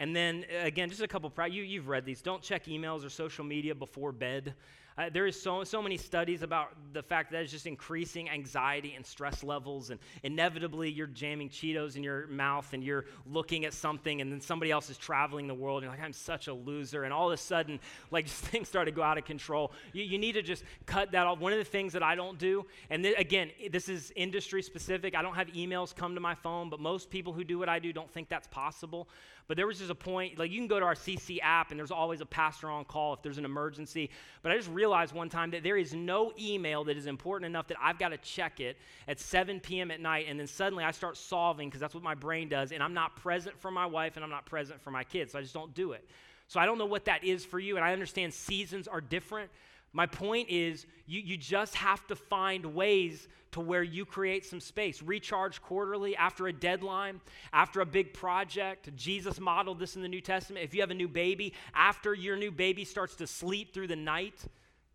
and 0.00 0.14
then 0.14 0.44
uh, 0.52 0.64
again, 0.64 0.88
just 0.88 1.02
a 1.02 1.08
couple. 1.08 1.32
You, 1.46 1.62
you've 1.62 1.88
read 1.88 2.04
these. 2.04 2.22
Don't 2.22 2.42
check 2.42 2.66
emails 2.66 3.04
or 3.04 3.10
social 3.10 3.44
media 3.44 3.74
before 3.74 4.12
bed. 4.12 4.54
Uh, 4.96 5.10
there 5.12 5.26
is 5.26 5.40
so, 5.40 5.64
so 5.64 5.82
many 5.82 5.96
studies 5.96 6.42
about 6.42 6.68
the 6.92 7.02
fact 7.02 7.32
that 7.32 7.42
it's 7.42 7.50
just 7.50 7.66
increasing 7.66 8.30
anxiety 8.30 8.94
and 8.94 9.04
stress 9.04 9.42
levels, 9.42 9.90
and 9.90 9.98
inevitably 10.22 10.88
you're 10.88 11.08
jamming 11.08 11.48
Cheetos 11.48 11.96
in 11.96 12.04
your 12.04 12.28
mouth 12.28 12.72
and 12.72 12.84
you're 12.84 13.04
looking 13.26 13.64
at 13.64 13.72
something, 13.72 14.20
and 14.20 14.30
then 14.30 14.40
somebody 14.40 14.70
else 14.70 14.90
is 14.90 14.96
traveling 14.96 15.48
the 15.48 15.54
world, 15.54 15.82
and 15.82 15.90
you're 15.90 15.98
like, 15.98 16.04
I'm 16.04 16.12
such 16.12 16.46
a 16.46 16.54
loser. 16.54 17.02
And 17.02 17.12
all 17.12 17.26
of 17.26 17.34
a 17.34 17.42
sudden, 17.42 17.80
like, 18.12 18.28
things 18.28 18.68
start 18.68 18.86
to 18.86 18.92
go 18.92 19.02
out 19.02 19.18
of 19.18 19.24
control. 19.24 19.72
You, 19.92 20.04
you 20.04 20.16
need 20.16 20.32
to 20.32 20.42
just 20.42 20.62
cut 20.86 21.10
that 21.10 21.26
off. 21.26 21.40
One 21.40 21.52
of 21.52 21.58
the 21.58 21.64
things 21.64 21.92
that 21.94 22.04
I 22.04 22.14
don't 22.14 22.38
do, 22.38 22.64
and 22.88 23.02
th- 23.02 23.18
again, 23.18 23.50
this 23.72 23.88
is 23.88 24.12
industry 24.14 24.62
specific, 24.62 25.16
I 25.16 25.22
don't 25.22 25.34
have 25.34 25.48
emails 25.48 25.94
come 25.94 26.14
to 26.14 26.20
my 26.20 26.36
phone, 26.36 26.70
but 26.70 26.78
most 26.78 27.10
people 27.10 27.32
who 27.32 27.42
do 27.42 27.58
what 27.58 27.68
I 27.68 27.80
do 27.80 27.92
don't 27.92 28.10
think 28.10 28.28
that's 28.28 28.46
possible. 28.46 29.08
But 29.46 29.58
there 29.58 29.66
was 29.66 29.78
just 29.78 29.90
a 29.90 29.94
point, 29.94 30.38
like, 30.38 30.50
you 30.50 30.58
can 30.58 30.68
go 30.68 30.80
to 30.80 30.86
our 30.86 30.94
CC 30.94 31.38
app, 31.42 31.70
and 31.70 31.78
there's 31.78 31.90
always 31.90 32.20
a 32.20 32.26
pastor 32.26 32.70
on 32.70 32.84
call 32.84 33.12
if 33.12 33.22
there's 33.22 33.36
an 33.36 33.44
emergency. 33.44 34.08
But 34.42 34.52
I 34.52 34.56
just 34.56 34.70
realized 34.84 35.14
one 35.14 35.30
time 35.30 35.50
that 35.50 35.62
there 35.62 35.78
is 35.78 35.94
no 35.94 36.30
email 36.38 36.84
that 36.84 36.94
is 36.94 37.06
important 37.06 37.46
enough 37.46 37.66
that 37.68 37.78
I've 37.80 37.98
got 37.98 38.10
to 38.10 38.18
check 38.18 38.60
it 38.60 38.76
at 39.08 39.18
7 39.18 39.58
p.m. 39.60 39.90
at 39.90 39.98
night, 39.98 40.26
and 40.28 40.38
then 40.38 40.46
suddenly 40.46 40.84
I 40.84 40.90
start 40.90 41.16
solving 41.16 41.68
because 41.68 41.80
that's 41.80 41.94
what 41.94 42.04
my 42.04 42.14
brain 42.14 42.50
does, 42.50 42.70
and 42.70 42.82
I'm 42.82 42.92
not 42.92 43.16
present 43.16 43.58
for 43.58 43.70
my 43.70 43.86
wife 43.86 44.16
and 44.16 44.24
I'm 44.24 44.30
not 44.30 44.44
present 44.44 44.82
for 44.82 44.90
my 44.90 45.02
kids, 45.02 45.32
so 45.32 45.38
I 45.38 45.42
just 45.42 45.54
don't 45.54 45.72
do 45.72 45.92
it. 45.92 46.06
So 46.48 46.60
I 46.60 46.66
don't 46.66 46.76
know 46.76 46.84
what 46.84 47.06
that 47.06 47.24
is 47.24 47.46
for 47.46 47.58
you, 47.58 47.76
and 47.76 47.84
I 47.84 47.94
understand 47.94 48.34
seasons 48.34 48.86
are 48.86 49.00
different. 49.00 49.50
My 49.94 50.04
point 50.04 50.50
is, 50.50 50.84
you, 51.06 51.22
you 51.22 51.38
just 51.38 51.74
have 51.76 52.06
to 52.08 52.16
find 52.16 52.74
ways 52.74 53.26
to 53.52 53.60
where 53.60 53.82
you 53.82 54.04
create 54.04 54.44
some 54.44 54.60
space. 54.60 55.00
Recharge 55.00 55.62
quarterly 55.62 56.14
after 56.14 56.46
a 56.48 56.52
deadline, 56.52 57.22
after 57.54 57.80
a 57.80 57.86
big 57.86 58.12
project. 58.12 58.94
Jesus 58.96 59.40
modeled 59.40 59.78
this 59.78 59.96
in 59.96 60.02
the 60.02 60.08
New 60.08 60.20
Testament. 60.20 60.62
If 60.62 60.74
you 60.74 60.82
have 60.82 60.90
a 60.90 60.94
new 60.94 61.08
baby, 61.08 61.54
after 61.74 62.12
your 62.12 62.36
new 62.36 62.50
baby 62.50 62.84
starts 62.84 63.14
to 63.16 63.26
sleep 63.26 63.72
through 63.72 63.86
the 63.86 63.96
night, 63.96 64.44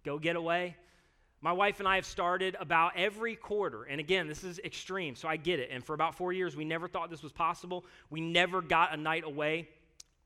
Go 0.04 0.20
get 0.20 0.36
away. 0.36 0.76
My 1.41 1.54
wife 1.54 1.80
and 1.80 1.88
I 1.88 1.95
have 1.95 2.06
started 2.06 2.58
about 2.60 2.97
every 2.97 3.36
quarter. 3.36 3.84
And 3.84 4.00
again, 4.00 4.28
this 4.28 4.43
is 4.43 4.60
extreme, 4.60 5.16
so 5.16 5.28
I 5.28 5.38
get 5.38 5.60
it. 5.60 5.70
And 5.72 5.84
for 5.84 5.93
about 5.93 6.16
four 6.16 6.34
years, 6.34 6.56
we 6.56 6.66
never 6.66 6.88
thought 6.88 7.10
this 7.10 7.24
was 7.24 7.32
possible. 7.32 7.86
We 8.10 8.20
never 8.20 8.62
got 8.62 8.93
a 8.93 8.97
night 8.97 9.24
away 9.24 9.70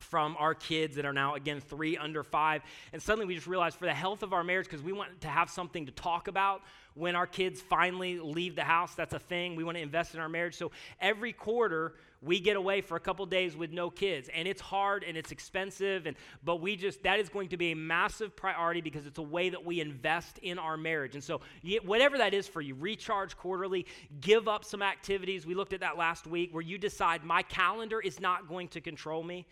from 0.03 0.35
our 0.37 0.53
kids 0.53 0.95
that 0.97 1.05
are 1.05 1.13
now, 1.13 1.35
again, 1.35 1.59
three 1.59 1.97
under 1.97 2.23
five. 2.23 2.61
And 2.91 3.01
suddenly 3.01 3.25
we 3.25 3.35
just 3.35 3.47
realized 3.47 3.77
for 3.77 3.85
the 3.85 3.93
health 3.93 4.23
of 4.23 4.33
our 4.33 4.43
marriage, 4.43 4.67
because 4.67 4.83
we 4.83 4.93
want 4.93 5.21
to 5.21 5.27
have 5.27 5.49
something 5.49 5.85
to 5.85 5.91
talk 5.91 6.27
about 6.27 6.61
when 6.93 7.15
our 7.15 7.27
kids 7.27 7.61
finally 7.61 8.19
leave 8.19 8.55
the 8.55 8.63
house. 8.63 8.93
That's 8.95 9.13
a 9.13 9.19
thing. 9.19 9.55
We 9.55 9.63
want 9.63 9.77
to 9.77 9.81
invest 9.81 10.13
in 10.13 10.19
our 10.19 10.29
marriage. 10.29 10.55
So 10.55 10.71
every 11.01 11.33
quarter, 11.33 11.93
we 12.23 12.39
get 12.39 12.55
away 12.55 12.81
for 12.81 12.95
a 12.95 12.99
couple 12.99 13.25
days 13.25 13.55
with 13.55 13.71
no 13.71 13.89
kids 13.89 14.29
and 14.33 14.47
it's 14.47 14.61
hard 14.61 15.03
and 15.03 15.17
it's 15.17 15.31
expensive 15.31 16.05
and 16.05 16.15
but 16.43 16.61
we 16.61 16.75
just 16.75 17.03
that 17.03 17.19
is 17.19 17.29
going 17.29 17.49
to 17.49 17.57
be 17.57 17.71
a 17.71 17.75
massive 17.75 18.35
priority 18.35 18.81
because 18.81 19.05
it's 19.05 19.17
a 19.17 19.23
way 19.23 19.49
that 19.49 19.63
we 19.63 19.81
invest 19.81 20.37
in 20.39 20.57
our 20.57 20.77
marriage 20.77 21.15
and 21.15 21.23
so 21.23 21.41
whatever 21.83 22.17
that 22.17 22.33
is 22.33 22.47
for 22.47 22.61
you 22.61 22.75
recharge 22.75 23.35
quarterly 23.37 23.85
give 24.21 24.47
up 24.47 24.63
some 24.63 24.81
activities 24.81 25.45
we 25.45 25.53
looked 25.53 25.73
at 25.73 25.81
that 25.81 25.97
last 25.97 26.25
week 26.25 26.53
where 26.53 26.63
you 26.63 26.77
decide 26.77 27.23
my 27.23 27.41
calendar 27.41 27.99
is 27.99 28.19
not 28.19 28.47
going 28.47 28.67
to 28.67 28.79
control 28.79 29.23
me 29.23 29.45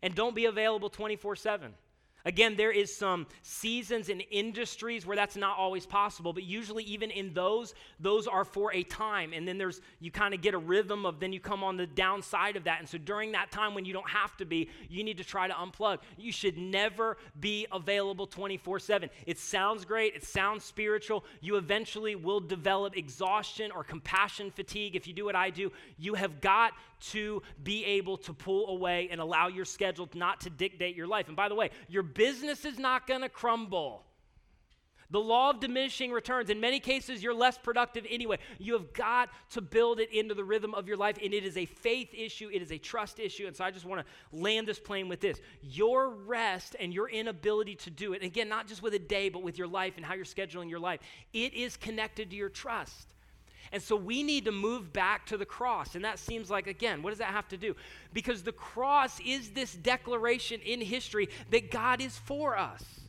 and 0.00 0.14
don't 0.14 0.34
be 0.34 0.46
available 0.46 0.88
24 0.88 1.36
7. 1.36 1.74
Again, 2.24 2.56
there 2.56 2.70
is 2.70 2.94
some 2.94 3.26
seasons 3.42 4.08
and 4.08 4.22
industries 4.30 5.04
where 5.06 5.16
that's 5.16 5.36
not 5.36 5.58
always 5.58 5.86
possible, 5.86 6.32
but 6.32 6.44
usually 6.44 6.84
even 6.84 7.10
in 7.10 7.34
those, 7.34 7.74
those 7.98 8.26
are 8.26 8.44
for 8.44 8.72
a 8.72 8.82
time. 8.84 9.32
And 9.32 9.46
then 9.46 9.58
there's 9.58 9.80
you 10.00 10.10
kind 10.10 10.34
of 10.34 10.40
get 10.40 10.54
a 10.54 10.58
rhythm 10.58 11.04
of 11.04 11.20
then 11.20 11.32
you 11.32 11.40
come 11.40 11.64
on 11.64 11.76
the 11.76 11.86
downside 11.86 12.56
of 12.56 12.64
that. 12.64 12.78
And 12.80 12.88
so 12.88 12.98
during 12.98 13.32
that 13.32 13.50
time 13.50 13.74
when 13.74 13.84
you 13.84 13.92
don't 13.92 14.08
have 14.08 14.36
to 14.36 14.44
be, 14.44 14.68
you 14.88 15.04
need 15.04 15.18
to 15.18 15.24
try 15.24 15.48
to 15.48 15.54
unplug. 15.54 15.98
You 16.16 16.32
should 16.32 16.56
never 16.56 17.16
be 17.40 17.66
available 17.72 18.26
24/7. 18.26 19.10
It 19.26 19.38
sounds 19.38 19.84
great, 19.84 20.14
it 20.14 20.24
sounds 20.24 20.64
spiritual. 20.64 21.24
You 21.40 21.56
eventually 21.56 22.14
will 22.14 22.40
develop 22.40 22.96
exhaustion 22.96 23.70
or 23.72 23.84
compassion 23.84 24.50
fatigue 24.50 24.96
if 24.96 25.06
you 25.06 25.12
do 25.14 25.24
what 25.24 25.36
I 25.36 25.50
do. 25.50 25.72
You 25.98 26.14
have 26.14 26.40
got 26.40 26.74
to 27.10 27.42
be 27.64 27.84
able 27.84 28.16
to 28.16 28.32
pull 28.32 28.68
away 28.68 29.08
and 29.10 29.20
allow 29.20 29.48
your 29.48 29.64
schedule 29.64 30.08
not 30.14 30.40
to 30.42 30.50
dictate 30.50 30.94
your 30.94 31.08
life. 31.08 31.26
And 31.26 31.36
by 31.36 31.48
the 31.48 31.54
way, 31.54 31.70
your 31.88 32.04
business 32.14 32.64
is 32.64 32.78
not 32.78 33.06
going 33.06 33.22
to 33.22 33.28
crumble. 33.28 34.04
The 35.12 35.20
law 35.20 35.50
of 35.50 35.60
diminishing 35.60 36.10
returns. 36.10 36.48
In 36.48 36.58
many 36.58 36.80
cases, 36.80 37.22
you're 37.22 37.34
less 37.34 37.58
productive 37.58 38.06
anyway. 38.08 38.38
You 38.58 38.72
have 38.72 38.94
got 38.94 39.28
to 39.50 39.60
build 39.60 40.00
it 40.00 40.10
into 40.10 40.34
the 40.34 40.42
rhythm 40.42 40.72
of 40.72 40.88
your 40.88 40.96
life, 40.96 41.18
and 41.22 41.34
it 41.34 41.44
is 41.44 41.58
a 41.58 41.66
faith 41.66 42.08
issue, 42.14 42.48
it 42.50 42.62
is 42.62 42.72
a 42.72 42.78
trust 42.78 43.20
issue. 43.20 43.46
And 43.46 43.54
so 43.54 43.62
I 43.62 43.70
just 43.70 43.84
want 43.84 44.06
to 44.06 44.36
land 44.36 44.66
this 44.66 44.78
plane 44.78 45.08
with 45.08 45.20
this 45.20 45.38
your 45.60 46.08
rest 46.08 46.76
and 46.80 46.94
your 46.94 47.10
inability 47.10 47.74
to 47.74 47.90
do 47.90 48.14
it, 48.14 48.22
again, 48.22 48.48
not 48.48 48.66
just 48.66 48.82
with 48.82 48.94
a 48.94 48.98
day, 48.98 49.28
but 49.28 49.42
with 49.42 49.58
your 49.58 49.68
life 49.68 49.94
and 49.98 50.06
how 50.06 50.14
you're 50.14 50.24
scheduling 50.24 50.70
your 50.70 50.80
life, 50.80 51.00
it 51.34 51.52
is 51.52 51.76
connected 51.76 52.30
to 52.30 52.36
your 52.36 52.48
trust. 52.48 53.11
And 53.72 53.82
so 53.82 53.96
we 53.96 54.22
need 54.22 54.44
to 54.44 54.52
move 54.52 54.92
back 54.92 55.26
to 55.26 55.36
the 55.36 55.46
cross. 55.46 55.94
And 55.94 56.04
that 56.04 56.18
seems 56.18 56.50
like, 56.50 56.66
again, 56.66 57.02
what 57.02 57.10
does 57.10 57.18
that 57.18 57.28
have 57.28 57.48
to 57.48 57.56
do? 57.56 57.74
Because 58.12 58.42
the 58.42 58.52
cross 58.52 59.18
is 59.20 59.50
this 59.50 59.74
declaration 59.74 60.60
in 60.60 60.80
history 60.80 61.30
that 61.50 61.70
God 61.70 62.00
is 62.00 62.18
for 62.18 62.56
us 62.56 63.01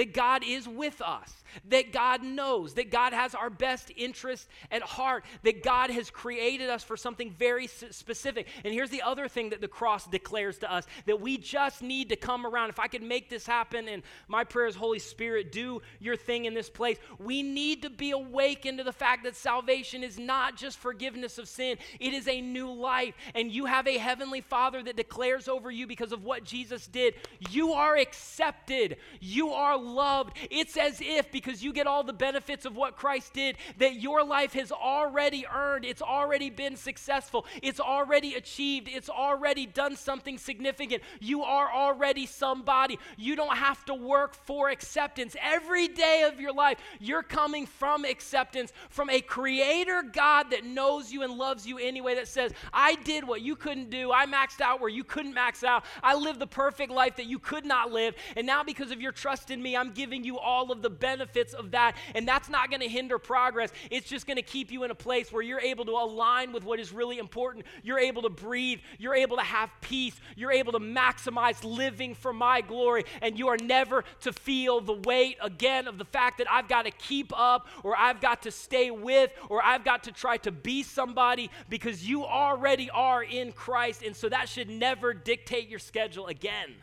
that 0.00 0.14
God 0.14 0.42
is 0.46 0.66
with 0.66 1.02
us, 1.02 1.30
that 1.68 1.92
God 1.92 2.22
knows, 2.22 2.72
that 2.72 2.90
God 2.90 3.12
has 3.12 3.34
our 3.34 3.50
best 3.50 3.92
interest 3.94 4.48
at 4.70 4.80
heart, 4.80 5.26
that 5.42 5.62
God 5.62 5.90
has 5.90 6.08
created 6.08 6.70
us 6.70 6.82
for 6.82 6.96
something 6.96 7.30
very 7.38 7.66
specific. 7.66 8.46
And 8.64 8.72
here's 8.72 8.88
the 8.88 9.02
other 9.02 9.28
thing 9.28 9.50
that 9.50 9.60
the 9.60 9.68
cross 9.68 10.06
declares 10.06 10.56
to 10.60 10.72
us 10.72 10.86
that 11.04 11.20
we 11.20 11.36
just 11.36 11.82
need 11.82 12.08
to 12.08 12.16
come 12.16 12.46
around. 12.46 12.70
If 12.70 12.78
I 12.78 12.86
could 12.86 13.02
make 13.02 13.28
this 13.28 13.44
happen, 13.44 13.88
and 13.88 14.02
my 14.26 14.42
prayer 14.42 14.68
is, 14.68 14.74
Holy 14.74 15.00
Spirit, 15.00 15.52
do 15.52 15.82
your 15.98 16.16
thing 16.16 16.46
in 16.46 16.54
this 16.54 16.70
place. 16.70 16.96
We 17.18 17.42
need 17.42 17.82
to 17.82 17.90
be 17.90 18.12
awakened 18.12 18.78
to 18.78 18.84
the 18.84 18.94
fact 18.94 19.24
that 19.24 19.36
salvation 19.36 20.02
is 20.02 20.18
not 20.18 20.56
just 20.56 20.78
forgiveness 20.78 21.36
of 21.36 21.46
sin, 21.46 21.76
it 21.98 22.14
is 22.14 22.26
a 22.26 22.40
new 22.40 22.72
life. 22.72 23.14
And 23.34 23.52
you 23.52 23.66
have 23.66 23.86
a 23.86 23.98
heavenly 23.98 24.40
Father 24.40 24.82
that 24.82 24.96
declares 24.96 25.46
over 25.46 25.70
you 25.70 25.86
because 25.86 26.12
of 26.12 26.24
what 26.24 26.44
Jesus 26.44 26.86
did. 26.86 27.16
You 27.50 27.74
are 27.74 27.98
accepted, 27.98 28.96
you 29.20 29.50
are 29.50 29.89
loved. 29.94 30.36
It's 30.50 30.76
as 30.76 31.00
if, 31.00 31.30
because 31.30 31.62
you 31.62 31.72
get 31.72 31.86
all 31.86 32.02
the 32.02 32.12
benefits 32.12 32.64
of 32.64 32.76
what 32.76 32.96
Christ 32.96 33.32
did, 33.32 33.56
that 33.78 33.96
your 34.00 34.24
life 34.24 34.52
has 34.54 34.72
already 34.72 35.46
earned, 35.46 35.84
it's 35.84 36.02
already 36.02 36.50
been 36.50 36.76
successful, 36.76 37.46
it's 37.62 37.80
already 37.80 38.34
achieved, 38.34 38.88
it's 38.88 39.10
already 39.10 39.66
done 39.66 39.96
something 39.96 40.38
significant. 40.38 41.02
You 41.20 41.42
are 41.42 41.70
already 41.70 42.26
somebody. 42.26 42.98
You 43.16 43.36
don't 43.36 43.56
have 43.56 43.84
to 43.86 43.94
work 43.94 44.34
for 44.34 44.70
acceptance. 44.70 45.36
Every 45.42 45.88
day 45.88 46.28
of 46.30 46.40
your 46.40 46.52
life, 46.52 46.78
you're 46.98 47.22
coming 47.22 47.66
from 47.66 48.04
acceptance 48.04 48.72
from 48.88 49.10
a 49.10 49.20
creator 49.20 50.02
God 50.02 50.50
that 50.50 50.64
knows 50.64 51.12
you 51.12 51.22
and 51.22 51.32
loves 51.32 51.66
you 51.66 51.78
anyway, 51.78 52.14
that 52.14 52.28
says, 52.28 52.52
I 52.72 52.94
did 52.96 53.26
what 53.26 53.42
you 53.42 53.56
couldn't 53.56 53.90
do. 53.90 54.12
I 54.12 54.26
maxed 54.26 54.60
out 54.60 54.80
where 54.80 54.90
you 54.90 55.04
couldn't 55.04 55.34
max 55.34 55.64
out. 55.64 55.84
I 56.02 56.14
lived 56.14 56.38
the 56.38 56.46
perfect 56.46 56.90
life 56.92 57.16
that 57.16 57.26
you 57.26 57.38
could 57.38 57.64
not 57.64 57.90
live. 57.90 58.14
And 58.36 58.46
now, 58.46 58.62
because 58.62 58.90
of 58.90 59.00
your 59.00 59.12
trust 59.12 59.50
in 59.50 59.62
me, 59.62 59.69
I'm 59.76 59.92
giving 59.92 60.24
you 60.24 60.38
all 60.38 60.72
of 60.72 60.82
the 60.82 60.90
benefits 60.90 61.52
of 61.52 61.72
that. 61.72 61.96
And 62.14 62.26
that's 62.26 62.48
not 62.48 62.70
going 62.70 62.80
to 62.80 62.88
hinder 62.88 63.18
progress. 63.18 63.70
It's 63.90 64.08
just 64.08 64.26
going 64.26 64.36
to 64.36 64.42
keep 64.42 64.70
you 64.70 64.84
in 64.84 64.90
a 64.90 64.94
place 64.94 65.32
where 65.32 65.42
you're 65.42 65.60
able 65.60 65.84
to 65.86 65.92
align 65.92 66.52
with 66.52 66.64
what 66.64 66.80
is 66.80 66.92
really 66.92 67.18
important. 67.18 67.66
You're 67.82 67.98
able 67.98 68.22
to 68.22 68.30
breathe. 68.30 68.80
You're 68.98 69.14
able 69.14 69.36
to 69.36 69.42
have 69.42 69.70
peace. 69.80 70.20
You're 70.36 70.52
able 70.52 70.72
to 70.72 70.80
maximize 70.80 71.62
living 71.64 72.14
for 72.14 72.32
my 72.32 72.60
glory. 72.60 73.04
And 73.22 73.38
you 73.38 73.48
are 73.48 73.56
never 73.56 74.04
to 74.20 74.32
feel 74.32 74.80
the 74.80 74.94
weight 74.94 75.36
again 75.40 75.88
of 75.88 75.98
the 75.98 76.04
fact 76.04 76.38
that 76.38 76.50
I've 76.50 76.68
got 76.68 76.84
to 76.84 76.90
keep 76.90 77.32
up 77.36 77.66
or 77.82 77.96
I've 77.96 78.20
got 78.20 78.42
to 78.42 78.50
stay 78.50 78.90
with 78.90 79.30
or 79.48 79.64
I've 79.64 79.84
got 79.84 80.04
to 80.04 80.12
try 80.12 80.36
to 80.38 80.52
be 80.52 80.82
somebody 80.82 81.50
because 81.68 82.06
you 82.06 82.24
already 82.24 82.90
are 82.90 83.22
in 83.22 83.52
Christ. 83.52 84.02
And 84.02 84.14
so 84.14 84.28
that 84.28 84.48
should 84.48 84.68
never 84.68 85.14
dictate 85.14 85.68
your 85.68 85.78
schedule 85.78 86.26
again. 86.26 86.74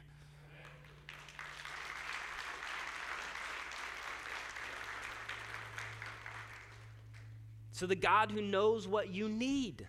So 7.78 7.86
the 7.86 7.96
God 7.96 8.32
who 8.32 8.42
knows 8.42 8.88
what 8.88 9.14
you 9.14 9.30
need 9.30 9.86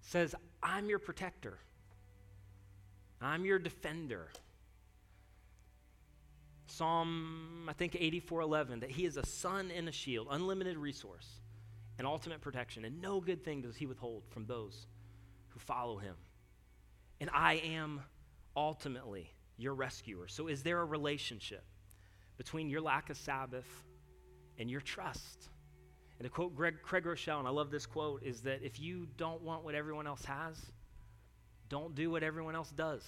says, 0.00 0.34
I'm 0.62 0.88
your 0.88 0.98
protector, 0.98 1.58
I'm 3.20 3.44
your 3.44 3.58
defender. 3.58 4.30
Psalm, 6.64 7.66
I 7.68 7.74
think 7.74 7.92
84:11, 7.92 8.80
that 8.80 8.90
he 8.90 9.04
is 9.04 9.18
a 9.18 9.26
sun 9.26 9.70
and 9.70 9.86
a 9.86 9.92
shield, 9.92 10.28
unlimited 10.30 10.78
resource, 10.78 11.28
and 11.98 12.06
ultimate 12.06 12.40
protection, 12.40 12.86
and 12.86 13.02
no 13.02 13.20
good 13.20 13.44
thing 13.44 13.60
does 13.60 13.76
he 13.76 13.84
withhold 13.84 14.22
from 14.30 14.46
those 14.46 14.86
who 15.50 15.60
follow 15.60 15.98
him. 15.98 16.16
And 17.20 17.28
I 17.34 17.56
am 17.56 18.00
ultimately 18.56 19.30
your 19.58 19.74
rescuer. 19.74 20.26
So 20.26 20.46
is 20.46 20.62
there 20.62 20.80
a 20.80 20.86
relationship 20.86 21.66
between 22.38 22.70
your 22.70 22.80
lack 22.80 23.10
of 23.10 23.18
Sabbath 23.18 23.84
and 24.58 24.70
your 24.70 24.80
trust? 24.80 25.50
And 26.18 26.24
to 26.24 26.30
quote 26.30 26.56
Greg, 26.56 26.76
Craig 26.82 27.04
Groeschel, 27.04 27.38
and 27.38 27.46
I 27.46 27.50
love 27.50 27.70
this 27.70 27.86
quote, 27.86 28.22
is 28.22 28.40
that 28.42 28.62
if 28.62 28.80
you 28.80 29.06
don't 29.16 29.42
want 29.42 29.64
what 29.64 29.74
everyone 29.74 30.06
else 30.06 30.24
has, 30.24 30.56
don't 31.68 31.94
do 31.94 32.10
what 32.10 32.22
everyone 32.22 32.54
else 32.54 32.70
does. 32.70 33.04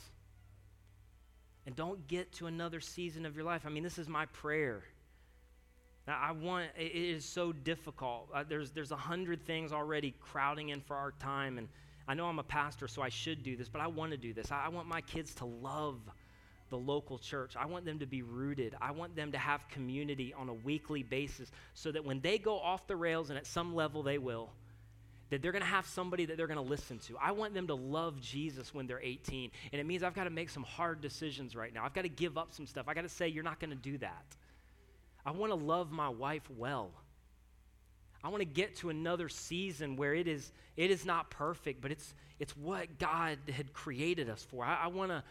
And 1.67 1.77
don't 1.77 2.07
get 2.09 2.33
to 2.35 2.47
another 2.47 2.81
season 2.81 3.27
of 3.27 3.37
your 3.37 3.45
life. 3.45 3.63
I 3.67 3.71
mean, 3.71 3.83
this 3.83 3.99
is 3.99 4.09
my 4.09 4.27
prayer. 4.27 4.85
Now, 6.07 6.19
I 6.21 6.33
want, 6.33 6.67
it 6.79 6.93
is 6.95 7.25
so 7.25 7.53
difficult. 7.53 8.31
Uh, 8.35 8.45
there's, 8.49 8.71
there's 8.71 8.93
a 8.93 8.97
hundred 8.97 9.45
things 9.45 9.73
already 9.73 10.15
crowding 10.21 10.71
in 10.71 10.81
for 10.81 10.97
our 10.97 11.13
time. 11.13 11.59
And 11.59 11.69
I 12.07 12.15
know 12.15 12.27
I'm 12.27 12.39
a 12.39 12.45
pastor, 12.45 12.89
so 12.89 13.03
I 13.03 13.11
should 13.11 13.43
do 13.43 13.57
this, 13.57 13.69
but 13.69 13.83
I 13.83 13.87
want 13.87 14.13
to 14.13 14.17
do 14.17 14.33
this. 14.33 14.51
I, 14.51 14.67
I 14.67 14.69
want 14.69 14.89
my 14.89 15.03
kids 15.03 15.35
to 15.37 15.45
love 15.45 16.01
the 16.71 16.79
local 16.79 17.19
church. 17.19 17.57
I 17.57 17.67
want 17.67 17.85
them 17.85 17.99
to 18.01 18.07
be 18.07 18.23
rooted. 18.23 18.77
I 18.81 18.91
want 18.93 19.17
them 19.17 19.33
to 19.33 19.39
have 19.39 19.69
community 19.69 20.35
on 20.35 20.49
a 20.49 20.55
weekly 20.55 21.03
basis 21.03 21.51
so 21.75 21.93
that 21.93 22.05
when 22.05 22.21
they 22.21 22.39
go 22.39 22.59
off 22.59 22.87
the 22.87 22.97
rails, 22.97 23.31
and 23.31 23.39
at 23.39 23.47
some 23.47 23.75
level 23.75 24.03
they 24.03 24.19
will, 24.19 24.51
that 25.31 25.43
they're 25.43 25.53
going 25.53 25.63
to 25.63 25.69
have 25.69 25.87
somebody 25.87 26.25
that 26.25 26.37
they're 26.37 26.47
going 26.47 26.57
to 26.57 26.63
listen 26.63 26.99
to. 27.01 27.17
I 27.19 27.33
want 27.33 27.55
them 27.55 27.67
to 27.67 27.75
love 27.75 28.21
Jesus 28.21 28.73
when 28.73 28.87
they're 28.87 29.01
18. 29.03 29.51
And 29.73 29.81
it 29.81 29.85
means 29.85 30.03
I've 30.03 30.15
got 30.15 30.25
to 30.25 30.31
make 30.31 30.49
some 30.49 30.63
hard 30.63 31.01
decisions 31.01 31.55
right 31.55 31.73
now. 31.73 31.85
I've 31.85 31.93
got 31.93 32.03
to 32.03 32.09
give 32.09 32.39
up 32.39 32.53
some 32.53 32.67
stuff. 32.67 32.87
I 32.89 32.95
got 32.95 33.03
to 33.03 33.09
say, 33.09 33.29
you're 33.29 33.45
not 33.45 33.61
going 33.61 33.71
to 33.71 33.77
do 33.77 33.99
that. 33.99 34.25
I 35.27 35.33
want 35.33 35.51
to 35.53 35.57
love 35.57 35.91
my 35.91 36.09
wife 36.09 36.49
well. 36.57 36.91
I 38.25 38.29
want 38.29 38.41
to 38.41 38.47
get 38.47 38.77
to 38.77 38.91
another 38.91 39.29
season 39.29 39.97
where 39.97 40.15
it 40.15 40.27
is, 40.27 40.51
it 40.77 40.91
is 40.91 41.05
not 41.05 41.31
perfect, 41.31 41.81
but 41.81 41.93
it's, 41.93 42.15
it's 42.41 42.57
what 42.57 42.99
God 42.99 43.39
had 43.53 43.73
created 43.73 44.29
us 44.29 44.45
for. 44.51 44.65
I, 44.65 44.85
I 44.85 44.87
want 44.89 45.11
to 45.11 45.23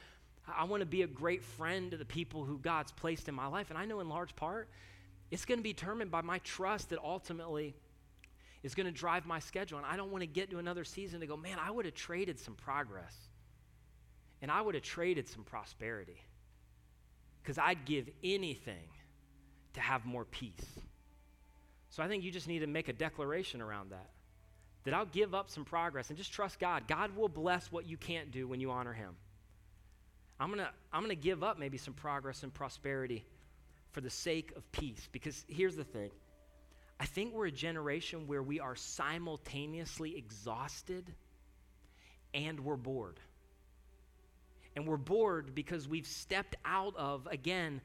I 0.56 0.64
want 0.66 0.82
to 0.82 0.86
be 0.86 1.02
a 1.02 1.08
great 1.08 1.44
friend 1.44 1.92
to 1.92 1.98
the 1.98 2.06
people 2.06 2.44
who 2.44 2.58
God's 2.58 2.92
placed 2.92 3.28
in 3.28 3.36
my 3.36 3.48
life. 3.48 3.70
And 3.70 3.78
I 3.78 3.86
know 3.86 4.00
in 4.00 4.10
large 4.10 4.36
part, 4.36 4.70
it's 5.30 5.46
going 5.46 5.60
to 5.60 5.64
be 5.64 5.74
determined 5.74 6.12
by 6.12 6.22
my 6.22 6.40
trust 6.40 6.90
that 6.90 7.00
ultimately 7.00 7.76
is 8.64 8.76
going 8.76 8.86
to 8.86 8.92
drive 8.92 9.26
my 9.26 9.40
schedule. 9.40 9.78
And 9.78 9.88
I 9.88 9.98
don't 9.98 10.12
want 10.12 10.22
to 10.22 10.28
get 10.28 10.52
to 10.52 10.60
another 10.60 10.84
season 10.84 11.20
to 11.20 11.28
go, 11.28 11.36
man, 11.36 11.58
I 11.62 11.70
would 11.70 11.86
have 11.86 11.96
traded 11.96 12.40
some 12.40 12.56
progress. 12.56 13.16
And 14.42 14.52
I 14.52 14.62
would 14.62 14.76
have 14.76 14.84
traded 14.84 15.28
some 15.28 15.44
prosperity. 15.44 16.22
Because 17.42 17.58
I'd 17.58 17.86
give 17.86 18.10
anything 18.24 18.90
to 19.74 19.82
have 19.82 20.06
more 20.06 20.26
peace. 20.26 20.80
So 21.90 22.04
I 22.04 22.08
think 22.08 22.24
you 22.24 22.32
just 22.32 22.48
need 22.48 22.60
to 22.60 22.68
make 22.68 22.90
a 22.90 22.94
declaration 22.94 23.62
around 23.62 23.92
that. 23.92 24.10
That 24.84 24.94
I'll 24.94 25.06
give 25.06 25.34
up 25.34 25.50
some 25.50 25.66
progress 25.66 26.10
and 26.10 26.18
just 26.18 26.32
trust 26.32 26.60
God. 26.60 26.88
God 26.88 27.16
will 27.16 27.28
bless 27.28 27.72
what 27.72 27.86
you 27.86 27.98
can't 27.98 28.32
do 28.32 28.48
when 28.48 28.60
you 28.60 28.72
honor 28.72 28.94
Him. 28.94 29.16
I'm 30.40 30.50
going 30.50 30.60
to 30.60 30.70
I'm 30.94 31.02
going 31.02 31.16
to 31.16 31.22
give 31.22 31.44
up 31.44 31.60
maybe 31.60 31.78
some 31.78 31.94
progress 31.94 32.44
and 32.44 32.54
prosperity 32.54 33.26
for 33.92 34.02
the 34.02 34.10
sake 34.10 34.54
of 34.56 34.72
peace. 34.72 35.08
Because 35.12 35.46
here's 35.48 35.76
the 35.76 35.84
thing 35.84 36.12
I 37.00 37.06
think 37.06 37.34
we're 37.34 37.48
a 37.48 37.52
generation 37.52 38.28
where 38.28 38.44
we 38.44 38.60
are 38.60 38.76
simultaneously 38.76 40.18
exhausted 40.18 41.14
and 42.34 42.60
we're 42.60 42.76
bored. 42.76 43.20
And 44.76 44.88
we're 44.88 44.98
bored 44.98 45.56
because 45.56 45.88
we've 45.88 46.06
stepped 46.06 46.56
out 46.64 46.96
of, 46.96 47.28
again, 47.32 47.82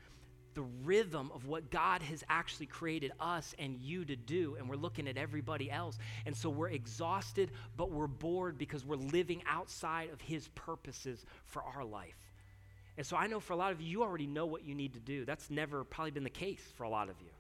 the 0.55 0.63
rhythm 0.85 1.31
of 1.35 1.47
what 1.47 1.71
God 1.71 2.03
has 2.03 2.23
actually 2.29 2.67
created 2.67 3.13
us 3.19 3.55
and 3.59 3.79
you 3.81 4.05
to 4.05 4.17
do, 4.17 4.57
and 4.59 4.69
we're 4.69 4.77
looking 4.77 5.09
at 5.09 5.17
everybody 5.17 5.71
else. 5.71 5.97
And 6.27 6.37
so 6.37 6.51
we're 6.51 6.69
exhausted, 6.69 7.51
but 7.79 7.91
we're 7.91 8.07
bored 8.07 8.59
because 8.59 8.85
we're 8.85 8.97
living 8.97 9.43
outside 9.49 10.11
of 10.11 10.21
His 10.21 10.49
purposes 10.49 11.25
for 11.47 11.63
our 11.63 11.85
life. 11.85 12.15
And 12.97 13.07
so 13.07 13.17
I 13.17 13.27
know 13.27 13.41
for 13.41 13.53
a 13.53 13.57
lot 13.57 13.73
of 13.73 13.81
you, 13.81 13.89
you 13.89 14.03
already 14.03 14.27
know 14.27 14.47
what 14.47 14.65
you 14.65 14.75
need 14.75 14.95
to 14.95 15.01
do. 15.01 15.25
That's 15.25 15.51
never 15.51 15.85
probably 15.85 16.11
been 16.11 16.25
the 16.25 16.31
case 16.31 16.63
for 16.75 16.85
a 16.85 16.91
lot 16.91 17.09
of 17.09 17.21
you. 17.21 17.31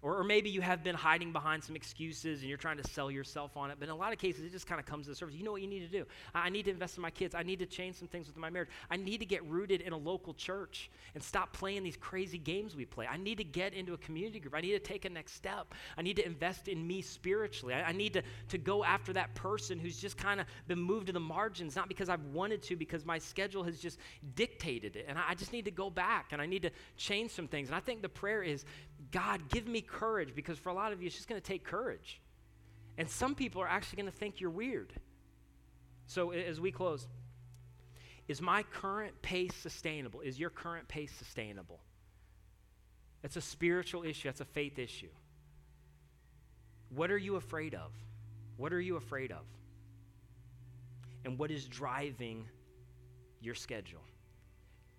Or, 0.00 0.18
or, 0.18 0.24
maybe 0.24 0.48
you 0.48 0.60
have 0.60 0.84
been 0.84 0.94
hiding 0.94 1.32
behind 1.32 1.64
some 1.64 1.74
excuses 1.74 2.40
and 2.40 2.48
you're 2.48 2.56
trying 2.56 2.76
to 2.76 2.88
sell 2.88 3.10
yourself 3.10 3.56
on 3.56 3.72
it. 3.72 3.78
But 3.80 3.88
in 3.88 3.90
a 3.90 3.96
lot 3.96 4.12
of 4.12 4.18
cases, 4.18 4.44
it 4.44 4.52
just 4.52 4.66
kind 4.66 4.78
of 4.78 4.86
comes 4.86 5.06
to 5.06 5.10
the 5.10 5.16
surface. 5.16 5.34
You 5.34 5.42
know 5.42 5.50
what 5.50 5.60
you 5.60 5.66
need 5.66 5.80
to 5.80 5.88
do? 5.88 6.06
I 6.32 6.50
need 6.50 6.66
to 6.66 6.70
invest 6.70 6.96
in 6.96 7.02
my 7.02 7.10
kids. 7.10 7.34
I 7.34 7.42
need 7.42 7.58
to 7.58 7.66
change 7.66 7.96
some 7.96 8.06
things 8.06 8.28
with 8.28 8.36
my 8.36 8.48
marriage. 8.48 8.68
I 8.90 8.96
need 8.96 9.18
to 9.18 9.26
get 9.26 9.44
rooted 9.46 9.80
in 9.80 9.92
a 9.92 9.96
local 9.96 10.34
church 10.34 10.88
and 11.14 11.22
stop 11.22 11.52
playing 11.52 11.82
these 11.82 11.96
crazy 11.96 12.38
games 12.38 12.76
we 12.76 12.84
play. 12.84 13.08
I 13.08 13.16
need 13.16 13.38
to 13.38 13.44
get 13.44 13.74
into 13.74 13.92
a 13.92 13.98
community 13.98 14.38
group. 14.38 14.54
I 14.54 14.60
need 14.60 14.72
to 14.72 14.78
take 14.78 15.04
a 15.04 15.08
next 15.08 15.32
step. 15.32 15.74
I 15.96 16.02
need 16.02 16.14
to 16.16 16.24
invest 16.24 16.68
in 16.68 16.86
me 16.86 17.02
spiritually. 17.02 17.74
I, 17.74 17.88
I 17.88 17.92
need 17.92 18.12
to, 18.12 18.22
to 18.50 18.58
go 18.58 18.84
after 18.84 19.12
that 19.14 19.34
person 19.34 19.80
who's 19.80 19.98
just 19.98 20.16
kind 20.16 20.38
of 20.38 20.46
been 20.68 20.80
moved 20.80 21.08
to 21.08 21.12
the 21.12 21.18
margins, 21.18 21.74
not 21.74 21.88
because 21.88 22.08
I've 22.08 22.24
wanted 22.26 22.62
to, 22.64 22.76
because 22.76 23.04
my 23.04 23.18
schedule 23.18 23.64
has 23.64 23.80
just 23.80 23.98
dictated 24.36 24.94
it. 24.94 25.06
And 25.08 25.18
I, 25.18 25.30
I 25.30 25.34
just 25.34 25.52
need 25.52 25.64
to 25.64 25.72
go 25.72 25.90
back 25.90 26.32
and 26.32 26.40
I 26.40 26.46
need 26.46 26.62
to 26.62 26.70
change 26.96 27.32
some 27.32 27.48
things. 27.48 27.68
And 27.68 27.74
I 27.74 27.80
think 27.80 28.00
the 28.00 28.08
prayer 28.08 28.44
is 28.44 28.64
God, 29.10 29.48
give 29.48 29.66
me 29.66 29.80
courage 29.88 30.34
because 30.34 30.58
for 30.58 30.68
a 30.68 30.74
lot 30.74 30.92
of 30.92 31.00
you, 31.00 31.06
it's 31.06 31.16
just 31.16 31.28
going 31.28 31.40
to 31.40 31.46
take 31.46 31.64
courage. 31.64 32.20
And 32.96 33.08
some 33.08 33.34
people 33.34 33.62
are 33.62 33.68
actually 33.68 34.02
going 34.02 34.12
to 34.12 34.18
think 34.18 34.40
you're 34.40 34.50
weird. 34.50 34.92
So, 36.06 36.30
as 36.30 36.60
we 36.60 36.72
close, 36.72 37.06
is 38.28 38.42
my 38.42 38.62
current 38.62 39.20
pace 39.22 39.54
sustainable? 39.54 40.20
Is 40.20 40.38
your 40.38 40.50
current 40.50 40.88
pace 40.88 41.12
sustainable? 41.12 41.80
It's 43.22 43.36
a 43.36 43.40
spiritual 43.40 44.04
issue, 44.04 44.28
it's 44.28 44.40
a 44.40 44.44
faith 44.44 44.78
issue. 44.78 45.10
What 46.90 47.10
are 47.10 47.18
you 47.18 47.36
afraid 47.36 47.74
of? 47.74 47.92
What 48.56 48.72
are 48.72 48.80
you 48.80 48.96
afraid 48.96 49.32
of? 49.32 49.44
And 51.24 51.38
what 51.38 51.50
is 51.50 51.66
driving 51.66 52.46
your 53.40 53.54
schedule? 53.54 54.02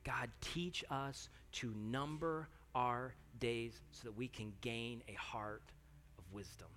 God, 0.04 0.30
teach 0.42 0.84
us 0.90 1.30
to 1.54 1.74
number 1.76 2.48
our 2.76 3.14
days 3.40 3.74
so 3.92 4.02
that 4.04 4.18
we 4.18 4.28
can 4.28 4.54
gain 4.62 5.02
a 5.08 5.14
heart 5.14 5.64
of 6.18 6.24
wisdom. 6.34 6.68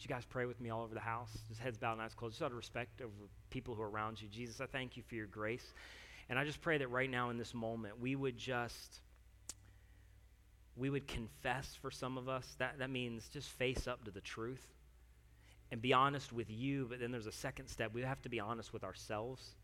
Would 0.00 0.08
you 0.08 0.14
guys 0.14 0.24
pray 0.24 0.46
with 0.46 0.60
me 0.60 0.70
all 0.70 0.82
over 0.82 0.94
the 0.94 1.00
house? 1.00 1.30
Just 1.48 1.60
heads 1.60 1.76
bowed 1.76 1.92
and 1.92 2.02
eyes 2.02 2.14
closed. 2.14 2.34
Just 2.34 2.42
out 2.42 2.52
of 2.52 2.56
respect 2.56 3.02
over 3.02 3.12
people 3.50 3.74
who 3.74 3.82
are 3.82 3.90
around 3.90 4.20
you. 4.20 4.28
Jesus, 4.28 4.60
I 4.60 4.66
thank 4.66 4.96
you 4.96 5.02
for 5.06 5.14
your 5.14 5.26
grace. 5.26 5.74
And 6.30 6.38
I 6.38 6.44
just 6.44 6.62
pray 6.62 6.78
that 6.78 6.88
right 6.88 7.10
now 7.10 7.30
in 7.30 7.36
this 7.36 7.52
moment, 7.52 8.00
we 8.00 8.16
would 8.16 8.38
just, 8.38 9.00
we 10.76 10.88
would 10.88 11.06
confess 11.06 11.76
for 11.82 11.90
some 11.90 12.16
of 12.16 12.28
us. 12.28 12.46
That, 12.58 12.78
that 12.78 12.88
means 12.88 13.28
just 13.28 13.50
face 13.50 13.86
up 13.86 14.04
to 14.04 14.10
the 14.10 14.22
truth 14.22 14.66
and 15.70 15.82
be 15.82 15.92
honest 15.92 16.32
with 16.32 16.50
you. 16.50 16.86
But 16.88 17.00
then 17.00 17.10
there's 17.10 17.26
a 17.26 17.32
second 17.32 17.66
step. 17.68 17.92
We 17.92 18.00
have 18.02 18.22
to 18.22 18.28
be 18.28 18.40
honest 18.40 18.72
with 18.72 18.84
ourselves. 18.84 19.54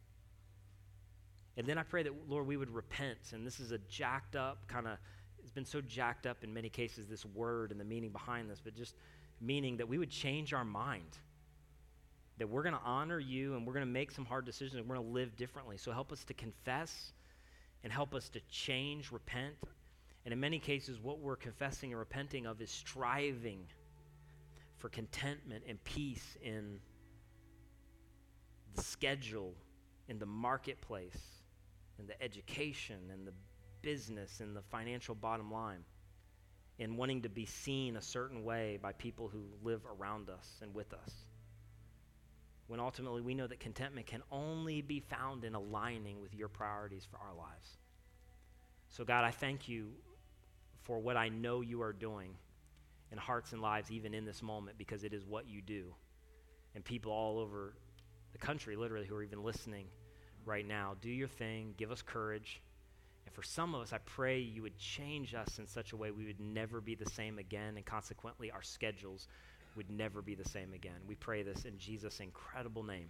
And 1.57 1.67
then 1.67 1.79
I 1.79 1.83
pray 1.83 2.03
that, 2.03 2.13
Lord, 2.29 2.47
we 2.47 2.57
would 2.57 2.71
repent. 2.71 3.33
And 3.33 3.47
this 3.47 3.61
is 3.61 3.73
a 3.73 3.79
jacked 3.89 4.37
up 4.37 4.67
kind 4.69 4.87
of 4.87 4.99
it's 5.47 5.53
been 5.53 5.65
so 5.65 5.81
jacked 5.81 6.27
up 6.27 6.43
in 6.43 6.53
many 6.53 6.69
cases, 6.69 7.07
this 7.07 7.25
word 7.25 7.71
and 7.71 7.79
the 7.79 7.85
meaning 7.85 8.11
behind 8.11 8.51
this, 8.51 8.61
but 8.63 8.75
just 8.75 8.97
meaning 9.41 9.77
that 9.77 9.87
we 9.87 9.97
would 9.97 10.11
change 10.11 10.53
our 10.53 10.65
mind. 10.65 11.19
That 12.39 12.49
we're 12.49 12.65
going 12.65 12.75
to 12.75 12.81
honor 12.85 13.21
you 13.21 13.55
and 13.55 13.65
we're 13.65 13.73
going 13.73 13.87
to 13.87 13.93
make 13.93 14.11
some 14.11 14.25
hard 14.25 14.45
decisions 14.45 14.75
and 14.81 14.89
we're 14.89 14.97
going 14.97 15.07
to 15.07 15.13
live 15.13 15.37
differently. 15.37 15.77
So 15.77 15.93
help 15.93 16.11
us 16.11 16.25
to 16.25 16.35
confess 16.35 17.13
and 17.85 17.93
help 17.93 18.13
us 18.13 18.29
to 18.31 18.41
change, 18.51 19.13
repent. 19.13 19.55
And 20.25 20.33
in 20.33 20.41
many 20.41 20.59
cases, 20.59 20.99
what 21.01 21.21
we're 21.21 21.37
confessing 21.37 21.93
and 21.93 21.99
repenting 22.01 22.45
of 22.45 22.61
is 22.61 22.69
striving 22.69 23.61
for 24.79 24.89
contentment 24.89 25.63
and 25.69 25.83
peace 25.85 26.37
in 26.43 26.81
the 28.75 28.83
schedule, 28.83 29.55
in 30.09 30.19
the 30.19 30.27
marketplace, 30.27 31.36
in 31.99 32.07
the 32.07 32.21
education, 32.23 33.11
and 33.13 33.27
the 33.27 33.33
business 33.83 34.41
and 34.41 34.57
the 34.57 34.63
financial 34.63 35.15
bottom 35.15 35.51
line 35.51 35.85
and 36.79 36.99
wanting 36.99 37.23
to 37.23 37.29
be 37.29 37.47
seen 37.47 37.97
a 37.97 38.03
certain 38.03 38.45
way 38.45 38.79
by 38.83 38.93
people 38.93 39.29
who 39.29 39.45
live 39.63 39.81
around 39.87 40.29
us 40.29 40.59
and 40.61 40.75
with 40.75 40.93
us. 40.93 41.11
When 42.67 42.81
ultimately 42.81 43.23
we 43.23 43.35
know 43.35 43.47
that 43.47 43.61
contentment 43.61 44.07
can 44.07 44.23
only 44.31 44.83
be 44.83 45.01
found 45.01 45.45
in 45.45 45.55
aligning 45.55 46.21
with 46.21 46.35
your 46.35 46.49
priorities 46.49 47.07
for 47.11 47.17
our 47.19 47.35
lives. 47.35 47.79
So, 48.89 49.05
God, 49.05 49.25
I 49.25 49.31
thank 49.31 49.69
you 49.69 49.93
for 50.83 50.99
what 50.99 51.17
I 51.17 51.29
know 51.29 51.61
you 51.61 51.83
are 51.83 51.93
doing 51.93 52.35
in 53.13 53.19
hearts 53.19 53.53
and 53.53 53.63
lives, 53.63 53.91
even 53.91 54.15
in 54.15 54.25
this 54.25 54.43
moment, 54.43 54.79
because 54.79 55.05
it 55.05 55.15
is 55.15 55.25
what 55.25 55.49
you 55.49 55.63
do. 55.63 55.95
And 56.75 56.85
people 56.85 57.13
all 57.13 57.39
over 57.39 57.75
the 58.33 58.39
country, 58.39 58.77
literally, 58.77 59.07
who 59.07 59.15
are 59.15 59.23
even 59.23 59.43
listening 59.43 59.87
right 60.47 60.67
now, 60.67 60.95
do 61.01 61.11
your 61.11 61.29
thing, 61.29 61.75
give 61.77 61.91
us 61.91 62.03
courage. 62.03 62.63
And 63.27 63.35
for 63.35 63.43
some 63.43 63.75
of 63.75 63.83
us, 63.83 63.93
I 63.93 63.99
pray 63.99 64.39
you 64.39 64.63
would 64.63 64.79
change 64.79 65.35
us 65.35 65.59
in 65.59 65.67
such 65.67 65.93
a 65.93 65.97
way 65.97 66.11
we 66.11 66.27
would 66.27 66.41
never 66.41 66.81
be 66.81 66.95
the 66.95 67.11
same 67.11 67.39
again, 67.39 67.77
and 67.77 67.85
consequently, 67.85 68.51
our 68.51 68.63
schedules 68.63 69.27
would 69.77 69.91
never 69.91 70.23
be 70.23 70.35
the 70.35 70.49
same 70.49 70.73
again. 70.73 71.01
We 71.07 71.17
pray 71.17 71.43
this 71.43 71.65
in 71.65 71.77
Jesus' 71.79 72.21
incredible 72.21 72.83
name. 72.83 73.09